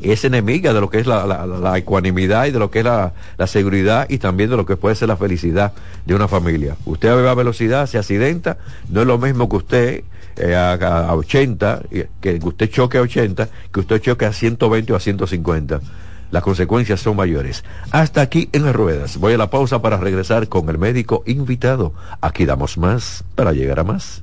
es 0.00 0.24
enemiga 0.24 0.72
de 0.72 0.80
lo 0.80 0.90
que 0.90 0.98
es 0.98 1.06
la, 1.06 1.72
ecuanimidad 1.76 2.46
y 2.46 2.50
de 2.50 2.58
lo 2.58 2.70
que 2.70 2.80
es 2.80 2.84
la, 2.84 3.12
seguridad 3.46 4.06
y 4.08 4.18
también 4.18 4.50
de 4.50 4.56
lo 4.56 4.66
que 4.66 4.76
puede 4.76 4.94
ser 4.94 5.08
la 5.08 5.16
felicidad 5.16 5.72
de 6.06 6.14
una 6.14 6.28
familia. 6.28 6.76
Usted 6.84 7.08
a 7.08 7.34
velocidad, 7.34 7.86
se 7.86 7.98
accidenta, 7.98 8.58
no 8.88 9.00
es 9.00 9.06
lo 9.06 9.18
mismo 9.18 9.48
que 9.48 9.56
usted 9.56 10.04
eh, 10.36 10.54
a, 10.54 11.14
80, 11.14 11.82
que 12.20 12.40
usted 12.42 12.70
choque 12.70 12.98
a 12.98 13.02
80, 13.02 13.48
que 13.72 13.80
usted 13.80 14.00
choque 14.00 14.26
a 14.26 14.32
120 14.32 14.92
o 14.92 14.96
a 14.96 15.00
150 15.00 15.80
las 16.30 16.42
consecuencias 16.42 17.00
son 17.00 17.16
mayores. 17.16 17.64
Hasta 17.90 18.20
aquí 18.20 18.48
en 18.52 18.64
las 18.64 18.76
ruedas. 18.76 19.16
Voy 19.16 19.32
a 19.32 19.38
la 19.38 19.50
pausa 19.50 19.80
para 19.80 19.96
regresar 19.96 20.48
con 20.48 20.68
el 20.68 20.78
médico 20.78 21.22
invitado. 21.26 21.94
Aquí 22.20 22.44
damos 22.44 22.76
más 22.76 23.24
para 23.34 23.52
llegar 23.52 23.80
a 23.80 23.84
más. 23.84 24.22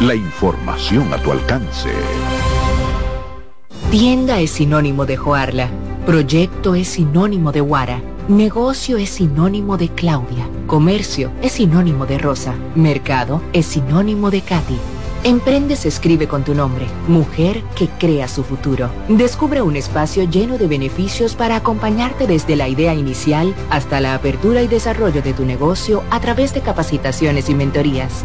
la 0.00 0.14
información 0.14 1.12
a 1.12 1.16
tu 1.22 1.32
alcance. 1.32 1.88
Tienda 3.90 4.40
es 4.40 4.50
sinónimo 4.50 5.06
de 5.06 5.16
Joarla. 5.16 5.70
Proyecto 6.04 6.74
es 6.74 6.88
sinónimo 6.88 7.50
de 7.50 7.62
Guara. 7.62 8.02
Negocio 8.28 8.98
es 8.98 9.08
sinónimo 9.08 9.78
de 9.78 9.88
Claudia. 9.88 10.46
Comercio 10.66 11.30
es 11.40 11.52
sinónimo 11.52 12.04
de 12.04 12.18
Rosa. 12.18 12.54
Mercado 12.74 13.40
es 13.54 13.66
sinónimo 13.66 14.30
de 14.30 14.42
Katy. 14.42 14.76
Emprende 15.24 15.76
se 15.76 15.88
escribe 15.88 16.28
con 16.28 16.44
tu 16.44 16.54
nombre, 16.54 16.86
mujer 17.08 17.62
que 17.74 17.88
crea 17.88 18.28
su 18.28 18.44
futuro. 18.44 18.90
Descubre 19.08 19.62
un 19.62 19.76
espacio 19.76 20.24
lleno 20.24 20.58
de 20.58 20.68
beneficios 20.68 21.34
para 21.34 21.56
acompañarte 21.56 22.26
desde 22.26 22.54
la 22.54 22.68
idea 22.68 22.94
inicial 22.94 23.54
hasta 23.70 24.00
la 24.00 24.14
apertura 24.14 24.62
y 24.62 24.68
desarrollo 24.68 25.22
de 25.22 25.32
tu 25.32 25.44
negocio 25.44 26.04
a 26.10 26.20
través 26.20 26.52
de 26.54 26.60
capacitaciones 26.60 27.48
y 27.48 27.54
mentorías. 27.54 28.24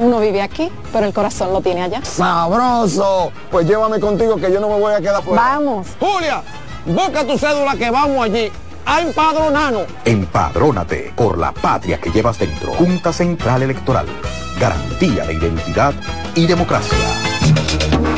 uno 0.00 0.18
vive 0.18 0.40
aquí, 0.40 0.70
pero 0.92 1.06
el 1.06 1.12
corazón 1.12 1.52
lo 1.52 1.60
tiene 1.60 1.82
allá. 1.82 2.02
¡Sabroso! 2.02 3.30
Pues 3.50 3.66
llévame 3.66 4.00
contigo 4.00 4.36
que 4.36 4.50
yo 4.50 4.58
no 4.58 4.68
me 4.68 4.78
voy 4.78 4.94
a 4.94 5.00
quedar 5.00 5.22
fuera. 5.22 5.42
Vamos. 5.42 5.88
Julia, 6.00 6.42
busca 6.86 7.24
tu 7.26 7.38
cédula 7.38 7.76
que 7.76 7.90
vamos 7.90 8.24
allí 8.24 8.50
a 8.86 9.02
empadronarnos. 9.02 9.82
Empadrónate 10.06 11.12
por 11.14 11.36
la 11.38 11.52
patria 11.52 12.00
que 12.00 12.10
llevas 12.10 12.38
dentro. 12.38 12.72
Junta 12.72 13.12
Central 13.12 13.62
Electoral. 13.62 14.06
Garantía 14.58 15.26
de 15.26 15.34
identidad 15.34 15.92
y 16.34 16.46
democracia. 16.46 16.98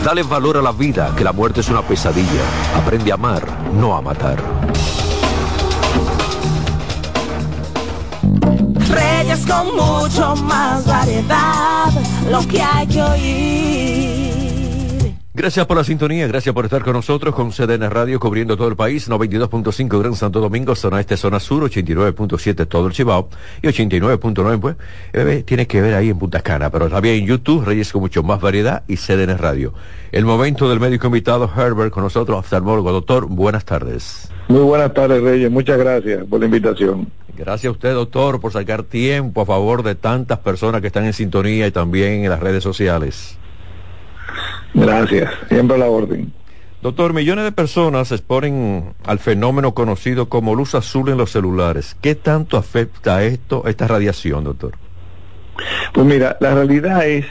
Dale 0.05 0.23
valor 0.23 0.59
a 0.59 0.63
la 0.63 0.73
vida, 0.73 1.13
que 1.17 1.25
la 1.25 1.33
muerte 1.33 1.61
es 1.61 1.69
una 1.69 1.83
pesadilla. 1.83 2.43
Aprende 2.77 3.11
a 3.11 3.15
amar, 3.15 3.45
no 3.75 3.97
a 3.97 4.01
matar. 4.01 4.39
Con 9.53 9.77
mucho 9.77 10.37
más 10.45 10.87
variedad, 10.87 11.91
lo 12.31 12.47
que 12.49 12.63
hay 12.63 12.87
que 12.87 13.03
oír. 13.03 14.33
Gracias 15.35 15.65
por 15.65 15.79
la 15.79 15.85
sintonía, 15.85 16.27
gracias 16.27 16.55
por 16.55 16.67
estar 16.67 16.83
con 16.83 16.93
nosotros 16.93 17.35
con 17.35 17.53
CDN 17.53 17.89
Radio 17.91 18.21
cubriendo 18.21 18.55
todo 18.55 18.69
el 18.69 18.77
país, 18.77 19.09
92.5 19.09 19.99
Gran 19.99 20.15
Santo 20.15 20.41
Domingo, 20.41 20.75
zona 20.75 21.01
este, 21.01 21.17
zona 21.17 21.41
sur, 21.41 21.63
89.7 21.71 22.69
todo 22.69 22.87
el 22.87 22.93
Chibao 22.93 23.31
y 23.63 23.67
89.9 23.69 24.61
pues 24.61 24.77
eh, 25.15 25.43
tiene 25.47 25.67
que 25.67 25.81
ver 25.81 25.95
ahí 25.95 26.11
en 26.11 26.19
Punta 26.19 26.43
Cana, 26.43 26.69
pero 26.69 26.91
también 26.91 27.17
en 27.17 27.27
YouTube, 27.27 27.65
Reyes 27.65 27.93
con 27.93 28.03
mucho 28.03 28.23
más 28.23 28.43
variedad 28.43 28.83
y 28.87 28.97
CDN 28.97 29.39
Radio. 29.39 29.73
El 30.13 30.27
momento 30.27 30.69
del 30.69 30.81
médico 30.81 31.07
invitado 31.07 31.51
Herbert 31.57 31.93
con 31.93 32.03
nosotros, 32.03 32.39
oftalmólogo. 32.39 32.93
Doctor, 32.93 33.27
buenas 33.27 33.65
tardes. 33.65 34.29
Muy 34.49 34.61
buenas 34.61 34.93
tardes 34.93 35.23
Reyes, 35.23 35.51
muchas 35.51 35.79
gracias 35.79 36.27
por 36.27 36.41
la 36.41 36.45
invitación. 36.45 37.11
Gracias 37.37 37.69
a 37.69 37.73
usted, 37.73 37.95
doctor, 37.95 38.41
por 38.41 38.53
sacar 38.53 38.83
tiempo 38.83 39.41
a 39.41 39.47
favor 39.47 39.83
de 39.83 39.95
tantas 39.95 40.39
personas 40.41 40.81
que 40.81 40.89
están 40.89 41.05
en 41.05 41.15
sintonía 41.15 41.67
y 41.67 41.71
también 41.71 42.25
en 42.25 42.31
las 42.31 42.41
redes 42.41 42.63
sociales. 42.63 43.39
Gracias, 44.75 45.31
siempre 45.49 45.77
a 45.77 45.81
la 45.81 45.87
orden. 45.87 46.33
Doctor, 46.83 47.13
millones 47.15 47.45
de 47.45 47.53
personas 47.53 48.09
se 48.09 48.17
exponen 48.17 48.95
al 49.05 49.19
fenómeno 49.19 49.73
conocido 49.73 50.29
como 50.29 50.55
luz 50.55 50.75
azul 50.75 51.09
en 51.09 51.17
los 51.17 51.31
celulares. 51.31 51.97
¿Qué 52.01 52.15
tanto 52.17 52.57
afecta 52.57 53.23
esto, 53.23 53.63
esta 53.67 53.87
radiación, 53.87 54.45
doctor? 54.45 54.73
Pues 55.93 56.07
mira, 56.07 56.37
la 56.41 56.55
realidad 56.55 57.07
es 57.07 57.25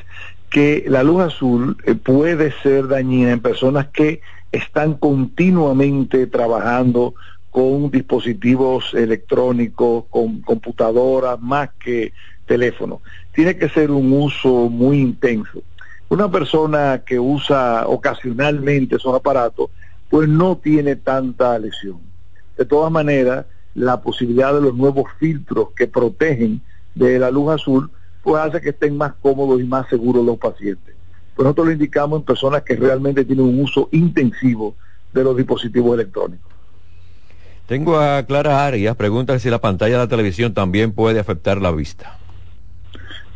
que 0.50 0.86
la 0.88 1.04
luz 1.04 1.22
azul 1.22 1.78
eh, 1.86 1.96
puede 1.96 2.54
ser 2.64 2.88
dañina 2.88 3.32
en 3.32 3.40
personas 3.40 3.88
que 3.88 4.22
están 4.52 4.94
continuamente 4.96 6.28
trabajando 6.28 7.14
con 7.52 7.92
dispositivos 7.92 8.94
electrónicos, 8.94 10.06
con 10.10 10.42
computadoras, 10.42 11.40
más 11.40 11.70
que 11.84 12.14
teléfono. 12.46 13.02
Tiene 13.34 13.58
que 13.58 13.70
ser 13.70 13.92
un 13.92 14.12
uso 14.14 14.70
muy 14.70 15.00
intenso. 15.00 15.62
Una 16.10 16.32
persona 16.32 17.04
que 17.06 17.20
usa 17.20 17.88
ocasionalmente 17.88 18.96
esos 18.96 19.14
aparatos, 19.14 19.70
pues 20.10 20.28
no 20.28 20.58
tiene 20.58 20.96
tanta 20.96 21.60
lesión. 21.60 22.00
De 22.58 22.66
todas 22.66 22.92
maneras, 22.92 23.46
la 23.76 24.02
posibilidad 24.02 24.54
de 24.54 24.62
los 24.62 24.76
nuevos 24.76 25.06
filtros 25.20 25.70
que 25.76 25.88
protegen 25.88 26.62
de 26.96 27.20
la 27.20 27.32
luz 27.32 27.54
azul, 27.54 27.90
pues 28.24 28.42
hace 28.42 28.62
que 28.62 28.70
estén 28.70 28.98
más 28.98 29.14
cómodos 29.22 29.62
y 29.62 29.66
más 29.66 29.88
seguros 29.90 30.26
los 30.26 30.38
pacientes. 30.38 30.96
Pues 31.36 31.44
nosotros 31.44 31.68
lo 31.68 31.74
indicamos 31.74 32.20
en 32.20 32.26
personas 32.26 32.64
que 32.64 32.76
realmente 32.76 33.26
tienen 33.26 33.46
un 33.46 33.62
uso 33.62 33.90
intensivo 33.92 34.76
de 35.14 35.24
los 35.24 35.36
dispositivos 35.36 35.94
electrónicos. 35.96 36.52
Tengo 37.72 38.02
a 38.02 38.26
Clara 38.26 38.66
Arias, 38.66 38.98
pregunta 38.98 39.40
si 39.40 39.50
la 39.50 39.62
pantalla 39.62 39.94
de 39.94 40.04
la 40.04 40.10
televisión 40.10 40.54
también 40.54 40.92
puede 40.92 41.22
afectar 41.22 41.62
la 41.62 41.72
vista. 41.72 42.18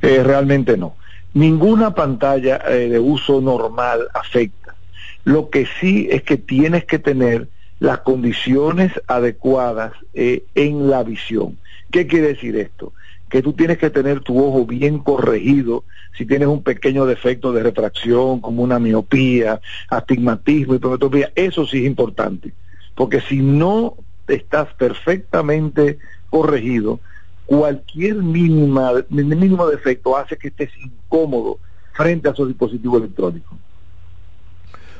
Eh, 0.01 0.23
realmente 0.25 0.75
no. 0.75 0.97
Ninguna 1.33 1.95
pantalla 1.95 2.61
eh, 2.67 2.89
de 2.89 2.99
uso 2.99 3.39
normal 3.39 4.09
afecta. 4.13 4.75
Lo 5.23 5.49
que 5.49 5.65
sí 5.79 6.09
es 6.11 6.23
que 6.23 6.35
tienes 6.35 6.83
que 6.83 6.99
tener 6.99 7.47
las 7.79 7.99
condiciones 7.99 8.91
adecuadas 9.07 9.93
eh, 10.13 10.43
en 10.53 10.89
la 10.89 11.03
visión. 11.03 11.57
¿Qué 11.89 12.05
quiere 12.05 12.27
decir 12.27 12.57
esto? 12.57 12.91
Que 13.29 13.41
tú 13.41 13.53
tienes 13.53 13.77
que 13.77 13.89
tener 13.89 14.19
tu 14.19 14.45
ojo 14.45 14.65
bien 14.65 14.99
corregido 14.99 15.85
si 16.17 16.25
tienes 16.25 16.49
un 16.49 16.61
pequeño 16.61 17.05
defecto 17.05 17.53
de 17.53 17.63
refracción, 17.63 18.41
como 18.41 18.63
una 18.63 18.79
miopía, 18.79 19.61
astigmatismo, 19.87 20.75
hipermetropía. 20.75 21.31
Eso 21.35 21.65
sí 21.65 21.77
es 21.77 21.85
importante. 21.85 22.51
Porque 22.95 23.21
si 23.21 23.37
no 23.37 23.95
estás 24.27 24.73
perfectamente 24.73 25.99
corregido, 26.29 26.99
cualquier 27.45 28.15
mínima, 28.15 28.91
mínimo 29.09 29.67
defecto 29.67 30.17
hace 30.17 30.37
que 30.37 30.47
estés 30.47 30.71
incómodo 30.77 31.59
frente 31.93 32.27
a 32.27 32.31
esos 32.31 32.47
dispositivos 32.47 33.01
electrónicos. 33.01 33.57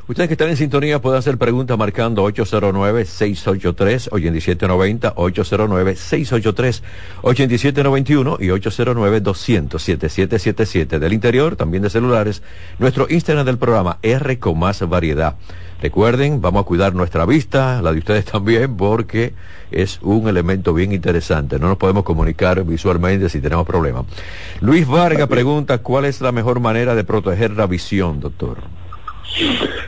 Ustedes 0.08 0.28
que 0.28 0.36
están 0.36 0.50
en 0.50 0.58
sintonía 0.58 1.02
pueden 1.02 1.18
hacer 1.18 1.40
preguntas 1.40 1.76
marcando 1.80 2.30
809-683-8790, 2.30 5.16
809-683-8791 7.24 8.38
y 8.40 8.50
809-200-7777 8.50 11.00
del 11.00 11.12
interior, 11.12 11.56
también 11.56 11.82
de 11.82 11.90
celulares. 11.90 12.44
Nuestro 12.78 13.08
Instagram 13.10 13.48
del 13.48 13.58
programa 13.58 13.98
R 14.04 14.38
con 14.38 14.60
más 14.60 14.88
variedad. 14.88 15.38
Recuerden, 15.82 16.42
vamos 16.42 16.64
a 16.64 16.66
cuidar 16.66 16.96
nuestra 16.96 17.26
vista, 17.26 17.82
la 17.82 17.92
de 17.92 18.00
ustedes 18.00 18.26
también, 18.32 18.78
porque 18.78 19.34
es 19.72 20.00
un 20.02 20.28
elemento 20.28 20.74
bien 20.74 20.92
interesante. 20.94 21.60
No 21.60 21.68
nos 21.68 21.78
podemos 21.78 22.04
comunicar 22.04 22.64
visualmente 22.64 23.30
si 23.30 23.42
tenemos 23.42 23.66
problemas. 23.66 24.06
Luis 24.62 24.88
Vargas 24.88 25.28
pregunta, 25.28 25.80
¿cuál 25.80 26.06
es 26.06 26.22
la 26.22 26.32
mejor 26.32 26.60
manera 26.60 26.96
de 26.96 27.04
proteger 27.04 27.52
la 27.52 27.68
visión, 27.68 28.20
doctor? 28.20 28.58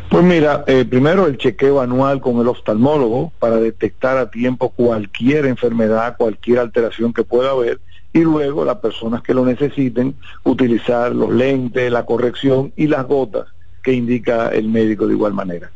Pues 0.10 0.24
mira, 0.24 0.64
eh, 0.68 0.84
primero 0.84 1.26
el 1.26 1.38
chequeo 1.38 1.80
anual 1.80 2.20
con 2.20 2.40
el 2.40 2.48
oftalmólogo 2.48 3.32
para 3.40 3.58
detectar 3.58 4.18
a 4.18 4.30
tiempo 4.30 4.70
cualquier 4.70 5.46
enfermedad, 5.46 6.18
cualquier 6.18 6.60
alteración 6.60 7.14
que 7.14 7.24
pueda 7.24 7.52
haber 7.52 7.80
y 8.14 8.20
luego 8.20 8.66
las 8.66 8.78
personas 8.78 9.22
que 9.22 9.34
lo 9.34 9.46
necesiten 9.46 10.16
utilizar 10.44 11.14
los 11.14 11.32
lentes, 11.32 11.92
la 11.92 12.06
corrección 12.06 12.74
y 12.76 12.88
las 12.88 13.06
gotas 13.06 13.46
que 13.84 13.94
indica 13.94 14.50
el 14.50 14.68
médico 14.68 15.08
de 15.08 15.14
igual 15.14 15.34
manera. 15.34 15.72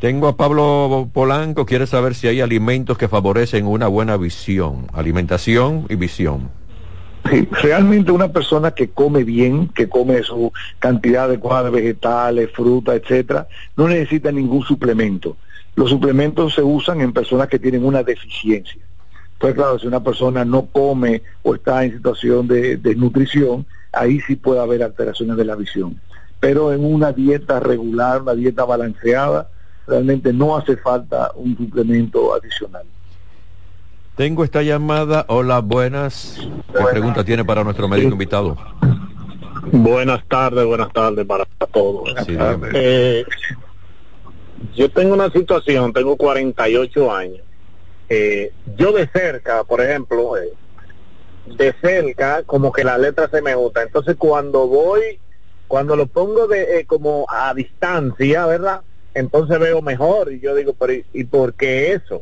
Tengo 0.00 0.26
a 0.26 0.36
Pablo 0.36 1.08
Polanco, 1.12 1.64
quiere 1.64 1.86
saber 1.86 2.16
si 2.16 2.26
hay 2.26 2.40
alimentos 2.40 2.98
que 2.98 3.06
favorecen 3.06 3.66
una 3.66 3.86
buena 3.86 4.16
visión, 4.16 4.88
alimentación 4.92 5.86
y 5.88 5.94
visión. 5.94 6.50
realmente 7.62 8.10
una 8.10 8.28
persona 8.32 8.72
que 8.72 8.90
come 8.90 9.22
bien, 9.24 9.68
que 9.68 9.88
come 9.88 10.22
su 10.22 10.52
cantidad 10.78 11.26
adecuada 11.26 11.64
de 11.64 11.70
vegetales, 11.70 12.50
fruta, 12.52 12.94
etcétera, 12.94 13.46
no 13.76 13.88
necesita 13.88 14.32
ningún 14.32 14.64
suplemento. 14.64 15.36
Los 15.76 15.90
suplementos 15.90 16.54
se 16.54 16.62
usan 16.62 17.00
en 17.00 17.12
personas 17.12 17.48
que 17.48 17.58
tienen 17.58 17.84
una 17.84 18.02
deficiencia. 18.02 18.82
Pues 19.38 19.54
claro, 19.54 19.78
si 19.78 19.86
una 19.86 20.02
persona 20.02 20.44
no 20.44 20.66
come 20.66 21.22
o 21.42 21.54
está 21.54 21.84
en 21.84 21.92
situación 21.92 22.46
de 22.46 22.76
desnutrición, 22.76 23.66
ahí 23.92 24.20
sí 24.20 24.36
puede 24.36 24.60
haber 24.60 24.82
alteraciones 24.82 25.36
de 25.36 25.44
la 25.44 25.56
visión. 25.56 26.00
Pero 26.42 26.72
en 26.72 26.84
una 26.84 27.12
dieta 27.12 27.60
regular, 27.60 28.22
una 28.22 28.34
dieta 28.34 28.64
balanceada, 28.64 29.48
realmente 29.86 30.32
no 30.32 30.56
hace 30.56 30.76
falta 30.76 31.30
un 31.36 31.56
suplemento 31.56 32.34
adicional. 32.34 32.82
Tengo 34.16 34.42
esta 34.42 34.60
llamada. 34.62 35.24
Hola, 35.28 35.60
buenas. 35.60 36.36
¿Qué 36.76 36.84
pregunta 36.90 37.22
tiene 37.22 37.44
para 37.44 37.62
nuestro 37.62 37.86
médico 37.86 38.10
invitado? 38.10 38.56
Buenas 39.70 40.26
tardes, 40.26 40.66
buenas 40.66 40.92
tardes 40.92 41.24
para 41.24 41.46
todos. 41.72 42.12
Eh, 42.74 43.24
yo 44.74 44.90
tengo 44.90 45.14
una 45.14 45.30
situación, 45.30 45.92
tengo 45.92 46.16
48 46.16 47.14
años. 47.14 47.42
Eh, 48.08 48.52
yo 48.76 48.90
de 48.90 49.06
cerca, 49.06 49.62
por 49.62 49.80
ejemplo, 49.80 50.36
eh, 50.36 50.52
de 51.56 51.72
cerca, 51.80 52.42
como 52.42 52.72
que 52.72 52.82
la 52.82 52.98
letra 52.98 53.28
se 53.28 53.40
me 53.42 53.54
gusta. 53.54 53.84
Entonces 53.84 54.16
cuando 54.18 54.66
voy, 54.66 55.20
cuando 55.72 55.96
lo 55.96 56.06
pongo 56.06 56.48
de 56.48 56.84
como 56.86 57.24
a 57.30 57.54
distancia, 57.54 58.44
¿verdad? 58.44 58.82
Entonces 59.14 59.58
veo 59.58 59.80
mejor 59.80 60.30
y 60.30 60.38
yo 60.38 60.54
digo, 60.54 60.74
pero 60.78 60.92
¿y 61.14 61.24
por 61.24 61.54
qué 61.54 61.94
eso? 61.94 62.20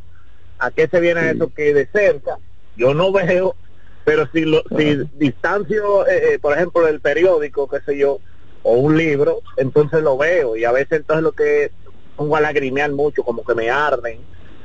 ¿A 0.61 0.71
qué 0.71 0.87
se 0.87 1.01
viene 1.01 1.33
eso 1.33 1.53
que 1.53 1.75
de 1.75 1.89
cerca? 1.89 2.39
Yo 2.77 2.95
no 2.95 3.11
veo, 3.11 3.57
pero 4.05 4.29
si, 4.33 4.43
lo, 4.43 4.63
si 4.79 4.99
distancio, 5.15 6.07
eh, 6.07 6.35
eh, 6.35 6.39
por 6.39 6.57
ejemplo, 6.57 6.87
el 6.87 7.01
periódico, 7.01 7.67
qué 7.67 7.81
sé 7.81 7.99
yo, 7.99 8.21
o 8.63 8.75
un 8.75 8.97
libro, 8.97 9.43
entonces 9.57 10.01
lo 10.01 10.17
veo 10.17 10.55
y 10.55 10.65
a 10.65 10.71
veces 10.71 11.01
entonces 11.01 11.25
lo 11.25 11.33
que 11.33 11.73
pongo 12.15 12.37
a 12.37 12.41
lagrimear 12.41 12.93
mucho, 12.93 13.25
como 13.25 13.43
que 13.45 13.57
me 13.57 13.69
arden 13.69 14.21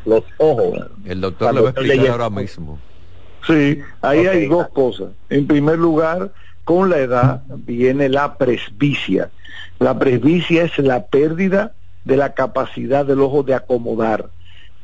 los 0.05 0.23
ojos. 0.37 0.77
El 1.03 1.21
doctor 1.21 1.55
le 1.55 1.61
va 1.61 1.69
a 1.69 1.71
explicar 1.71 2.07
ahora 2.09 2.29
mismo. 2.29 2.79
Sí, 3.47 3.81
ahí 4.01 4.27
hay 4.27 4.45
dos 4.47 4.69
cosas. 4.69 5.09
En 5.29 5.47
primer 5.47 5.79
lugar, 5.79 6.31
con 6.65 6.89
la 6.89 6.97
edad 6.97 7.43
viene 7.47 8.09
la 8.09 8.37
presbicia. 8.37 9.29
La 9.79 9.97
presbicia 9.97 10.63
es 10.63 10.77
la 10.79 11.05
pérdida 11.05 11.73
de 12.03 12.17
la 12.17 12.33
capacidad 12.33 13.05
del 13.05 13.21
ojo 13.21 13.43
de 13.43 13.53
acomodar. 13.53 14.29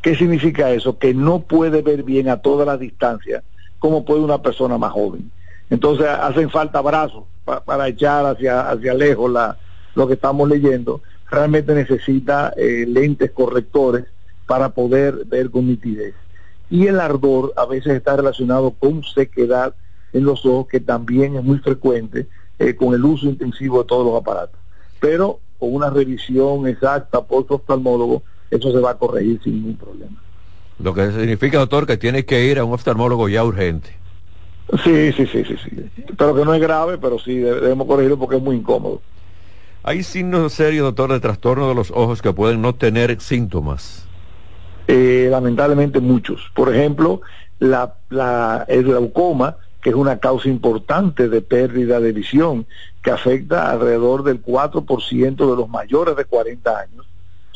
¿Qué 0.01 0.15
significa 0.15 0.71
eso? 0.71 0.97
Que 0.97 1.13
no 1.13 1.39
puede 1.41 1.81
ver 1.81 2.03
bien 2.03 2.29
a 2.29 2.37
toda 2.37 2.65
la 2.65 2.77
distancia 2.77 3.43
como 3.79 4.05
puede 4.05 4.21
una 4.21 4.41
persona 4.41 4.77
más 4.77 4.91
joven. 4.91 5.31
Entonces 5.71 6.07
hacen 6.07 6.51
falta 6.51 6.81
brazos 6.81 7.23
para 7.65 7.87
echar 7.87 8.25
hacia, 8.27 8.69
hacia 8.69 8.93
lejos 8.93 9.31
lo 9.95 10.07
que 10.07 10.13
estamos 10.13 10.47
leyendo. 10.47 11.01
Realmente 11.29 11.73
necesita 11.73 12.53
eh, 12.57 12.85
lentes 12.87 13.31
correctores 13.31 14.05
para 14.45 14.69
poder 14.69 15.25
ver 15.25 15.49
con 15.49 15.67
nitidez. 15.67 16.13
Y 16.69 16.87
el 16.87 16.99
ardor 16.99 17.53
a 17.57 17.65
veces 17.65 17.93
está 17.93 18.15
relacionado 18.15 18.71
con 18.71 19.03
sequedad 19.03 19.73
en 20.13 20.25
los 20.25 20.45
ojos, 20.45 20.67
que 20.67 20.79
también 20.79 21.35
es 21.35 21.43
muy 21.43 21.59
frecuente 21.59 22.27
eh, 22.59 22.75
con 22.75 22.93
el 22.93 23.03
uso 23.03 23.27
intensivo 23.27 23.79
de 23.79 23.87
todos 23.87 24.05
los 24.05 24.19
aparatos. 24.19 24.59
Pero 24.99 25.39
con 25.57 25.73
una 25.73 25.89
revisión 25.89 26.67
exacta 26.67 27.21
por 27.21 27.47
su 27.47 27.55
oftalmólogo, 27.55 28.23
eso 28.49 28.71
se 28.71 28.79
va 28.79 28.91
a 28.91 28.97
corregir 28.97 29.39
sin 29.43 29.53
ningún 29.53 29.77
problema. 29.77 30.21
Lo 30.79 30.93
que 30.93 31.11
significa, 31.11 31.59
doctor, 31.59 31.85
que 31.85 31.97
tiene 31.97 32.25
que 32.25 32.45
ir 32.45 32.59
a 32.59 32.65
un 32.65 32.73
oftalmólogo 32.73 33.29
ya 33.29 33.43
urgente. 33.43 33.89
Sí, 34.83 35.11
sí, 35.13 35.27
sí, 35.27 35.43
sí, 35.43 35.55
sí. 35.63 36.03
Pero 36.17 36.33
que 36.35 36.45
no 36.45 36.53
es 36.53 36.61
grave, 36.61 36.97
pero 36.97 37.19
sí 37.19 37.35
debemos 37.35 37.87
corregirlo 37.87 38.17
porque 38.17 38.37
es 38.37 38.41
muy 38.41 38.55
incómodo. 38.55 39.01
¿Hay 39.83 40.03
signos 40.03 40.53
serios, 40.53 40.83
doctor, 40.83 41.11
de 41.11 41.19
trastorno 41.19 41.67
de 41.67 41.75
los 41.75 41.91
ojos 41.91 42.21
que 42.21 42.31
pueden 42.33 42.61
no 42.61 42.75
tener 42.75 43.19
síntomas? 43.19 44.07
Eh, 44.87 45.27
lamentablemente 45.29 45.99
muchos. 45.99 46.51
Por 46.53 46.73
ejemplo, 46.73 47.21
la, 47.59 47.95
la, 48.09 48.65
el 48.67 48.83
glaucoma, 48.83 49.57
que 49.81 49.89
es 49.89 49.95
una 49.95 50.19
causa 50.19 50.47
importante 50.47 51.27
de 51.27 51.41
pérdida 51.41 51.99
de 51.99 52.11
visión, 52.11 52.65
que 53.01 53.11
afecta 53.11 53.71
alrededor 53.71 54.23
del 54.23 54.43
4% 54.43 55.35
de 55.35 55.55
los 55.55 55.69
mayores 55.69 56.15
de 56.15 56.25
40 56.25 56.79
años 56.79 57.07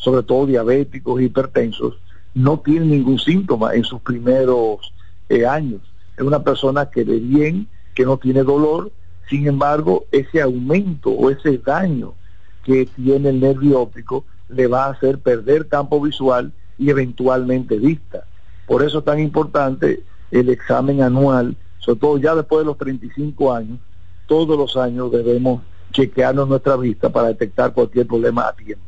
sobre 0.06 0.22
todo 0.22 0.46
diabéticos, 0.46 1.20
hipertensos, 1.20 1.98
no 2.32 2.60
tienen 2.60 2.90
ningún 2.90 3.18
síntoma 3.18 3.74
en 3.74 3.82
sus 3.82 4.00
primeros 4.00 4.92
eh, 5.28 5.44
años. 5.44 5.80
Es 6.16 6.22
una 6.22 6.44
persona 6.44 6.90
que 6.90 7.02
ve 7.02 7.18
bien, 7.18 7.66
que 7.92 8.04
no 8.04 8.16
tiene 8.16 8.44
dolor, 8.44 8.92
sin 9.28 9.48
embargo, 9.48 10.04
ese 10.12 10.40
aumento 10.40 11.10
o 11.10 11.28
ese 11.28 11.58
daño 11.58 12.14
que 12.62 12.86
tiene 12.86 13.30
el 13.30 13.40
nervio 13.40 13.80
óptico 13.80 14.24
le 14.48 14.68
va 14.68 14.84
a 14.84 14.90
hacer 14.90 15.18
perder 15.18 15.66
campo 15.66 16.00
visual 16.00 16.52
y 16.78 16.90
eventualmente 16.90 17.76
vista. 17.76 18.26
Por 18.68 18.84
eso 18.84 19.00
es 19.00 19.04
tan 19.04 19.18
importante 19.18 20.04
el 20.30 20.50
examen 20.50 21.02
anual, 21.02 21.56
sobre 21.86 22.00
todo 22.00 22.18
ya 22.18 22.34
después 22.34 22.62
de 22.62 22.66
los 22.66 22.76
35 22.78 23.54
años, 23.54 23.78
todos 24.26 24.58
los 24.58 24.76
años 24.76 25.12
debemos 25.12 25.62
chequearnos 25.92 26.48
nuestra 26.48 26.74
vista 26.76 27.10
para 27.10 27.28
detectar 27.28 27.72
cualquier 27.72 28.08
problema 28.08 28.48
a 28.48 28.52
tiempo. 28.52 28.82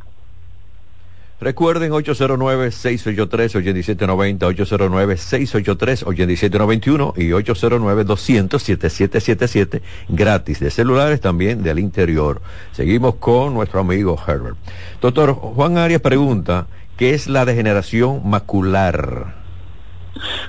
Recuerden 1.41 1.93
809-683-8790, 1.93 4.41
809-683-8791 4.41 7.13
y 7.17 7.29
809-200-7777, 7.29 9.81
gratis 10.09 10.59
de 10.59 10.73
celulares 10.73 11.21
también 11.21 11.63
del 11.63 11.79
interior. 11.79 12.43
Seguimos 12.73 13.15
con 13.15 13.55
nuestro 13.55 13.79
amigo 13.79 14.19
Herbert. 14.27 14.57
Doctor 15.01 15.35
Juan 15.35 15.79
Arias 15.79 16.01
pregunta, 16.01 16.67
¿qué 16.97 17.15
es 17.15 17.29
la 17.29 17.45
degeneración 17.45 18.29
macular? 18.29 19.39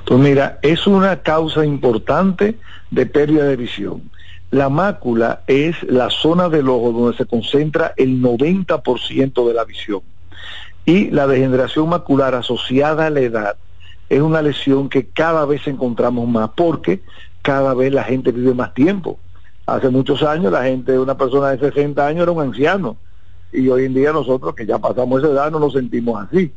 Pues 0.05 0.19
mira, 0.19 0.59
es 0.61 0.87
una 0.87 1.21
causa 1.21 1.65
importante 1.65 2.57
de 2.91 3.05
pérdida 3.05 3.45
de 3.45 3.55
visión. 3.55 4.09
La 4.51 4.69
mácula 4.69 5.41
es 5.47 5.81
la 5.83 6.09
zona 6.09 6.49
del 6.49 6.69
ojo 6.69 6.91
donde 6.91 7.17
se 7.17 7.25
concentra 7.25 7.93
el 7.97 8.21
90% 8.21 9.47
de 9.47 9.53
la 9.53 9.63
visión 9.63 10.01
y 10.85 11.11
la 11.11 11.27
degeneración 11.27 11.89
macular 11.89 12.33
asociada 12.33 13.05
a 13.05 13.09
la 13.11 13.19
edad 13.19 13.57
es 14.09 14.21
una 14.21 14.41
lesión 14.41 14.89
que 14.89 15.07
cada 15.07 15.45
vez 15.45 15.67
encontramos 15.67 16.27
más 16.27 16.49
porque 16.55 17.01
cada 17.43 17.73
vez 17.75 17.93
la 17.93 18.03
gente 18.03 18.31
vive 18.31 18.53
más 18.53 18.73
tiempo. 18.73 19.19
Hace 19.67 19.89
muchos 19.89 20.23
años 20.23 20.51
la 20.51 20.63
gente, 20.63 20.97
una 20.97 21.15
persona 21.15 21.49
de 21.49 21.59
60 21.59 22.05
años 22.05 22.23
era 22.23 22.31
un 22.31 22.41
anciano 22.41 22.97
y 23.51 23.69
hoy 23.69 23.85
en 23.85 23.93
día 23.93 24.11
nosotros 24.11 24.55
que 24.55 24.65
ya 24.65 24.79
pasamos 24.79 25.21
esa 25.21 25.31
edad 25.31 25.51
no 25.51 25.59
nos 25.59 25.73
sentimos 25.73 26.25
así. 26.25 26.51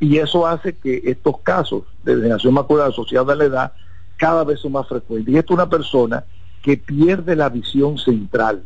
Y 0.00 0.16
eso 0.16 0.46
hace 0.46 0.76
que 0.76 1.02
estos 1.04 1.40
casos 1.40 1.82
de 2.02 2.16
degeneración 2.16 2.54
macular 2.54 2.88
asociada 2.88 3.34
a 3.34 3.36
la 3.36 3.44
edad 3.44 3.72
cada 4.16 4.44
vez 4.44 4.60
son 4.60 4.72
más 4.72 4.88
frecuentes. 4.88 5.32
Y 5.32 5.38
esto 5.38 5.52
es 5.52 5.58
una 5.58 5.68
persona 5.68 6.24
que 6.62 6.76
pierde 6.76 7.36
la 7.36 7.48
visión 7.48 7.98
central, 7.98 8.62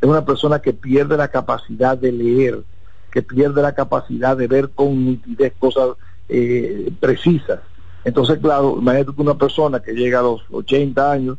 es 0.00 0.08
una 0.08 0.24
persona 0.24 0.60
que 0.60 0.72
pierde 0.72 1.16
la 1.16 1.28
capacidad 1.28 1.96
de 1.96 2.12
leer, 2.12 2.62
que 3.10 3.22
pierde 3.22 3.62
la 3.62 3.74
capacidad 3.74 4.36
de 4.36 4.46
ver 4.46 4.70
con 4.70 5.04
nitidez 5.04 5.54
cosas 5.58 5.90
eh, 6.28 6.90
precisas. 7.00 7.60
Entonces, 8.04 8.38
claro, 8.38 8.76
imagínate 8.78 9.20
una 9.20 9.36
persona 9.36 9.80
que 9.80 9.92
llega 9.92 10.20
a 10.20 10.22
los 10.22 10.42
80 10.50 11.12
años, 11.12 11.38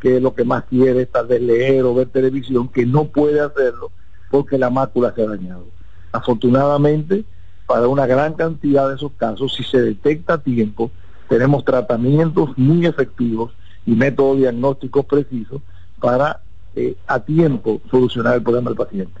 que 0.00 0.20
lo 0.20 0.34
que 0.34 0.44
más 0.44 0.64
quiere 0.64 1.02
es 1.02 1.10
tal 1.10 1.26
vez 1.26 1.40
leer 1.40 1.84
o 1.84 1.94
ver 1.94 2.08
televisión, 2.08 2.68
que 2.68 2.86
no 2.86 3.06
puede 3.06 3.40
hacerlo 3.40 3.90
porque 4.30 4.58
la 4.58 4.70
mácula 4.70 5.12
se 5.14 5.22
ha 5.22 5.28
dañado. 5.28 5.66
Afortunadamente, 6.12 7.24
para 7.68 7.86
una 7.86 8.06
gran 8.06 8.32
cantidad 8.32 8.88
de 8.88 8.96
esos 8.96 9.12
casos, 9.18 9.54
si 9.54 9.62
se 9.62 9.82
detecta 9.82 10.34
a 10.34 10.38
tiempo, 10.38 10.90
tenemos 11.28 11.66
tratamientos 11.66 12.56
muy 12.56 12.86
efectivos 12.86 13.52
y 13.84 13.90
métodos 13.92 14.38
diagnósticos 14.38 15.04
precisos 15.04 15.60
para 16.00 16.40
eh, 16.74 16.96
a 17.06 17.20
tiempo 17.20 17.82
solucionar 17.90 18.36
el 18.36 18.42
problema 18.42 18.70
del 18.70 18.78
paciente. 18.78 19.20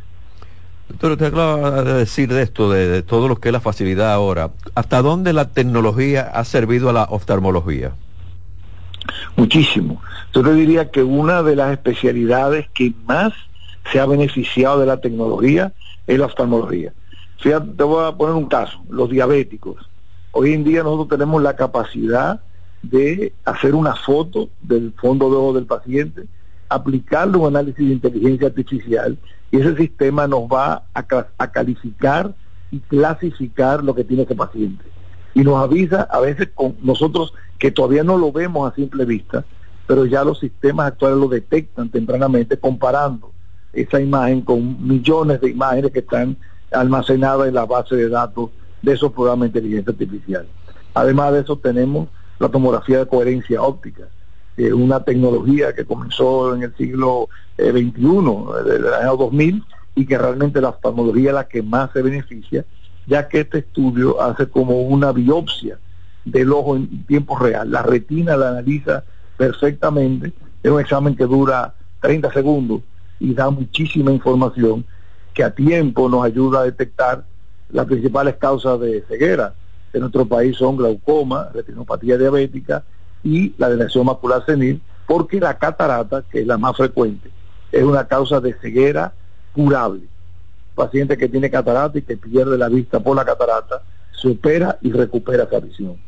Doctor, 0.88 1.12
usted 1.12 1.26
acaba 1.26 1.82
de 1.82 1.92
decir 1.92 2.32
de 2.32 2.40
esto, 2.40 2.70
de, 2.70 3.02
todo 3.02 3.28
lo 3.28 3.36
que 3.36 3.50
es 3.50 3.52
la 3.52 3.60
facilidad 3.60 4.14
ahora. 4.14 4.50
¿Hasta 4.74 5.02
dónde 5.02 5.34
la 5.34 5.50
tecnología 5.50 6.22
ha 6.22 6.42
servido 6.44 6.88
a 6.88 6.94
la 6.94 7.04
oftalmología? 7.04 7.92
Muchísimo. 9.36 10.00
Yo 10.32 10.42
te 10.42 10.54
diría 10.54 10.90
que 10.90 11.02
una 11.02 11.42
de 11.42 11.54
las 11.54 11.72
especialidades 11.72 12.66
que 12.72 12.94
más 13.06 13.34
se 13.92 14.00
ha 14.00 14.06
beneficiado 14.06 14.80
de 14.80 14.86
la 14.86 14.96
tecnología 15.02 15.74
en 16.06 16.20
la 16.20 16.26
oftalmología. 16.26 16.94
Fíjate, 17.38 17.70
te 17.76 17.84
voy 17.84 18.04
a 18.04 18.12
poner 18.12 18.34
un 18.34 18.46
caso, 18.46 18.80
los 18.88 19.08
diabéticos. 19.08 19.88
Hoy 20.32 20.52
en 20.52 20.64
día 20.64 20.82
nosotros 20.82 21.08
tenemos 21.08 21.40
la 21.42 21.54
capacidad 21.54 22.40
de 22.82 23.32
hacer 23.44 23.74
una 23.74 23.94
foto 23.94 24.48
del 24.60 24.92
fondo 25.00 25.30
de 25.30 25.36
ojo 25.36 25.52
del 25.52 25.66
paciente, 25.66 26.24
aplicarle 26.68 27.38
un 27.38 27.46
análisis 27.46 27.86
de 27.86 27.94
inteligencia 27.94 28.48
artificial 28.48 29.16
y 29.50 29.60
ese 29.60 29.76
sistema 29.76 30.26
nos 30.26 30.42
va 30.42 30.82
a, 30.92 31.06
a 31.38 31.50
calificar 31.50 32.34
y 32.70 32.80
clasificar 32.80 33.82
lo 33.82 33.94
que 33.94 34.04
tiene 34.04 34.24
ese 34.24 34.34
paciente. 34.34 34.84
Y 35.34 35.42
nos 35.42 35.62
avisa 35.62 36.02
a 36.10 36.20
veces 36.20 36.50
con 36.54 36.76
nosotros 36.82 37.32
que 37.58 37.70
todavía 37.70 38.02
no 38.02 38.18
lo 38.18 38.32
vemos 38.32 38.70
a 38.70 38.74
simple 38.74 39.04
vista, 39.04 39.44
pero 39.86 40.04
ya 40.04 40.24
los 40.24 40.40
sistemas 40.40 40.88
actuales 40.88 41.18
lo 41.18 41.28
detectan 41.28 41.88
tempranamente 41.88 42.58
comparando 42.58 43.32
esa 43.72 44.00
imagen 44.00 44.42
con 44.42 44.86
millones 44.86 45.40
de 45.40 45.50
imágenes 45.50 45.92
que 45.92 46.00
están 46.00 46.36
almacenadas 46.72 47.48
en 47.48 47.54
la 47.54 47.66
base 47.66 47.96
de 47.96 48.08
datos 48.08 48.50
de 48.82 48.92
esos 48.92 49.12
programas 49.12 49.52
de 49.52 49.58
inteligencia 49.58 49.92
artificial. 49.92 50.46
Además 50.94 51.32
de 51.32 51.40
eso 51.40 51.56
tenemos 51.56 52.08
la 52.38 52.48
tomografía 52.48 52.98
de 52.98 53.06
coherencia 53.06 53.62
óptica, 53.62 54.04
que 54.56 54.68
es 54.68 54.72
una 54.72 55.02
tecnología 55.04 55.74
que 55.74 55.84
comenzó 55.84 56.54
en 56.54 56.62
el 56.62 56.74
siglo 56.76 57.28
XXI, 57.56 57.66
eh, 57.66 58.64
del 58.64 58.94
año 58.94 59.16
2000, 59.16 59.64
y 59.94 60.06
que 60.06 60.16
realmente 60.16 60.60
la 60.60 60.68
oftalmología 60.70 61.30
es 61.30 61.34
la 61.34 61.48
que 61.48 61.62
más 61.62 61.90
se 61.92 62.02
beneficia, 62.02 62.64
ya 63.06 63.28
que 63.28 63.40
este 63.40 63.58
estudio 63.58 64.20
hace 64.20 64.46
como 64.48 64.82
una 64.82 65.12
biopsia 65.12 65.78
del 66.24 66.52
ojo 66.52 66.76
en 66.76 67.04
tiempo 67.04 67.38
real. 67.38 67.70
La 67.70 67.82
retina 67.82 68.36
la 68.36 68.50
analiza 68.50 69.02
perfectamente, 69.36 70.32
es 70.62 70.70
un 70.70 70.80
examen 70.80 71.16
que 71.16 71.24
dura 71.24 71.74
30 72.00 72.32
segundos 72.32 72.82
y 73.18 73.34
da 73.34 73.50
muchísima 73.50 74.12
información 74.12 74.84
que 75.38 75.44
a 75.44 75.54
tiempo 75.54 76.08
nos 76.08 76.24
ayuda 76.24 76.62
a 76.62 76.64
detectar 76.64 77.22
las 77.70 77.86
principales 77.86 78.34
causas 78.38 78.80
de 78.80 79.04
ceguera 79.06 79.54
en 79.92 80.00
nuestro 80.00 80.26
país 80.26 80.56
son 80.56 80.76
glaucoma, 80.76 81.48
retinopatía 81.54 82.18
diabética 82.18 82.82
y 83.22 83.54
la 83.56 83.68
degeneración 83.68 84.06
macular 84.06 84.44
senil, 84.44 84.82
porque 85.06 85.38
la 85.38 85.56
catarata, 85.56 86.24
que 86.28 86.40
es 86.40 86.46
la 86.48 86.58
más 86.58 86.76
frecuente, 86.76 87.30
es 87.70 87.84
una 87.84 88.08
causa 88.08 88.40
de 88.40 88.52
ceguera 88.54 89.14
curable. 89.52 90.08
paciente 90.74 91.16
que 91.16 91.28
tiene 91.28 91.48
catarata 91.48 91.96
y 91.96 92.02
que 92.02 92.16
pierde 92.16 92.58
la 92.58 92.68
vista 92.68 92.98
por 92.98 93.14
la 93.14 93.24
catarata, 93.24 93.82
se 94.20 94.32
opera 94.32 94.76
y 94.80 94.90
recupera 94.90 95.44
esa 95.44 95.60
visión. 95.60 96.00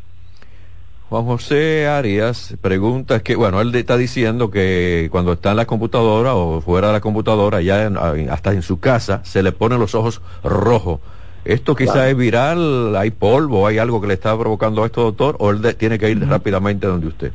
Juan 1.11 1.25
José 1.25 1.89
Arias 1.89 2.55
pregunta 2.61 3.19
que, 3.19 3.35
bueno, 3.35 3.61
él 3.61 3.75
está 3.75 3.97
diciendo 3.97 4.49
que 4.53 5.09
cuando 5.11 5.33
está 5.33 5.51
en 5.51 5.57
la 5.57 5.67
computadora 5.67 6.37
o 6.37 6.61
fuera 6.61 6.87
de 6.87 6.93
la 6.93 7.01
computadora, 7.01 7.61
ya 7.61 7.91
hasta 8.31 8.53
en 8.53 8.63
su 8.63 8.79
casa, 8.79 9.21
se 9.25 9.43
le 9.43 9.51
ponen 9.51 9.81
los 9.81 9.97
ojos 9.97 10.23
rojos. 10.45 11.01
¿Esto 11.45 11.75
quizá 11.75 12.09
es 12.09 12.17
viral? 12.17 12.95
¿Hay 12.95 13.11
polvo? 13.11 13.67
¿Hay 13.67 13.79
algo 13.79 14.01
que 14.01 14.07
le 14.07 14.15
está 14.15 14.39
provocando 14.39 14.85
esto, 14.85 15.03
doctor? 15.03 15.35
¿O 15.41 15.51
él 15.51 15.75
tiene 15.75 15.99
que 15.99 16.09
ir 16.09 16.29
rápidamente 16.29 16.87
donde 16.87 17.09
usted? 17.09 17.33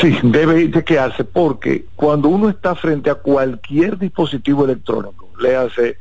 Sí, 0.00 0.18
debe 0.22 0.62
ir 0.62 0.74
de 0.74 0.82
quedarse 0.82 1.24
porque 1.24 1.84
cuando 1.94 2.30
uno 2.30 2.48
está 2.48 2.74
frente 2.74 3.10
a 3.10 3.16
cualquier 3.16 3.98
dispositivo 3.98 4.64
electrónico, 4.64 5.28
le 5.38 5.56
hace 5.56 5.98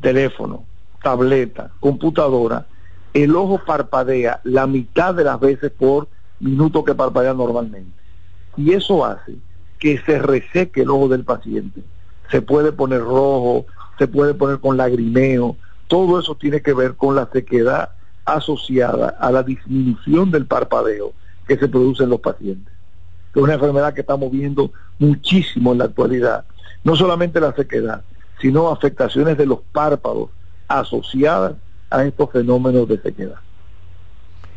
teléfono, 0.00 0.64
tableta, 1.02 1.72
computadora, 1.80 2.66
el 3.14 3.36
ojo 3.36 3.60
parpadea 3.64 4.40
la 4.44 4.66
mitad 4.66 5.14
de 5.14 5.24
las 5.24 5.40
veces 5.40 5.70
por 5.70 6.08
minuto 6.40 6.84
que 6.84 6.94
parpadea 6.94 7.34
normalmente. 7.34 7.98
Y 8.56 8.72
eso 8.72 9.04
hace 9.04 9.36
que 9.78 9.98
se 9.98 10.18
reseque 10.18 10.82
el 10.82 10.90
ojo 10.90 11.08
del 11.08 11.24
paciente. 11.24 11.82
Se 12.30 12.42
puede 12.42 12.72
poner 12.72 13.00
rojo, 13.00 13.66
se 13.98 14.08
puede 14.08 14.34
poner 14.34 14.60
con 14.60 14.76
lagrimeo, 14.76 15.56
todo 15.86 16.20
eso 16.20 16.34
tiene 16.34 16.60
que 16.60 16.74
ver 16.74 16.94
con 16.94 17.14
la 17.14 17.28
sequedad 17.32 17.90
asociada 18.24 19.16
a 19.18 19.32
la 19.32 19.42
disminución 19.42 20.30
del 20.30 20.46
parpadeo 20.46 21.12
que 21.46 21.56
se 21.56 21.68
produce 21.68 22.04
en 22.04 22.10
los 22.10 22.20
pacientes. 22.20 22.72
Es 23.34 23.42
una 23.42 23.54
enfermedad 23.54 23.94
que 23.94 24.02
estamos 24.02 24.30
viendo 24.30 24.70
muchísimo 24.98 25.72
en 25.72 25.78
la 25.78 25.84
actualidad. 25.84 26.44
No 26.84 26.94
solamente 26.94 27.40
la 27.40 27.54
sequedad, 27.54 28.02
sino 28.40 28.68
afectaciones 28.70 29.38
de 29.38 29.46
los 29.46 29.60
párpados 29.72 30.30
asociadas 30.68 31.54
a 31.90 32.04
estos 32.04 32.30
fenómenos 32.30 32.88
de 32.88 33.00
sequedad. 33.00 33.36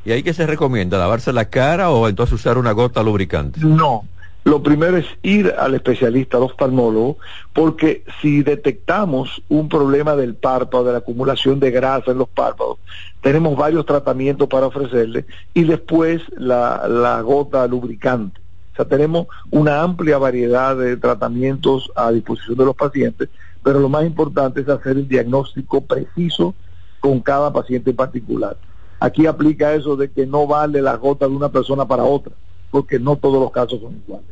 ¿Y 0.03 0.11
ahí 0.11 0.23
qué 0.23 0.33
se 0.33 0.47
recomienda? 0.47 0.97
¿Lavarse 0.97 1.31
la 1.31 1.45
cara 1.45 1.91
o 1.91 2.07
entonces 2.07 2.33
usar 2.33 2.57
una 2.57 2.71
gota 2.71 3.03
lubricante? 3.03 3.59
No, 3.63 4.05
lo 4.43 4.63
primero 4.63 4.97
es 4.97 5.05
ir 5.21 5.53
al 5.57 5.75
especialista, 5.75 6.37
al 6.37 6.43
oftalmólogo, 6.43 7.17
porque 7.53 8.03
si 8.21 8.41
detectamos 8.41 9.43
un 9.49 9.69
problema 9.69 10.15
del 10.15 10.33
párpado, 10.33 10.85
de 10.85 10.93
la 10.93 10.97
acumulación 10.99 11.59
de 11.59 11.69
grasa 11.69 12.11
en 12.11 12.17
los 12.17 12.29
párpados, 12.29 12.79
tenemos 13.21 13.55
varios 13.55 13.85
tratamientos 13.85 14.47
para 14.47 14.65
ofrecerle 14.65 15.25
y 15.53 15.63
después 15.63 16.23
la, 16.35 16.87
la 16.87 17.21
gota 17.21 17.67
lubricante. 17.67 18.41
O 18.73 18.75
sea, 18.77 18.85
tenemos 18.85 19.27
una 19.51 19.83
amplia 19.83 20.17
variedad 20.17 20.75
de 20.75 20.97
tratamientos 20.97 21.91
a 21.95 22.11
disposición 22.11 22.57
de 22.57 22.65
los 22.65 22.75
pacientes, 22.75 23.29
pero 23.63 23.79
lo 23.79 23.89
más 23.89 24.05
importante 24.05 24.61
es 24.61 24.69
hacer 24.69 24.97
el 24.97 25.07
diagnóstico 25.07 25.81
preciso 25.81 26.55
con 27.01 27.19
cada 27.19 27.51
paciente 27.51 27.89
en 27.89 27.97
particular. 27.97 28.55
Aquí 29.01 29.25
aplica 29.27 29.73
eso 29.73 29.97
de 29.97 30.09
que 30.09 30.25
no 30.25 30.47
vale 30.47 30.81
la 30.81 30.95
gota 30.95 31.27
de 31.27 31.35
una 31.35 31.49
persona 31.49 31.85
para 31.85 32.03
otra 32.05 32.33
porque 32.71 32.97
no 32.97 33.17
todos 33.17 33.39
los 33.39 33.51
casos 33.51 33.79
son 33.81 34.01
iguales. 34.05 34.25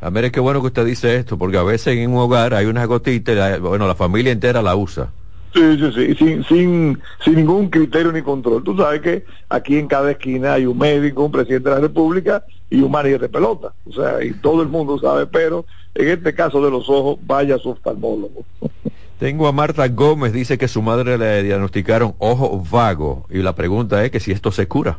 A 0.00 0.10
ver, 0.10 0.26
es 0.26 0.32
que 0.32 0.40
bueno 0.40 0.60
que 0.60 0.68
usted 0.68 0.86
dice 0.86 1.16
esto, 1.16 1.36
porque 1.36 1.58
a 1.58 1.62
veces 1.62 1.96
en 1.96 2.10
un 2.10 2.18
hogar 2.18 2.54
hay 2.54 2.66
una 2.66 2.84
gotita, 2.84 3.56
y 3.56 3.60
bueno, 3.60 3.86
la 3.86 3.94
familia 3.94 4.32
entera 4.32 4.62
la 4.62 4.76
usa. 4.76 5.10
Sí, 5.52 5.78
sí, 5.78 5.92
sí, 5.92 6.14
sin, 6.16 6.44
sin, 6.44 7.02
sin 7.24 7.34
ningún 7.36 7.68
criterio 7.68 8.10
ni 8.12 8.22
control. 8.22 8.62
Tú 8.64 8.76
sabes 8.76 9.00
que 9.00 9.24
aquí 9.48 9.78
en 9.78 9.86
cada 9.86 10.10
esquina 10.10 10.54
hay 10.54 10.66
un 10.66 10.76
médico, 10.76 11.24
un 11.24 11.32
presidente 11.32 11.68
de 11.68 11.74
la 11.76 11.80
República 11.80 12.44
y 12.70 12.80
un 12.80 12.90
manager 12.90 13.20
de 13.20 13.28
pelota. 13.28 13.72
O 13.88 13.92
sea, 13.92 14.22
y 14.22 14.32
todo 14.32 14.62
el 14.62 14.68
mundo 14.68 14.98
sabe, 14.98 15.26
pero 15.26 15.64
en 15.94 16.08
este 16.08 16.34
caso 16.34 16.62
de 16.62 16.70
los 16.70 16.88
ojos, 16.88 17.18
vaya 17.24 17.56
su 17.58 17.70
oftalmólogo. 17.70 18.44
Tengo 19.18 19.46
a 19.46 19.52
Marta 19.52 19.86
Gómez, 19.88 20.32
dice 20.32 20.58
que 20.58 20.66
su 20.66 20.82
madre 20.82 21.16
le 21.16 21.42
diagnosticaron 21.44 22.14
ojo 22.18 22.62
vago 22.70 23.26
y 23.30 23.38
la 23.38 23.54
pregunta 23.54 24.04
es 24.04 24.10
que 24.10 24.18
si 24.18 24.32
esto 24.32 24.50
se 24.50 24.66
cura. 24.66 24.98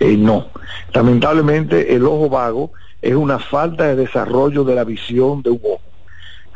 Eh, 0.00 0.16
no, 0.16 0.48
lamentablemente 0.92 1.94
el 1.94 2.04
ojo 2.04 2.28
vago 2.28 2.72
es 3.00 3.14
una 3.14 3.38
falta 3.38 3.84
de 3.84 3.96
desarrollo 3.96 4.64
de 4.64 4.74
la 4.74 4.84
visión 4.84 5.42
de 5.42 5.50
un 5.50 5.60
ojo. 5.62 5.80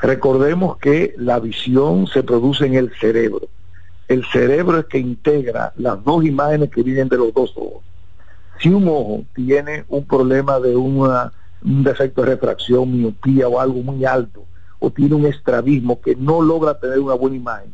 Recordemos 0.01 0.78
que 0.78 1.14
la 1.16 1.38
visión 1.38 2.09
se 2.09 2.24
produce 2.24 2.66
en 2.66 2.74
el 2.74 2.93
cerebro. 2.99 3.49
El 4.09 4.24
cerebro 4.26 4.80
es 4.80 4.86
que 4.86 4.99
integra 4.99 5.72
las 5.76 6.03
dos 6.03 6.24
imágenes 6.24 6.70
que 6.70 6.82
vienen 6.82 7.09
de 7.09 7.18
los 7.18 7.32
dos 7.32 7.53
ojos. 7.57 7.84
Si 8.59 8.68
un 8.68 8.88
ojo 8.88 9.24
tiene 9.32 9.84
un 9.88 10.05
problema 10.05 10.59
de 10.59 10.74
una, 10.74 11.32
un 11.64 11.84
defecto 11.84 12.22
de 12.22 12.32
refracción, 12.32 12.93
miopía 12.93 13.47
o 13.47 13.61
algo 13.61 13.80
muy 13.80 14.05
alto, 14.05 14.45
o 14.82 14.90
tiene 14.90 15.14
un 15.14 15.26
estrabismo 15.26 16.00
que 16.00 16.16
no 16.16 16.42
logra 16.42 16.74
tener 16.74 16.98
una 16.98 17.14
buena 17.14 17.36
imagen, 17.36 17.72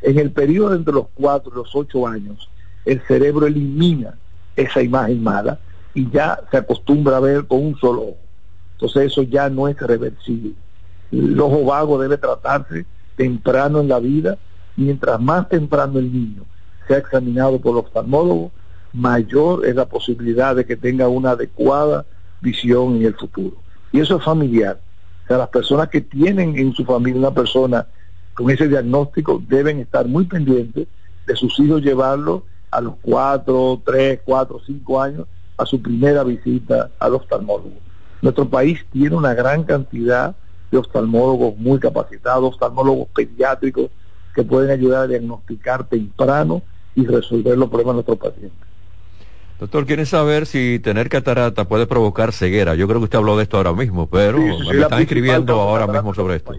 en 0.00 0.18
el 0.20 0.30
periodo 0.30 0.74
entre 0.74 0.94
los 0.94 1.06
cuatro 1.12 1.50
y 1.52 1.56
los 1.56 1.74
ocho 1.74 2.06
años, 2.06 2.48
el 2.84 3.02
cerebro 3.08 3.46
elimina 3.46 4.16
esa 4.54 4.80
imagen 4.80 5.20
mala 5.20 5.58
y 5.94 6.08
ya 6.10 6.38
se 6.52 6.58
acostumbra 6.58 7.16
a 7.16 7.20
ver 7.20 7.44
con 7.46 7.60
un 7.60 7.76
solo 7.76 8.02
ojo. 8.02 8.18
Entonces 8.74 9.06
eso 9.06 9.24
ya 9.24 9.50
no 9.50 9.66
es 9.66 9.76
reversible. 9.76 10.52
El 11.10 11.40
ojo 11.40 11.64
vago 11.64 11.98
debe 12.00 12.18
tratarse 12.18 12.86
temprano 13.16 13.80
en 13.80 13.88
la 13.88 13.98
vida, 13.98 14.38
mientras 14.76 15.20
más 15.20 15.48
temprano 15.48 15.98
el 15.98 16.12
niño 16.12 16.44
sea 16.86 16.98
examinado 16.98 17.60
por 17.60 17.72
el 17.72 17.78
oftalmólogo, 17.78 18.52
mayor 18.92 19.66
es 19.66 19.74
la 19.74 19.86
posibilidad 19.86 20.54
de 20.54 20.64
que 20.64 20.76
tenga 20.76 21.08
una 21.08 21.30
adecuada 21.30 22.06
visión 22.40 22.94
en 22.94 23.06
el 23.06 23.14
futuro. 23.14 23.56
Y 23.90 23.98
eso 23.98 24.18
es 24.18 24.24
familiar. 24.24 24.83
O 25.24 25.26
sea, 25.26 25.38
las 25.38 25.48
personas 25.48 25.88
que 25.88 26.02
tienen 26.02 26.58
en 26.58 26.74
su 26.74 26.84
familia 26.84 27.18
una 27.18 27.34
persona 27.34 27.86
con 28.34 28.50
ese 28.50 28.68
diagnóstico 28.68 29.42
deben 29.48 29.80
estar 29.80 30.06
muy 30.06 30.26
pendientes 30.26 30.86
de 31.26 31.36
sus 31.36 31.58
hijos 31.60 31.82
llevarlo 31.82 32.44
a 32.70 32.80
los 32.80 32.94
cuatro, 33.00 33.80
tres, 33.84 34.20
cuatro, 34.24 34.60
cinco 34.66 35.00
años 35.00 35.26
a 35.56 35.64
su 35.64 35.80
primera 35.80 36.24
visita 36.24 36.90
al 36.98 37.14
oftalmólogo. 37.14 37.76
Nuestro 38.20 38.48
país 38.48 38.84
tiene 38.92 39.16
una 39.16 39.32
gran 39.32 39.64
cantidad 39.64 40.34
de 40.70 40.78
oftalmólogos 40.78 41.56
muy 41.56 41.78
capacitados, 41.78 42.54
oftalmólogos 42.54 43.08
pediátricos 43.14 43.90
que 44.34 44.42
pueden 44.42 44.70
ayudar 44.70 45.04
a 45.04 45.06
diagnosticar 45.06 45.88
temprano 45.88 46.62
y 46.94 47.06
resolver 47.06 47.56
los 47.56 47.68
problemas 47.68 47.94
de 47.94 48.02
nuestros 48.02 48.18
pacientes. 48.18 48.73
Doctor, 49.64 49.86
¿quiere 49.86 50.04
saber 50.04 50.46
si 50.46 50.78
tener 50.78 51.08
catarata 51.08 51.64
puede 51.66 51.86
provocar 51.86 52.32
ceguera? 52.32 52.74
Yo 52.74 52.86
creo 52.86 53.00
que 53.00 53.04
usted 53.04 53.18
habló 53.18 53.36
de 53.36 53.44
esto 53.44 53.56
ahora 53.56 53.72
mismo, 53.72 54.08
pero 54.08 54.38
me 54.38 54.80
están 54.80 55.00
escribiendo 55.00 55.60
ahora 55.60 55.86
mismo 55.86 56.12
sobre 56.12 56.36
esto. 56.36 56.52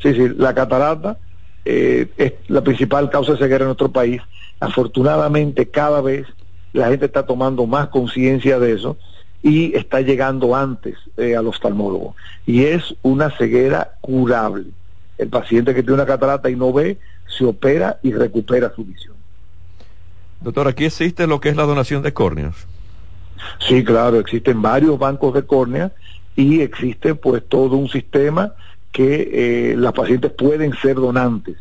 Sí, 0.00 0.14
sí, 0.14 0.28
la 0.36 0.54
catarata 0.54 1.18
eh, 1.64 2.10
es 2.16 2.32
la 2.48 2.62
principal 2.62 3.10
causa 3.10 3.32
de 3.32 3.38
ceguera 3.38 3.64
en 3.64 3.68
nuestro 3.68 3.92
país 3.92 4.22
Afortunadamente 4.62 5.68
cada 5.68 6.00
vez 6.00 6.24
la 6.72 6.88
gente 6.88 7.06
está 7.06 7.26
tomando 7.26 7.66
más 7.66 7.88
conciencia 7.88 8.60
de 8.60 8.74
eso 8.74 8.96
y 9.42 9.76
está 9.76 10.00
llegando 10.00 10.54
antes 10.54 10.94
eh, 11.16 11.34
al 11.34 11.48
oftalmólogo. 11.48 12.14
Y 12.46 12.62
es 12.66 12.94
una 13.02 13.36
ceguera 13.36 13.94
curable. 14.00 14.66
El 15.18 15.30
paciente 15.30 15.74
que 15.74 15.82
tiene 15.82 15.94
una 15.94 16.06
catarata 16.06 16.48
y 16.48 16.54
no 16.54 16.72
ve, 16.72 16.98
se 17.26 17.44
opera 17.44 17.98
y 18.04 18.12
recupera 18.12 18.72
su 18.72 18.84
visión. 18.84 19.16
Doctor, 20.42 20.68
aquí 20.68 20.84
existe 20.84 21.26
lo 21.26 21.40
que 21.40 21.50
es 21.50 21.56
la 21.56 21.64
donación 21.64 22.02
de 22.02 22.12
córneas. 22.12 22.66
Sí, 23.60 23.84
claro, 23.84 24.18
existen 24.18 24.60
varios 24.60 24.98
bancos 24.98 25.34
de 25.34 25.44
córnea 25.44 25.92
y 26.34 26.60
existe 26.60 27.14
pues 27.14 27.46
todo 27.48 27.76
un 27.76 27.88
sistema 27.88 28.54
que 28.90 29.30
eh, 29.72 29.76
las 29.76 29.92
pacientes 29.92 30.32
pueden 30.32 30.74
ser 30.74 30.96
donantes. 30.96 31.56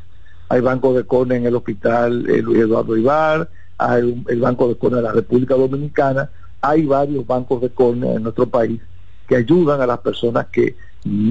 Hay 0.49 0.61
bancos 0.61 0.95
de 0.95 1.05
córnea 1.05 1.37
en 1.37 1.45
el 1.45 1.55
hospital 1.55 2.29
eh, 2.29 2.41
Luis 2.41 2.59
Eduardo 2.59 2.97
Ibar, 2.97 3.49
hay 3.77 4.23
el 4.27 4.39
Banco 4.41 4.67
de 4.67 4.75
Córnea 4.75 4.97
de 4.97 5.07
la 5.07 5.13
República 5.13 5.55
Dominicana, 5.55 6.29
hay 6.61 6.85
varios 6.85 7.25
bancos 7.25 7.61
de 7.61 7.69
córnea 7.69 8.13
en 8.13 8.23
nuestro 8.23 8.47
país 8.47 8.81
que 9.27 9.35
ayudan 9.35 9.81
a 9.81 9.87
las 9.87 9.99
personas 9.99 10.47
que 10.51 10.75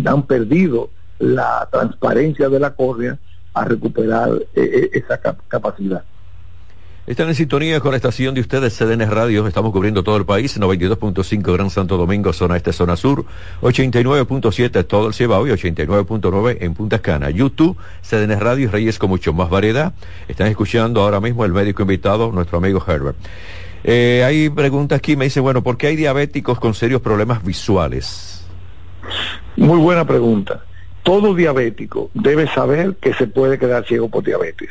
han 0.05 0.23
perdido 0.25 0.91
la 1.19 1.69
transparencia 1.71 2.49
de 2.49 2.59
la 2.59 2.75
córnea 2.75 3.19
a 3.55 3.65
recuperar 3.65 4.31
eh, 4.55 4.91
esa 4.93 5.21
capacidad. 5.49 6.05
Están 7.07 7.29
en 7.29 7.35
sintonía 7.35 7.81
con 7.81 7.93
la 7.93 7.97
estación 7.97 8.35
de 8.35 8.43
ustedes, 8.43 8.77
CDN 8.77 9.11
Radio. 9.11 9.47
Estamos 9.47 9.73
cubriendo 9.73 10.05
todo 10.05 10.19
el 10.19 10.27
país, 10.27 10.61
92.5 10.61 11.55
Gran 11.55 11.71
Santo 11.71 11.97
Domingo, 11.97 12.31
zona 12.35 12.59
este, 12.59 12.75
zona 12.75 12.95
sur, 12.95 13.25
89.7 13.63 14.87
todo 14.87 15.09
el 15.09 15.15
Cibao 15.15 15.47
y 15.47 15.51
89.9 15.51 16.59
en 16.61 16.75
Punta 16.75 16.99
Cana. 16.99 17.31
YouTube, 17.31 17.79
CDN 18.03 18.39
Radio 18.39 18.65
y 18.65 18.67
Reyes 18.67 18.99
con 18.99 19.09
mucho 19.09 19.33
más 19.33 19.49
variedad. 19.49 19.95
Están 20.29 20.49
escuchando 20.49 21.01
ahora 21.01 21.21
mismo 21.21 21.47
el 21.47 21.53
médico 21.53 21.83
invitado, 21.83 22.33
nuestro 22.33 22.59
amigo 22.59 22.85
Herbert. 22.87 23.17
Eh, 23.83 24.23
hay 24.25 24.51
preguntas 24.51 24.99
aquí, 24.99 25.17
me 25.17 25.25
dice, 25.25 25.41
bueno, 25.41 25.63
¿por 25.63 25.79
qué 25.79 25.87
hay 25.87 25.97
diabéticos 25.97 26.61
con 26.61 26.75
serios 26.75 27.01
problemas 27.01 27.43
visuales? 27.43 28.45
Muy 29.57 29.79
buena 29.79 30.07
pregunta. 30.07 30.65
Todo 31.03 31.35
diabético 31.35 32.11
debe 32.13 32.47
saber 32.49 32.97
que 32.97 33.15
se 33.15 33.27
puede 33.27 33.59
quedar 33.59 33.87
ciego 33.87 34.11
por 34.11 34.23
diabetes 34.23 34.69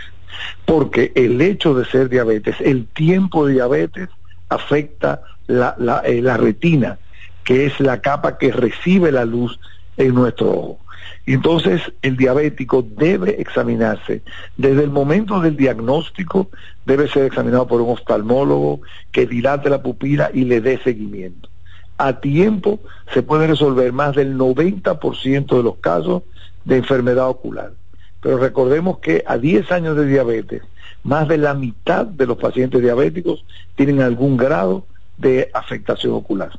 porque 0.66 1.12
el 1.16 1.42
hecho 1.42 1.74
de 1.74 1.86
ser 1.86 2.10
diabetes, 2.10 2.56
el 2.60 2.88
tiempo 2.88 3.46
de 3.46 3.54
diabetes 3.54 4.10
afecta 4.50 5.22
la, 5.48 5.76
eh, 6.06 6.22
la, 6.22 6.38
retina, 6.38 7.00
que 7.44 7.66
es 7.66 7.80
la 7.80 8.02
capa 8.02 8.38
que 8.38 8.52
recibe 8.52 9.12
la 9.12 9.26
luz 9.26 9.60
en 9.98 10.14
nuestro 10.14 10.52
ojo. 10.52 10.80
Entonces 11.26 11.82
el 12.02 12.18
diabético 12.18 12.82
debe 12.82 13.42
examinarse. 13.42 14.22
Desde 14.58 14.84
el 14.84 14.90
momento 14.90 15.40
del 15.40 15.58
diagnóstico 15.58 16.50
debe 16.86 17.08
ser 17.08 17.26
examinado 17.26 17.68
por 17.68 17.82
un 17.82 17.92
oftalmólogo 17.92 18.82
que 19.12 19.28
dilate 19.28 19.70
la 19.70 19.82
pupila 19.82 20.32
y 20.34 20.46
le 20.46 20.62
dé 20.62 20.80
seguimiento. 20.80 21.50
A 21.98 22.20
tiempo 22.20 22.80
se 23.14 23.24
puede 23.24 23.48
resolver 23.48 23.92
más 23.92 24.16
del 24.16 24.38
90% 24.38 25.58
de 25.58 25.64
los 25.64 25.78
casos 25.78 26.24
de 26.66 26.78
enfermedad 26.78 27.28
ocular. 27.28 27.74
Pero 28.22 28.38
recordemos 28.38 29.00
que 29.00 29.24
a 29.26 29.38
10 29.38 29.72
años 29.72 29.96
de 29.96 30.06
diabetes, 30.06 30.64
más 31.04 31.28
de 31.28 31.38
la 31.38 31.54
mitad 31.54 32.06
de 32.06 32.26
los 32.26 32.38
pacientes 32.38 32.82
diabéticos 32.82 33.46
tienen 33.76 34.02
algún 34.02 34.36
grado 34.36 34.86
de 35.18 35.50
afectación 35.54 36.14
ocular. 36.14 36.52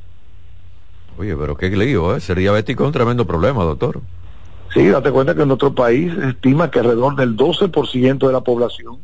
Oye, 1.19 1.37
pero 1.37 1.57
qué 1.57 1.69
lío, 1.69 2.17
¿eh? 2.17 2.21
Ser 2.21 2.39
diabético 2.39 2.85
es 2.85 2.89
un 2.89 2.93
tremendo 2.93 3.27
problema, 3.27 3.63
doctor. 3.65 4.01
Sí, 4.73 4.89
date 4.89 5.11
cuenta 5.11 5.35
que 5.35 5.43
en 5.43 5.49
nuestro 5.49 5.75
país 5.75 6.13
se 6.15 6.29
estima 6.29 6.71
que 6.71 6.79
alrededor 6.79 7.17
del 7.17 7.37
12% 7.37 8.27
de 8.27 8.33
la 8.33 8.41
población 8.41 8.99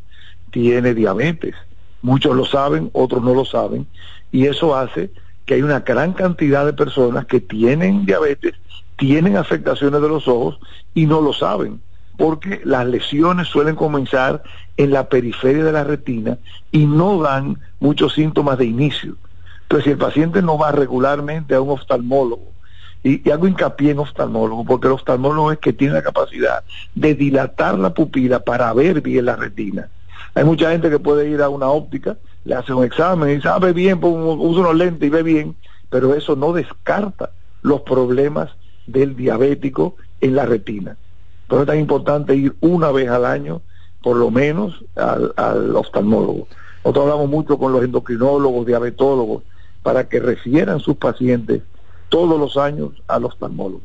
tiene 0.51 0.95
diabetes. 0.95 1.55
Muchos 2.01 2.35
lo 2.35 2.47
saben, 2.47 2.89
otros 2.93 3.23
no 3.23 3.35
lo 3.35 3.45
saben, 3.45 3.87
y 4.31 4.47
eso 4.47 4.77
hace 4.77 5.11
que 5.45 5.55
hay 5.55 5.63
una 5.63 5.81
gran 5.81 6.13
cantidad 6.13 6.65
de 6.65 6.73
personas 6.73 7.27
que 7.27 7.41
tienen 7.41 8.07
diabetes, 8.07 8.55
tienen 8.97 9.37
afectaciones 9.37 10.01
de 10.01 10.09
los 10.09 10.27
ojos 10.29 10.59
y 10.95 11.07
no 11.07 11.21
lo 11.21 11.33
saben 11.33 11.81
porque 12.17 12.61
las 12.64 12.87
lesiones 12.87 13.49
suelen 13.49 13.77
comenzar 13.77 14.43
en 14.77 14.91
la 14.91 15.09
periferia 15.09 15.64
de 15.64 15.73
la 15.73 15.85
retina 15.85 16.39
y 16.71 16.87
no 16.87 17.21
dan 17.21 17.59
muchos 17.81 18.14
síntomas 18.14 18.59
de 18.59 18.67
inicio. 18.67 19.17
Entonces, 19.62 19.85
si 19.85 19.91
el 19.91 19.99
paciente 19.99 20.43
no 20.43 20.59
va 20.59 20.73
regularmente 20.73 21.55
a 21.55 21.61
un 21.61 21.71
oftalmólogo, 21.71 22.57
y, 23.03 23.31
hago 23.31 23.47
hincapié 23.47 23.93
en 23.93 24.01
oftalmólogo, 24.01 24.64
porque 24.64 24.89
el 24.89 24.95
oftalmólogo 24.95 25.53
es 25.53 25.59
que 25.59 25.73
tiene 25.73 25.95
la 25.95 26.03
capacidad 26.03 26.64
de 26.95 27.14
dilatar 27.14 27.79
la 27.79 27.95
pupila 27.95 28.41
para 28.41 28.73
ver 28.73 29.01
bien 29.01 29.27
la 29.27 29.37
retina. 29.37 29.89
Hay 30.35 30.45
mucha 30.45 30.71
gente 30.71 30.91
que 30.91 30.99
puede 30.99 31.29
ir 31.29 31.41
a 31.41 31.49
una 31.49 31.69
óptica, 31.69 32.17
le 32.45 32.55
hace 32.55 32.73
un 32.73 32.85
examen 32.85 33.31
y 33.31 33.35
dice, 33.37 33.49
ah, 33.49 33.59
ve 33.59 33.73
bien, 33.73 34.01
usa 34.03 34.61
unos 34.61 34.75
lentes 34.75 35.07
y 35.07 35.11
ve 35.11 35.23
bien, 35.23 35.57
pero 35.89 36.14
eso 36.14 36.37
no 36.37 36.53
descarta 36.53 37.31
los 37.62 37.83
problemas 37.83 38.51
del 38.87 39.17
diabético 39.17 39.97
en 40.21 40.37
la 40.37 40.47
retina. 40.47 40.97
Por 41.47 41.59
eso 41.59 41.62
es 41.62 41.66
tan 41.68 41.78
importante 41.78 42.34
ir 42.34 42.55
una 42.61 42.90
vez 42.90 43.09
al 43.09 43.24
año, 43.24 43.62
por 44.03 44.16
lo 44.16 44.30
menos, 44.30 44.84
al, 44.97 45.74
oftalmólogo. 45.76 46.49
Nosotros 46.84 47.05
hablamos 47.05 47.28
mucho 47.28 47.59
con 47.59 47.72
los 47.72 47.82
endocrinólogos, 47.84 48.66
diabetólogos, 48.66 49.42
para 49.82 50.09
que 50.09 50.20
refieran 50.20 50.80
sus 50.80 50.97
pacientes 50.97 51.62
todos 52.09 52.38
los 52.38 52.57
años 52.57 52.90
al 53.07 53.24
oftalmólogo. 53.24 53.82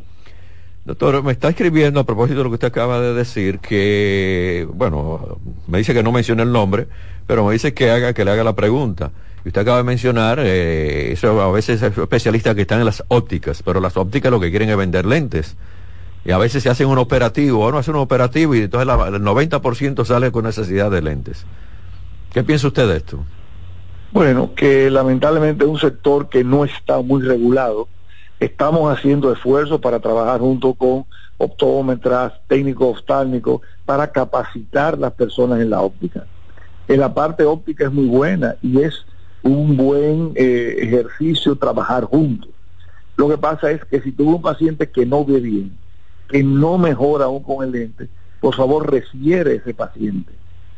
Doctor, 0.84 1.24
me 1.24 1.32
está 1.32 1.50
escribiendo 1.50 2.00
a 2.00 2.04
propósito 2.04 2.40
de 2.40 2.44
lo 2.44 2.50
que 2.50 2.56
usted 2.56 2.70
acaba 2.70 3.00
de 3.00 3.14
decir, 3.14 3.60
que, 3.60 4.68
bueno, 4.74 5.38
me 5.68 5.78
dice 5.78 5.94
que 5.94 6.02
no 6.02 6.12
mencione 6.12 6.42
el 6.42 6.52
nombre, 6.52 6.88
pero 7.28 7.46
me 7.46 7.54
dice 7.54 7.76
que 7.76 7.92
haga, 7.92 8.14
que 8.14 8.26
le 8.26 8.32
haga 8.32 8.44
la 8.44 8.56
pregunta. 8.56 9.12
Y 9.46 9.50
usted 9.50 9.62
acaba 9.62 9.78
de 9.78 9.84
mencionar, 9.84 10.40
eh, 10.42 11.12
eso 11.12 11.40
a 11.40 11.52
veces 11.52 11.84
es 11.84 11.96
especialistas 11.96 12.56
que 12.56 12.62
están 12.62 12.80
en 12.80 12.86
las 12.86 13.04
ópticas, 13.10 13.62
pero 13.64 13.80
las 13.80 13.96
ópticas 13.96 14.32
lo 14.32 14.40
que 14.40 14.50
quieren 14.50 14.70
es 14.70 14.78
vender 14.78 15.06
lentes 15.06 15.56
y 16.24 16.32
a 16.32 16.38
veces 16.38 16.64
se 16.64 16.70
hacen 16.70 16.88
un 16.88 16.98
operativo, 16.98 17.66
o 17.66 17.72
no 17.72 17.78
hace 17.78 17.92
un 17.92 17.98
operativo 17.98 18.54
y 18.56 18.60
entonces 18.60 18.88
el 18.88 19.22
90% 19.22 20.06
sale 20.06 20.32
con 20.32 20.46
necesidad 20.46 20.92
de 20.92 21.02
lentes. 21.02 21.46
¿Qué 22.32 22.44
piensa 22.44 22.68
usted 22.68 22.88
de 22.88 22.98
esto? 22.98 23.20
Bueno, 24.12 24.54
que 24.56 24.90
lamentablemente 24.90 25.64
es 25.64 25.70
un 25.70 25.80
sector 25.80 26.30
que 26.30 26.44
no 26.44 26.64
está 26.64 27.02
muy 27.02 27.24
regulado. 27.24 27.88
Estamos 28.40 28.92
haciendo 28.92 29.32
esfuerzos 29.32 29.80
para 29.80 30.00
trabajar 30.00 30.40
junto 30.40 30.74
con 30.74 31.06
optómetras, 31.38 32.34
técnicos 32.48 33.00
oftálmicos, 33.00 33.62
para 33.86 34.12
capacitar 34.12 34.98
las 34.98 35.14
personas 35.14 35.60
en 35.60 35.70
la 35.70 35.82
óptica. 35.82 36.26
En 36.88 37.00
la 37.00 37.14
parte 37.14 37.46
óptica 37.46 37.86
es 37.86 37.92
muy 37.92 38.06
buena 38.06 38.56
y 38.62 38.82
es 38.82 39.06
un 39.44 39.76
buen 39.76 40.34
eh, 40.36 40.76
ejercicio 40.80 41.56
trabajar 41.56 42.04
juntos. 42.04 42.50
Lo 43.16 43.28
que 43.30 43.38
pasa 43.38 43.72
es 43.72 43.84
que 43.86 44.02
si 44.02 44.12
tuvo 44.12 44.36
un 44.36 44.42
paciente 44.42 44.90
que 44.90 45.06
no 45.06 45.26
ve 45.26 45.40
bien, 45.40 45.81
que 46.32 46.44
no 46.44 46.78
mejora 46.78 47.26
aún 47.26 47.44
con 47.44 47.64
el 47.64 47.74
lente, 47.74 48.08
por 48.40 48.56
favor 48.56 48.90
refiere 48.90 49.56
ese 49.56 49.74
paciente. 49.74 50.32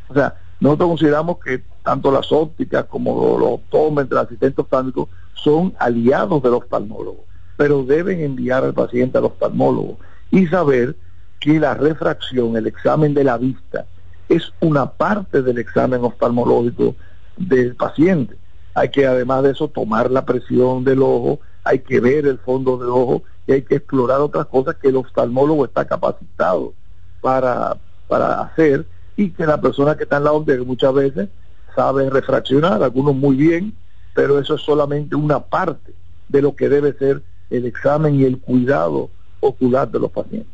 O 0.08 0.14
sea, 0.14 0.34
nosotros 0.58 0.88
consideramos 0.88 1.38
que 1.38 1.62
tanto 1.84 2.10
las 2.10 2.32
ópticas 2.32 2.86
como 2.86 3.38
los 3.38 3.48
optómetros, 3.52 4.20
el 4.20 4.26
asistente 4.26 4.60
oftalmólogo 4.60 5.08
son 5.34 5.72
aliados 5.78 6.42
del 6.42 6.54
oftalmólogo, 6.54 7.24
pero 7.56 7.84
deben 7.84 8.20
enviar 8.20 8.64
al 8.64 8.74
paciente 8.74 9.18
al 9.18 9.26
oftalmólogo 9.26 9.98
y 10.32 10.46
saber 10.48 10.96
que 11.38 11.60
la 11.60 11.74
refracción, 11.74 12.56
el 12.56 12.66
examen 12.66 13.14
de 13.14 13.22
la 13.22 13.38
vista, 13.38 13.86
es 14.28 14.52
una 14.60 14.90
parte 14.90 15.42
del 15.42 15.58
examen 15.58 16.02
oftalmológico 16.02 16.96
del 17.36 17.76
paciente. 17.76 18.36
Hay 18.74 18.88
que 18.88 19.06
además 19.06 19.44
de 19.44 19.52
eso 19.52 19.68
tomar 19.68 20.10
la 20.10 20.24
presión 20.24 20.82
del 20.82 21.02
ojo, 21.02 21.38
hay 21.62 21.78
que 21.78 22.00
ver 22.00 22.26
el 22.26 22.38
fondo 22.38 22.76
del 22.76 22.88
ojo 22.88 23.22
y 23.46 23.52
hay 23.52 23.62
que 23.62 23.76
explorar 23.76 24.20
otras 24.20 24.46
cosas 24.46 24.76
que 24.76 24.88
el 24.88 24.96
oftalmólogo 24.96 25.64
está 25.64 25.84
capacitado 25.84 26.72
para, 27.20 27.76
para 28.08 28.40
hacer 28.42 28.86
y 29.16 29.30
que 29.30 29.46
la 29.46 29.60
persona 29.60 29.96
que 29.96 30.04
está 30.04 30.16
en 30.16 30.24
la 30.24 30.32
óptica 30.32 30.62
muchas 30.64 30.94
veces 30.94 31.28
sabe 31.74 32.08
refraccionar, 32.08 32.82
algunos 32.82 33.14
muy 33.14 33.36
bien, 33.36 33.74
pero 34.14 34.38
eso 34.38 34.54
es 34.54 34.62
solamente 34.62 35.16
una 35.16 35.40
parte 35.40 35.92
de 36.28 36.42
lo 36.42 36.54
que 36.54 36.68
debe 36.68 36.92
ser 36.94 37.22
el 37.50 37.66
examen 37.66 38.14
y 38.14 38.24
el 38.24 38.40
cuidado 38.40 39.10
ocular 39.40 39.90
de 39.90 39.98
los 39.98 40.10
pacientes. 40.10 40.53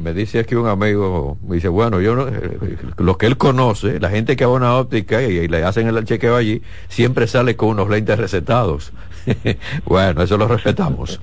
Me 0.00 0.12
dice 0.12 0.40
aquí 0.40 0.56
un 0.56 0.66
amigo, 0.66 1.38
me 1.46 1.54
dice, 1.54 1.68
bueno, 1.68 2.00
yo 2.00 2.16
no, 2.16 2.26
eh, 2.26 2.78
lo 2.98 3.16
que 3.16 3.26
él 3.26 3.36
conoce, 3.36 4.00
la 4.00 4.10
gente 4.10 4.34
que 4.34 4.44
va 4.44 4.52
a 4.52 4.56
una 4.56 4.76
óptica 4.76 5.22
y, 5.22 5.46
le 5.46 5.62
hacen 5.62 5.86
el 5.86 6.04
chequeo 6.04 6.34
allí, 6.34 6.62
siempre 6.88 7.28
sale 7.28 7.54
con 7.54 7.68
unos 7.68 7.88
lentes 7.88 8.18
recetados. 8.18 8.92
bueno, 9.84 10.22
eso 10.22 10.36
lo 10.36 10.48
respetamos. 10.48 11.20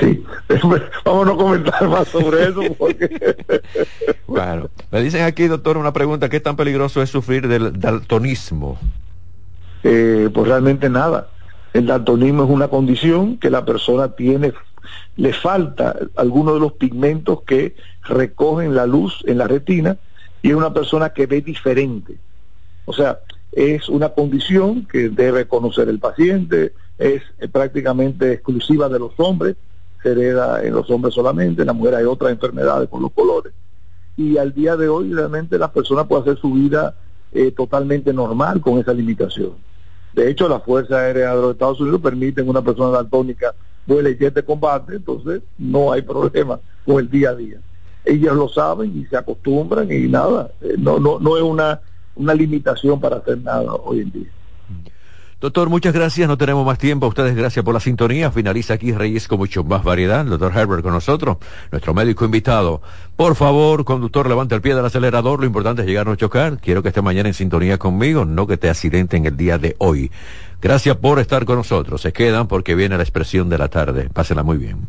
Sí, 0.00 0.24
vamos 1.04 1.26
a 1.28 1.30
no 1.30 1.36
comentar 1.36 1.88
más 1.88 2.08
sobre 2.08 2.48
eso. 2.48 2.60
Porque... 2.76 3.36
bueno, 4.26 4.68
me 4.90 5.00
dicen 5.00 5.22
aquí, 5.22 5.46
doctor, 5.46 5.76
una 5.76 5.92
pregunta, 5.92 6.28
¿qué 6.28 6.40
tan 6.40 6.56
peligroso 6.56 7.02
es 7.02 7.10
sufrir 7.10 7.46
del 7.46 7.78
daltonismo? 7.78 8.78
Eh, 9.84 10.28
pues 10.34 10.48
realmente 10.48 10.90
nada. 10.90 11.28
El 11.72 11.86
daltonismo 11.86 12.44
es 12.44 12.50
una 12.50 12.68
condición 12.68 13.38
que 13.38 13.50
la 13.50 13.64
persona 13.64 14.08
tiene 14.08 14.52
le 15.16 15.32
falta 15.32 15.96
alguno 16.16 16.54
de 16.54 16.60
los 16.60 16.72
pigmentos 16.74 17.42
que 17.42 17.74
recogen 18.02 18.74
la 18.74 18.86
luz 18.86 19.22
en 19.26 19.38
la 19.38 19.48
retina 19.48 19.96
y 20.42 20.50
es 20.50 20.54
una 20.54 20.72
persona 20.72 21.10
que 21.10 21.26
ve 21.26 21.40
diferente. 21.40 22.16
O 22.84 22.92
sea, 22.92 23.20
es 23.52 23.88
una 23.88 24.10
condición 24.10 24.86
que 24.86 25.08
debe 25.08 25.46
conocer 25.46 25.88
el 25.88 25.98
paciente, 25.98 26.72
es 26.98 27.22
prácticamente 27.50 28.32
exclusiva 28.32 28.88
de 28.88 28.98
los 28.98 29.12
hombres, 29.16 29.56
se 30.02 30.12
hereda 30.12 30.62
en 30.62 30.74
los 30.74 30.90
hombres 30.90 31.14
solamente, 31.14 31.62
en 31.62 31.66
la 31.66 31.72
mujer 31.72 31.94
hay 31.94 32.04
otras 32.04 32.32
enfermedades 32.32 32.88
con 32.88 33.02
los 33.02 33.12
colores. 33.12 33.52
Y 34.16 34.36
al 34.36 34.52
día 34.52 34.76
de 34.76 34.88
hoy 34.88 35.12
realmente 35.12 35.58
la 35.58 35.72
persona 35.72 36.06
puede 36.06 36.22
hacer 36.22 36.38
su 36.38 36.52
vida 36.52 36.94
eh, 37.32 37.50
totalmente 37.50 38.12
normal 38.12 38.60
con 38.60 38.78
esa 38.78 38.92
limitación. 38.92 39.52
De 40.14 40.30
hecho, 40.30 40.48
la 40.48 40.60
Fuerza 40.60 40.98
Aérea 40.98 41.34
de 41.34 41.42
los 41.42 41.52
Estados 41.52 41.80
Unidos 41.80 42.00
permiten 42.00 42.48
una 42.48 42.62
persona 42.62 42.90
daltónica 42.90 43.54
vuela 43.86 44.10
y 44.10 44.14
de 44.14 44.42
combate, 44.42 44.96
entonces 44.96 45.42
no 45.56 45.92
hay 45.92 46.02
problema 46.02 46.60
con 46.84 46.98
el 46.98 47.08
día 47.08 47.30
a 47.30 47.34
día. 47.34 47.58
Ellos 48.04 48.36
lo 48.36 48.48
saben 48.48 48.96
y 48.96 49.04
se 49.06 49.16
acostumbran 49.16 49.90
y 49.90 50.08
nada, 50.08 50.50
eh, 50.60 50.74
no, 50.78 50.98
no, 50.98 51.18
no 51.18 51.36
es 51.36 51.42
una, 51.42 51.80
una 52.14 52.34
limitación 52.34 53.00
para 53.00 53.16
hacer 53.16 53.38
nada 53.38 53.72
hoy 53.74 54.00
en 54.00 54.12
día. 54.12 54.30
Doctor, 55.38 55.68
muchas 55.68 55.92
gracias. 55.92 56.26
No 56.28 56.38
tenemos 56.38 56.64
más 56.64 56.78
tiempo. 56.78 57.04
A 57.04 57.08
ustedes 57.10 57.36
gracias 57.36 57.62
por 57.62 57.74
la 57.74 57.80
sintonía. 57.80 58.30
Finaliza 58.30 58.74
aquí 58.74 58.92
Reyes 58.92 59.28
con 59.28 59.38
mucho 59.38 59.62
más 59.64 59.84
variedad. 59.84 60.22
El 60.22 60.30
doctor 60.30 60.56
Herbert 60.56 60.82
con 60.82 60.94
nosotros, 60.94 61.36
nuestro 61.70 61.92
médico 61.92 62.24
invitado. 62.24 62.80
Por 63.16 63.36
favor, 63.36 63.84
conductor, 63.84 64.28
levante 64.28 64.54
el 64.54 64.62
pie 64.62 64.74
del 64.74 64.86
acelerador. 64.86 65.40
Lo 65.40 65.46
importante 65.46 65.82
es 65.82 65.88
llegar 65.88 66.06
a 66.06 66.10
no 66.10 66.16
chocar. 66.16 66.58
Quiero 66.58 66.82
que 66.82 66.88
esté 66.88 67.02
mañana 67.02 67.28
en 67.28 67.34
sintonía 67.34 67.76
conmigo, 67.76 68.24
no 68.24 68.46
que 68.46 68.56
te 68.56 68.70
accidente 68.70 69.18
en 69.18 69.26
el 69.26 69.36
día 69.36 69.58
de 69.58 69.76
hoy. 69.78 70.10
Gracias 70.62 70.96
por 70.96 71.18
estar 71.18 71.44
con 71.44 71.56
nosotros. 71.56 72.00
Se 72.00 72.14
quedan 72.14 72.48
porque 72.48 72.74
viene 72.74 72.96
la 72.96 73.02
expresión 73.02 73.50
de 73.50 73.58
la 73.58 73.68
tarde. 73.68 74.08
Pásenla 74.10 74.42
muy 74.42 74.56
bien. 74.56 74.88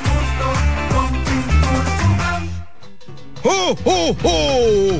¡Oh, 3.71 3.77
oh, 3.85 4.15
oh! 4.25 4.99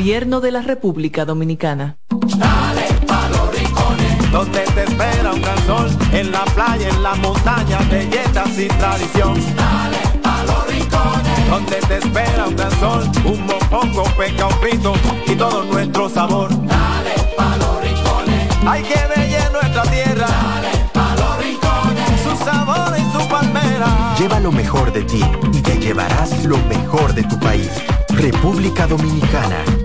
Gobierno 0.00 0.40
de 0.40 0.50
la 0.50 0.62
República 0.62 1.26
Dominicana. 1.26 1.98
Dale 2.08 2.86
pa 3.06 3.28
los 3.28 3.54
rincones, 3.54 4.32
donde 4.32 4.60
te 4.60 4.84
espera 4.84 5.30
un 5.30 5.42
gran 5.42 5.66
sol, 5.66 5.90
en 6.14 6.32
la 6.32 6.42
playa, 6.54 6.88
en 6.88 7.02
la 7.02 7.14
montaña, 7.16 7.78
belletas 7.90 8.58
y 8.58 8.66
tradición. 8.66 9.34
Dale 9.54 9.98
pa 10.22 10.42
los 10.44 10.66
rincones, 10.68 11.50
donde 11.50 11.76
te 11.86 11.98
espera 11.98 12.46
un 12.48 12.56
gran 12.56 12.70
sol, 12.80 13.10
un 13.26 13.44
mopongo, 13.44 14.04
peca, 14.16 14.46
un 14.46 14.60
pito 14.62 14.94
y 15.26 15.34
todo 15.34 15.64
nuestro 15.64 16.08
sabor. 16.08 16.48
Dale 16.48 17.14
pa 17.36 17.58
los 17.58 17.82
rincones, 17.82 18.48
hay 18.66 18.82
que 18.82 19.00
bella 19.14 19.50
nuestra 19.50 19.82
tierra. 19.82 20.26
Dale 20.26 20.72
pa 20.94 21.14
los 21.14 21.44
rincones, 21.44 22.20
su 22.22 22.42
sabor 22.42 22.96
y 22.98 23.04
su 23.12 23.28
palmera. 23.28 24.14
Lleva 24.18 24.40
lo 24.40 24.50
mejor 24.50 24.94
de 24.94 25.02
ti 25.02 25.22
y 25.52 25.60
te 25.60 25.78
llevarás 25.78 26.42
lo 26.46 26.56
mejor 26.68 27.12
de 27.12 27.22
tu 27.24 27.38
país. 27.38 27.70
República 28.08 28.86
Dominicana, 28.86 29.64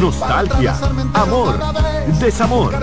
nostalgia, 0.00 0.74
amor, 1.14 1.58
desamor, 2.20 2.74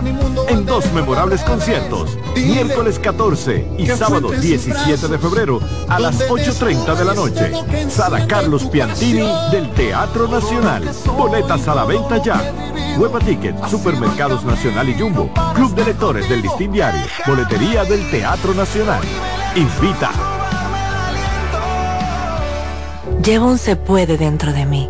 en 0.49 0.65
dos 0.65 0.91
memorables 0.93 1.41
conciertos, 1.41 2.17
miércoles 2.35 2.99
14 2.99 3.75
y 3.77 3.87
sábado 3.87 4.31
17 4.31 5.07
de 5.07 5.17
febrero 5.17 5.59
a 5.89 5.99
las 5.99 6.19
8.30 6.29 6.95
de 6.95 7.05
la 7.05 7.13
noche. 7.13 7.51
Sala 7.89 8.25
Carlos 8.27 8.63
Piantini 8.65 9.27
del 9.51 9.69
Teatro 9.71 10.27
Nacional. 10.27 10.89
Boletas 11.17 11.67
a 11.67 11.75
la 11.75 11.85
venta 11.85 12.17
ya. 12.17 12.53
Hueva 12.97 13.19
Ticket, 13.19 13.55
Supermercados 13.67 14.43
Nacional 14.43 14.89
y 14.89 14.99
Jumbo, 14.99 15.29
Club 15.55 15.73
de 15.75 15.85
Lectores 15.85 16.29
del 16.29 16.41
Listín 16.41 16.71
Diario, 16.71 17.01
Boletería 17.25 17.83
del 17.85 18.09
Teatro 18.11 18.53
Nacional. 18.53 19.01
Invita. 19.55 20.11
Llevo 23.23 23.47
un 23.47 23.57
se 23.57 23.75
puede 23.75 24.17
dentro 24.17 24.51
de 24.51 24.65
mí, 24.65 24.89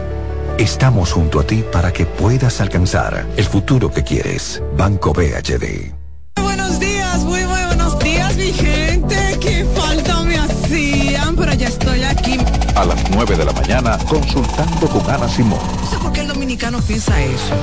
Estamos 0.61 1.11
junto 1.11 1.39
a 1.39 1.43
ti 1.43 1.63
para 1.71 1.91
que 1.91 2.05
puedas 2.05 2.61
alcanzar 2.61 3.25
el 3.35 3.45
futuro 3.45 3.89
que 3.89 4.03
quieres. 4.03 4.61
Banco 4.77 5.11
BHD. 5.11 5.91
Buenos 6.39 6.79
días, 6.79 7.17
muy, 7.23 7.43
muy 7.45 7.65
buenos 7.65 7.97
días, 7.97 8.37
mi 8.37 8.53
gente. 8.53 9.39
Qué 9.41 9.65
falta 9.75 10.21
me 10.21 10.37
hacían, 10.37 11.35
pero 11.35 11.53
ya 11.55 11.67
estoy 11.67 12.03
aquí. 12.03 12.37
A 12.75 12.85
las 12.85 13.09
9 13.09 13.37
de 13.37 13.45
la 13.45 13.53
mañana, 13.53 13.97
consultando 14.07 14.87
con 14.87 15.09
Ana 15.09 15.27
Simón. 15.27 15.59
No 15.81 15.89
sé 15.89 15.97
por 15.97 16.11
qué 16.13 16.21
el 16.21 16.27
dominicano 16.27 16.79
piensa 16.81 17.19
eso. 17.19 17.55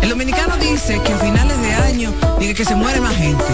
El 0.00 0.10
dominicano 0.10 0.56
dice 0.58 1.00
que 1.02 1.12
a 1.12 1.18
finales 1.18 1.60
de 1.60 1.72
año 1.74 2.12
dice 2.38 2.54
que 2.54 2.64
se 2.64 2.76
muere 2.76 3.00
más 3.00 3.16
gente. 3.16 3.44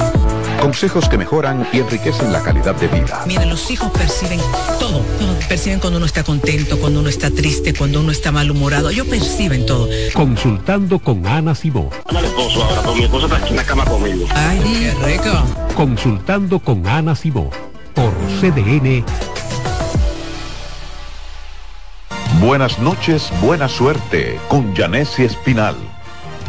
Consejos 0.61 1.09
que 1.09 1.17
mejoran 1.17 1.67
y 1.73 1.79
enriquecen 1.79 2.33
la 2.33 2.43
calidad 2.43 2.75
de 2.75 2.89
vida. 2.89 3.23
Miren, 3.27 3.49
los 3.49 3.71
hijos 3.71 3.91
perciben 3.93 4.39
todo, 4.79 5.01
todo. 5.19 5.35
Perciben 5.49 5.81
cuando 5.81 5.97
uno 5.97 6.07
está 6.07 6.23
contento, 6.23 6.79
cuando 6.79 7.01
uno 7.01 7.09
está 7.09 7.31
triste, 7.31 7.73
cuando 7.75 8.01
uno 8.01 8.13
está 8.13 8.31
malhumorado. 8.31 8.91
Ellos 8.91 9.07
perciben 9.07 9.65
todo. 9.65 9.89
Consultando 10.13 10.99
con 10.99 11.27
Ana 11.27 11.55
Simó. 11.55 11.91
Ana 12.07 12.21
esposo 12.21 12.63
ahora, 12.63 12.81
pero 12.83 12.95
mi 12.95 13.05
esposo 13.05 13.27
está 13.27 13.39
aquí 13.39 13.51
en 13.51 13.57
la 13.57 13.65
cama 13.65 13.85
conmigo. 13.87 14.27
Ay, 14.35 14.59
qué 14.59 14.95
rico. 15.07 15.75
Consultando 15.75 16.59
con 16.59 16.87
Ana 16.87 17.15
Simó. 17.15 17.51
Por 17.95 18.13
CDN. 18.41 19.05
Buenas 22.41 22.79
noches, 22.79 23.31
buena 23.43 23.69
suerte 23.69 24.39
con 24.49 24.75
Janessi 24.75 25.25
Espinal. 25.25 25.77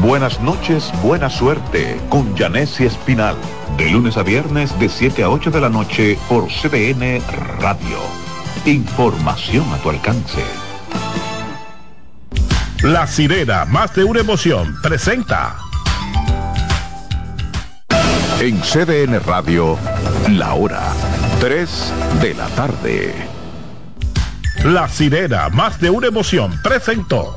Buenas 0.00 0.40
noches, 0.40 0.90
buena 1.02 1.30
suerte 1.30 2.00
con 2.08 2.36
Janessi 2.36 2.84
Espinal. 2.84 3.36
De 3.76 3.90
lunes 3.90 4.16
a 4.16 4.22
viernes 4.22 4.76
de 4.80 4.88
7 4.88 5.22
a 5.22 5.30
8 5.30 5.50
de 5.50 5.60
la 5.60 5.68
noche 5.68 6.18
por 6.28 6.48
CDN 6.48 7.20
Radio. 7.60 7.98
Información 8.64 9.64
a 9.72 9.76
tu 9.76 9.90
alcance. 9.90 10.42
La 12.82 13.06
sirena, 13.06 13.64
más 13.64 13.94
de 13.94 14.02
una 14.02 14.20
emoción, 14.20 14.74
presenta. 14.82 15.56
En 18.40 18.60
CDN 18.60 19.20
Radio, 19.20 19.78
la 20.30 20.54
hora 20.54 20.82
3 21.38 21.92
de 22.20 22.34
la 22.34 22.48
tarde. 22.48 23.14
La 24.64 24.88
sirena, 24.88 25.48
más 25.48 25.80
de 25.80 25.90
una 25.90 26.08
emoción, 26.08 26.58
presentó. 26.62 27.36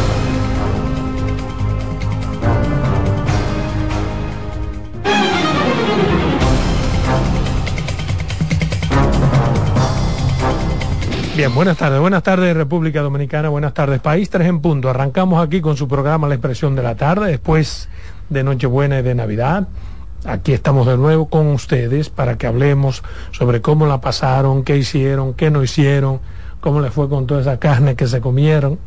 Bien, 11.41 11.55
buenas 11.55 11.77
tardes, 11.77 11.99
buenas 11.99 12.21
tardes 12.21 12.55
República 12.55 13.01
Dominicana, 13.01 13.49
buenas 13.49 13.73
tardes 13.73 13.99
País 13.99 14.29
3 14.29 14.47
en 14.47 14.59
punto. 14.61 14.91
Arrancamos 14.91 15.43
aquí 15.43 15.59
con 15.59 15.75
su 15.75 15.87
programa 15.87 16.27
La 16.27 16.35
Expresión 16.35 16.75
de 16.75 16.83
la 16.83 16.93
Tarde, 16.93 17.31
después 17.31 17.89
de 18.29 18.43
Nochebuena 18.43 18.99
y 18.99 19.01
de 19.01 19.15
Navidad. 19.15 19.67
Aquí 20.23 20.53
estamos 20.53 20.85
de 20.85 20.97
nuevo 20.97 21.29
con 21.29 21.47
ustedes 21.47 22.09
para 22.09 22.37
que 22.37 22.45
hablemos 22.45 23.01
sobre 23.31 23.59
cómo 23.59 23.87
la 23.87 24.01
pasaron, 24.01 24.63
qué 24.63 24.77
hicieron, 24.77 25.33
qué 25.33 25.49
no 25.49 25.63
hicieron, 25.63 26.19
cómo 26.59 26.79
les 26.79 26.93
fue 26.93 27.09
con 27.09 27.25
toda 27.25 27.41
esa 27.41 27.57
carne 27.57 27.95
que 27.95 28.05
se 28.05 28.21
comieron 28.21 28.77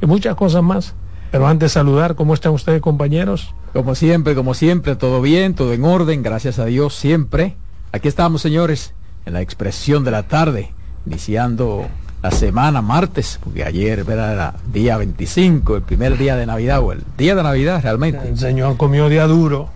y 0.00 0.06
muchas 0.06 0.36
cosas 0.36 0.62
más. 0.62 0.94
Pero 1.32 1.48
antes 1.48 1.72
saludar, 1.72 2.14
¿cómo 2.14 2.34
están 2.34 2.52
ustedes 2.52 2.80
compañeros? 2.80 3.52
Como 3.72 3.96
siempre, 3.96 4.36
como 4.36 4.54
siempre, 4.54 4.94
todo 4.94 5.20
bien, 5.20 5.56
todo 5.56 5.72
en 5.72 5.84
orden, 5.84 6.22
gracias 6.22 6.60
a 6.60 6.66
Dios 6.66 6.94
siempre. 6.94 7.56
Aquí 7.90 8.06
estamos, 8.06 8.42
señores, 8.42 8.94
en 9.24 9.32
la 9.32 9.40
expresión 9.40 10.04
de 10.04 10.12
la 10.12 10.22
tarde, 10.22 10.72
iniciando 11.06 11.86
la 12.22 12.30
semana 12.30 12.82
martes, 12.82 13.38
porque 13.42 13.64
ayer 13.64 14.04
era 14.08 14.54
día 14.72 14.96
25, 14.96 15.76
el 15.76 15.82
primer 15.82 16.18
día 16.18 16.36
de 16.36 16.46
Navidad, 16.46 16.80
o 16.80 16.92
el 16.92 17.04
día 17.16 17.34
de 17.34 17.42
Navidad 17.42 17.80
realmente. 17.82 18.28
El 18.28 18.38
señor 18.38 18.76
comió 18.76 19.08
día 19.08 19.26
duro. 19.26 19.70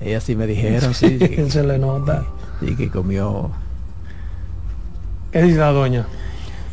Ellas 0.00 0.24
sí 0.24 0.34
me 0.34 0.46
dijeron, 0.46 0.94
sí. 0.94 1.18
sí 1.18 1.50
Se 1.50 1.62
le 1.62 1.78
nota. 1.78 2.24
Sí, 2.60 2.74
que 2.76 2.88
comió. 2.88 3.50
¿Qué 5.30 5.42
dice 5.42 5.58
la 5.58 5.72
doña? 5.72 6.06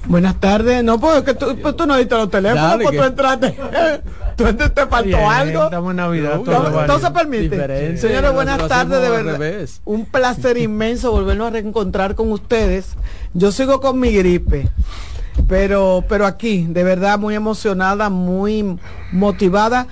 Buenas 0.10 0.40
tardes. 0.40 0.84
No, 0.84 1.00
porque 1.00 1.34
tú, 1.36 1.56
pues 1.62 1.76
tú 1.78 1.86
no 1.86 1.96
diste 1.96 2.16
los 2.16 2.30
teléfonos, 2.30 2.64
Dale, 2.72 2.84
pues 2.84 2.92
que- 2.96 2.98
tú 3.02 3.08
entraste. 3.08 3.56
¿Tú 4.36 4.44
te, 4.56 4.70
te 4.70 4.86
faltó 4.88 5.04
Bien, 5.18 5.20
algo? 5.20 5.64
Estamos 5.66 5.92
en 5.92 5.96
Navidad. 5.98 6.40
No. 6.46 6.82
Entonces 6.82 7.10
permite. 7.12 7.50
Diferente. 7.50 7.98
Señores, 7.98 8.34
buenas 8.34 8.68
tardes, 8.68 9.02
de 9.02 9.10
verdad. 9.10 9.34
revés. 9.38 9.82
Un 9.86 10.06
placer 10.06 10.58
inmenso 10.58 11.12
volvernos 11.12 11.48
a 11.48 11.52
reencontrar 11.52 12.16
con 12.16 12.32
ustedes. 12.32 12.96
Yo 13.34 13.52
sigo 13.52 13.80
con 13.82 14.00
mi 14.00 14.12
gripe, 14.12 14.68
pero, 15.48 16.04
pero 16.10 16.26
aquí, 16.26 16.66
de 16.68 16.84
verdad, 16.84 17.20
muy 17.20 17.36
emocionada, 17.36 18.10
muy 18.10 18.78
motivada. 19.12 19.88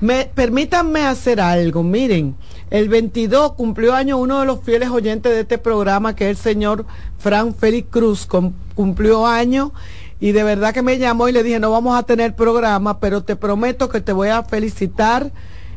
Me, 0.00 0.30
permítanme 0.34 1.06
hacer 1.06 1.40
algo. 1.40 1.82
Miren, 1.82 2.34
el 2.70 2.88
22 2.88 3.52
cumplió 3.52 3.94
año 3.94 4.16
uno 4.18 4.40
de 4.40 4.46
los 4.46 4.60
fieles 4.60 4.90
oyentes 4.90 5.32
de 5.32 5.40
este 5.40 5.58
programa, 5.58 6.14
que 6.14 6.30
es 6.30 6.38
el 6.38 6.42
señor 6.42 6.86
Fran 7.18 7.54
Félix 7.54 7.88
Cruz, 7.90 8.26
cum- 8.26 8.52
cumplió 8.74 9.26
año. 9.26 9.72
Y 10.20 10.32
de 10.32 10.42
verdad 10.44 10.72
que 10.74 10.82
me 10.82 10.98
llamó 10.98 11.28
y 11.28 11.32
le 11.32 11.42
dije, 11.42 11.58
no 11.58 11.70
vamos 11.70 11.98
a 11.98 12.02
tener 12.02 12.36
programa, 12.36 13.00
pero 13.00 13.22
te 13.22 13.36
prometo 13.36 13.88
que 13.88 14.00
te 14.00 14.12
voy 14.12 14.28
a 14.28 14.42
felicitar 14.42 15.32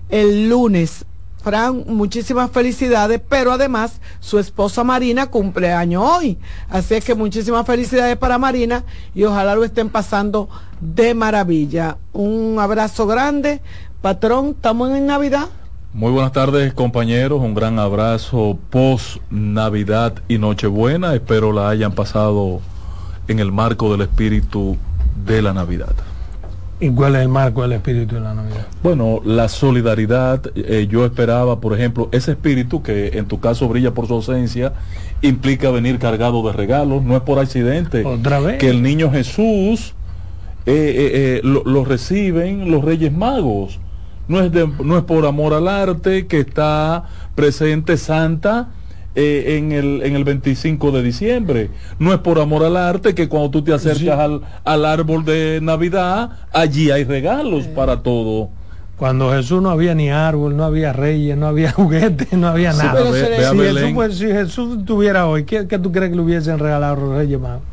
el 0.10 0.50
lunes. 0.50 1.06
Fran, 1.42 1.84
muchísimas 1.88 2.52
felicidades, 2.52 3.20
pero 3.28 3.52
además 3.52 4.00
su 4.22 4.40
esposa 4.40 4.84
Marina 4.86 5.28
cumple 5.28 5.74
año 5.74 6.02
hoy. 6.02 6.38
Así 6.70 6.94
es 6.94 7.04
que 7.04 7.16
muchísimas 7.16 7.66
felicidades 7.66 8.16
para 8.18 8.38
Marina 8.38 8.84
y 9.14 9.24
ojalá 9.26 9.54
lo 9.56 9.66
estén 9.66 9.90
pasando 9.90 10.48
de 10.80 11.14
maravilla. 11.14 11.98
Un 12.14 12.58
abrazo 12.60 13.08
grande. 13.08 13.62
Patrón, 14.02 14.52
¿estamos 14.56 14.92
en 14.92 15.06
Navidad? 15.06 15.48
Muy 15.94 16.12
buenas 16.12 16.32
tardes 16.32 16.74
compañeros, 16.74 17.40
un 17.40 17.54
gran 17.54 17.78
abrazo 17.78 18.58
post 18.72 19.18
Navidad 19.30 20.16
y 20.28 20.40
Nochebuena, 20.40 21.14
espero 21.14 21.54
la 21.54 21.70
hayan 21.70 21.92
pasado 21.92 22.62
en 23.28 23.38
el 23.38 23.52
marco 23.52 23.92
del 23.92 24.02
espíritu 24.02 24.76
de 25.24 25.44
la 25.44 25.54
Navidad. 25.54 25.94
¿Y 26.80 26.90
cuál 26.90 27.16
es 27.16 27.22
el 27.22 27.30
marco 27.30 27.62
del 27.62 27.74
espíritu 27.74 28.16
de 28.16 28.22
la 28.22 28.34
Navidad? 28.34 28.66
Bueno, 28.82 29.22
la 29.24 29.48
solidaridad, 29.48 30.42
eh, 30.56 30.88
yo 30.90 31.06
esperaba, 31.06 31.62
por 31.62 31.76
ejemplo, 31.76 32.10
ese 32.12 32.32
espíritu 32.32 32.82
que 32.82 33.20
en 33.20 33.28
tu 33.28 33.40
caso 33.40 33.70
brilla 33.70 33.94
por 33.94 34.08
su 34.08 34.16
ausencia, 34.16 34.74
implica 35.22 35.70
venir 35.70 36.00
cargado 36.00 36.42
de 36.42 36.54
regalos, 36.54 37.04
no 37.04 37.16
es 37.16 37.22
por 37.22 37.38
accidente 37.38 38.04
Otra 38.04 38.40
vez. 38.40 38.58
que 38.58 38.72
el 38.72 38.82
niño 38.82 39.12
Jesús 39.12 39.94
eh, 40.66 40.74
eh, 40.74 41.12
eh, 41.14 41.42
lo, 41.44 41.64
lo 41.66 41.86
reciben 41.86 42.72
los 42.72 42.84
Reyes 42.84 43.14
Magos. 43.14 43.80
No 44.28 44.40
es, 44.42 44.52
de- 44.52 44.68
no 44.84 44.98
es 44.98 45.04
por 45.04 45.26
amor 45.26 45.54
al 45.54 45.68
arte 45.68 46.28
que 46.28 46.40
está 46.40 47.04
presente 47.36 47.98
Santa 47.98 48.70
eh, 49.16 49.58
en, 49.58 49.72
el, 49.72 50.02
en 50.04 50.16
el 50.16 50.24
25 50.24 50.92
de 50.92 51.04
diciembre. 51.04 51.70
No 52.00 52.14
es 52.14 52.20
por 52.20 52.40
amor 52.40 52.64
al 52.64 52.78
arte 52.78 53.14
que 53.14 53.28
cuando 53.30 53.50
tú 53.52 53.64
te 53.64 53.74
acercas 53.74 54.00
Sí. 54.00 54.10
al, 54.10 54.42
al 54.64 54.86
árbol 54.86 55.24
de 55.26 55.60
Navidad, 55.62 56.32
allí 56.52 56.90
hay 56.90 57.04
regalos 57.04 57.68
para 57.68 58.02
todo. 58.02 58.50
Cuando 58.98 59.32
Jesús 59.32 59.62
no 59.62 59.70
había 59.72 59.94
ni 59.96 60.10
árbol, 60.10 60.56
no 60.56 60.64
había 60.64 60.94
reyes, 60.94 61.36
no 61.38 61.48
había 61.48 61.72
juguetes, 61.74 62.32
no 62.34 62.48
había 62.48 62.72
Sí, 62.72 62.78
nada. 62.80 63.04
ve- 63.04 63.12
ve 63.12 63.46
si. 63.46 63.58
Jesús, 63.58 63.92
pues, 63.94 64.18
si 64.18 64.26
Jesús 64.28 64.86
tuviera 64.86 65.28
hoy, 65.28 65.44
¿qué, 65.44 65.68
qué 65.68 65.78
tú 65.80 65.92
crees 65.92 66.10
que 66.12 66.16
le 66.16 66.22
hubiesen 66.22 66.58
regalado 66.60 66.94
a 66.94 67.00
los 67.06 67.18
reyes 67.18 67.40
magos? 67.40 67.64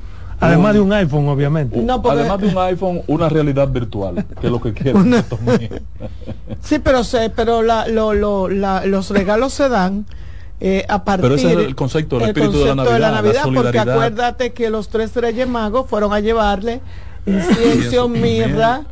Además 0.41 0.75
de 0.75 0.81
un 0.81 0.93
iPhone, 0.93 1.29
obviamente. 1.29 1.79
No, 1.81 2.01
porque- 2.01 2.21
Además 2.21 2.41
de 2.41 2.49
un 2.49 2.59
iPhone, 2.59 3.03
una 3.07 3.29
realidad 3.29 3.69
virtual, 3.69 4.25
que 4.41 4.47
es 4.47 4.53
lo 4.53 4.61
que 4.61 4.73
quiero. 4.73 5.05
Sí, 6.63 6.79
pero 6.79 7.05
se, 7.05 7.31
pero 7.31 7.63
la, 7.63 7.87
lo, 7.89 8.13
lo, 8.15 8.49
la- 8.49 8.85
los 8.87 9.11
regalos 9.11 9.53
se 9.55 9.69
dan 9.69 10.05
eh, 10.61 10.85
a 10.89 11.05
partir 11.05 11.23
Pero 11.23 11.35
ese 11.37 11.53
es 11.53 11.59
el 11.59 11.75
concepto, 11.75 12.17
el 12.19 12.29
espíritu 12.29 12.59
de 12.59 12.67
la 12.67 12.75
concepto 12.75 12.99
Navidad, 12.99 13.45
la 13.47 13.63
porque 13.63 13.79
acuérdate 13.79 14.53
que 14.53 14.69
los 14.71 14.89
tres 14.89 15.15
reyes 15.17 15.49
magos 15.49 15.89
fueron 15.89 16.13
a 16.13 16.21
llevarle 16.21 16.81
incienso, 17.27 18.09
mirra 18.09 18.83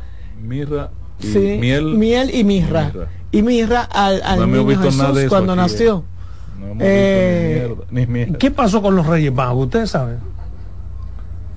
mirra 0.41 0.89
y 1.19 1.27
Sí, 1.27 1.57
miel. 1.59 1.85
miel 1.95 2.33
y 2.33 2.43
mirra. 2.43 2.91
Y 3.31 3.41
mirra 3.43 3.81
al, 3.83 4.21
al 4.23 4.39
No 4.39 4.47
niño 4.47 4.63
nada 4.63 4.83
Jesús 4.83 5.17
eso 5.19 5.29
cuando 5.29 5.51
aquí, 5.53 5.61
nació. 5.61 6.03
No 6.59 6.65
hemos 6.67 6.77
Eh, 6.83 7.67
visto 7.67 7.85
ni 7.91 8.01
mierda, 8.01 8.07
ni 8.07 8.07
mierda. 8.07 8.37
¿Qué 8.39 8.51
pasó 8.51 8.81
con 8.81 8.95
los 8.95 9.05
Reyes 9.05 9.31
Magos? 9.33 9.65
Ustedes 9.65 9.91
saben. 9.91 10.17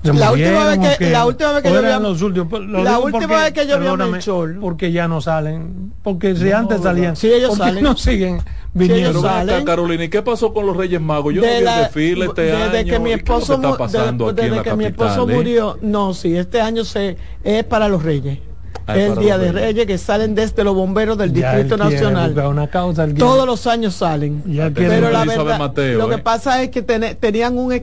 Se 0.03 0.13
La 0.13 0.31
última 0.33 0.65
vez 0.65 0.97
que- 0.97 1.09
la 1.11 1.25
última 1.25 1.51
vez 1.53 1.63
que 1.63 1.69
¿O 1.69 1.73
yo 1.75 1.81
vi 1.81 1.87
a- 1.87 1.99
los 1.99 2.21
últimos? 2.21 2.47
Pues, 2.49 2.61
Lo 2.63 2.83
la 2.83 2.99
última 2.99 3.19
porque, 3.21 3.35
vez 3.35 3.53
que 3.53 3.67
yo 3.67 3.79
vi 3.79 3.87
a 3.87 3.95
Melchor. 3.95 4.59
Porque 4.59 4.91
ya 4.91 5.07
no 5.07 5.21
salen. 5.21 5.93
Porque 6.03 6.35
si 6.35 6.51
antes 6.51 6.79
¿verdad? 6.79 6.83
salían. 6.91 7.15
Sí, 7.15 7.31
ellos 7.31 7.49
¿por 7.51 7.57
qué 7.59 7.63
salen. 7.63 7.83
no 7.85 7.95
siguen 7.95 8.41
viniendo? 8.73 9.21
ven 9.21 9.31
acá, 9.31 9.63
Carolina, 9.63 10.03
¿y 10.03 10.09
qué 10.09 10.21
pasó 10.21 10.53
con 10.53 10.65
los 10.65 10.75
Reyes 10.75 10.99
Magos? 10.99 11.33
Yo 11.33 11.41
De 11.41 11.47
no 11.47 11.53
vi 11.53 11.57
el 11.59 11.63
la- 11.65 11.79
desfile 11.79 12.25
este 12.25 12.41
desde 12.41 12.77
año. 12.79 12.93
que 12.93 12.99
mi 12.99 13.11
¿Y 13.11 13.13
qué 13.13 13.21
es 13.21 13.29
lo 13.29 13.35
esposo 13.37 13.47
que 13.47 13.53
está 13.55 13.69
mu- 13.69 13.77
pasando 13.77 14.25
de- 14.25 14.31
aquí 14.31 14.41
en 14.41 14.45
desde 14.45 14.55
la 14.57 14.63
que 14.63 14.75
mi 14.75 14.83
capital, 14.85 15.07
esposo 15.07 15.29
eh? 15.29 15.35
murió 15.35 15.77
no 15.81 16.13
sí 16.13 16.35
este 16.35 16.59
año 16.59 16.83
se 16.83 17.17
es 17.43 17.63
para 17.63 17.87
los 17.87 18.03
reyes 18.03 18.39
es 18.39 18.52
el 18.87 19.17
día 19.17 19.37
de 19.37 19.51
Reyes. 19.51 19.85
que 19.85 19.97
salen 19.97 20.35
desde 20.35 20.63
los 20.63 20.75
bomberos 20.75 21.17
del 21.17 21.33
Ya 21.33 21.53
distrito 21.55 21.77
nacional 21.77 22.37
una 22.47 22.67
causa, 22.67 23.07
todos 23.13 23.45
los 23.45 23.65
años 23.67 23.93
salen 23.95 24.43
Ya 24.45 24.69
pero 24.73 25.09
la 25.09 25.21
Elizabeth 25.23 25.37
verdad 25.45 25.59
Mateo, 25.59 25.97
lo 25.97 26.09
que 26.09 26.15
eh. 26.15 26.19
pasa 26.19 26.61
es 26.61 26.69
que 26.69 26.81
tenían 26.81 27.57
un 27.57 27.73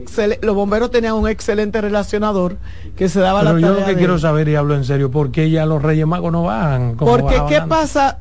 los 0.41 0.55
bomberos 0.55 0.91
tenían 0.91 1.13
un 1.15 1.27
excelente 1.27 1.81
relacionador 1.81 2.57
que 2.95 3.09
se 3.09 3.19
daba 3.19 3.41
Pero 3.41 3.53
la 3.53 3.59
yo 3.59 3.67
tarea 3.67 3.79
lo 3.81 3.85
que 3.85 3.91
de- 3.93 3.97
quiero 3.97 4.19
saber, 4.19 4.47
y 4.49 4.55
hablo 4.55 4.75
en 4.75 4.83
serio, 4.83 5.09
¿por 5.11 5.31
qué 5.31 5.49
ya 5.49 5.65
los 5.65 5.81
Reyes 5.81 6.05
Magos 6.07 6.31
no 6.31 6.43
van? 6.43 6.95
porque 6.97 7.41
qué 7.49 7.61
pasa 7.61 8.19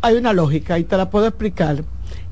hay 0.00 0.16
una 0.16 0.32
lógica 0.32 0.78
y 0.78 0.84
te 0.84 0.96
la 0.96 1.10
puedo 1.10 1.26
explicar 1.26 1.84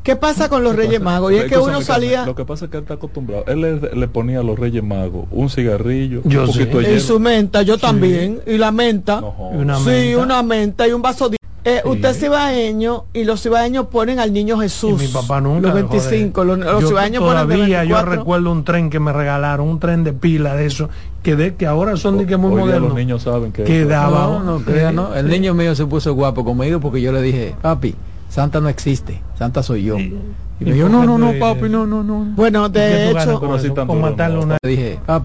qué 0.02 0.16
pasa 0.16 0.48
con 0.48 0.64
los 0.64 0.74
reyes 0.74 1.00
magos 1.00 1.32
y 1.32 1.36
es 1.36 1.44
que 1.44 1.58
uno 1.58 1.80
salía 1.82 2.24
Lo 2.26 2.34
que 2.34 2.44
pasa 2.44 2.64
es 2.66 2.70
que 2.70 2.78
él 2.78 2.82
está 2.84 2.94
acostumbrado. 2.94 3.44
Él 3.46 3.60
le, 3.60 3.80
le 3.94 4.08
ponía 4.08 4.40
a 4.40 4.42
los 4.42 4.58
Reyes 4.58 4.82
Magos 4.82 5.26
un 5.30 5.50
cigarrillo, 5.50 6.22
Yo 6.24 6.42
un 6.42 6.46
poquito 6.48 6.78
de 6.78 6.84
Y 6.84 6.86
hielo. 6.88 7.00
su 7.00 7.20
menta, 7.20 7.62
yo 7.62 7.78
también. 7.78 8.40
Y 8.46 8.56
la 8.58 8.70
menta. 8.72 9.20
No, 9.20 9.34
Y 9.54 9.56
una 9.58 9.78
sí, 9.78 9.84
menta. 9.90 10.22
una 10.22 10.42
menta 10.42 10.88
y 10.88 10.92
un 10.92 11.02
vaso 11.02 11.28
de... 11.28 11.36
Eh, 11.62 11.82
Usted 11.84 12.08
es 12.08 12.18
cibaeño 12.20 13.04
y 13.12 13.24
los 13.24 13.42
cibaeños 13.42 13.88
ponen 13.88 14.18
al 14.18 14.32
niño 14.32 14.58
Jesús. 14.58 14.92
Y 15.02 15.06
mi 15.06 15.12
papá 15.12 15.42
nunca. 15.42 15.68
Los 15.68 15.74
dejó 15.74 15.88
de- 15.92 15.98
25. 16.00 16.44
Los, 16.44 16.58
los 16.58 16.80
Yo 16.82 16.88
cibaeños 16.88 17.22
ponen 17.22 17.46
de 17.48 17.54
todavía, 17.54 17.84
yo 17.84 17.96
24. 17.96 18.10
recuerdo 18.12 18.52
un 18.52 18.64
tren 18.64 18.88
que 18.88 18.98
me 18.98 19.12
regalaron, 19.12 19.68
un 19.68 19.78
tren 19.78 20.02
de 20.02 20.14
pila 20.14 20.56
de 20.56 20.64
eso, 20.64 20.88
que 21.22 21.36
de 21.36 21.54
que 21.56 21.66
ahora 21.66 21.98
son 21.98 22.16
de 22.16 22.26
que 22.26 22.38
muy 22.38 22.50
modernos. 22.58 22.88
los 22.88 22.94
niños 22.94 23.22
saben 23.24 23.52
que 23.52 23.64
que 23.64 23.84
daba 23.84 24.26
No, 24.26 24.40
no 24.42 24.60
crea, 24.64 24.90
no. 24.90 25.14
El 25.14 25.28
niño 25.28 25.52
mío 25.52 25.74
se 25.74 25.84
puso 25.84 26.14
guapo 26.14 26.46
conmigo 26.46 26.80
porque 26.80 27.02
yo 27.02 27.12
le 27.12 27.20
dije, 27.20 27.54
papi, 27.60 27.94
Santa 28.30 28.60
no 28.60 28.68
existe, 28.68 29.20
Santa 29.36 29.62
soy 29.62 29.82
yo. 29.82 29.98
Y 29.98 30.64
me 30.64 30.72
dijo, 30.72 30.88
no, 30.88 31.04
no, 31.04 31.18
no, 31.18 31.32
papi, 31.38 31.68
no, 31.68 31.84
no, 31.84 32.04
no. 32.04 32.24
Bueno, 32.36 32.70
¿Qué 32.70 32.78
de 32.78 33.10
hecho, 33.10 33.40
con 33.40 34.00
no. 34.00 34.42
una 34.42 34.56
Le 34.62 34.70
dije, 34.70 35.00
papi, 35.04 35.18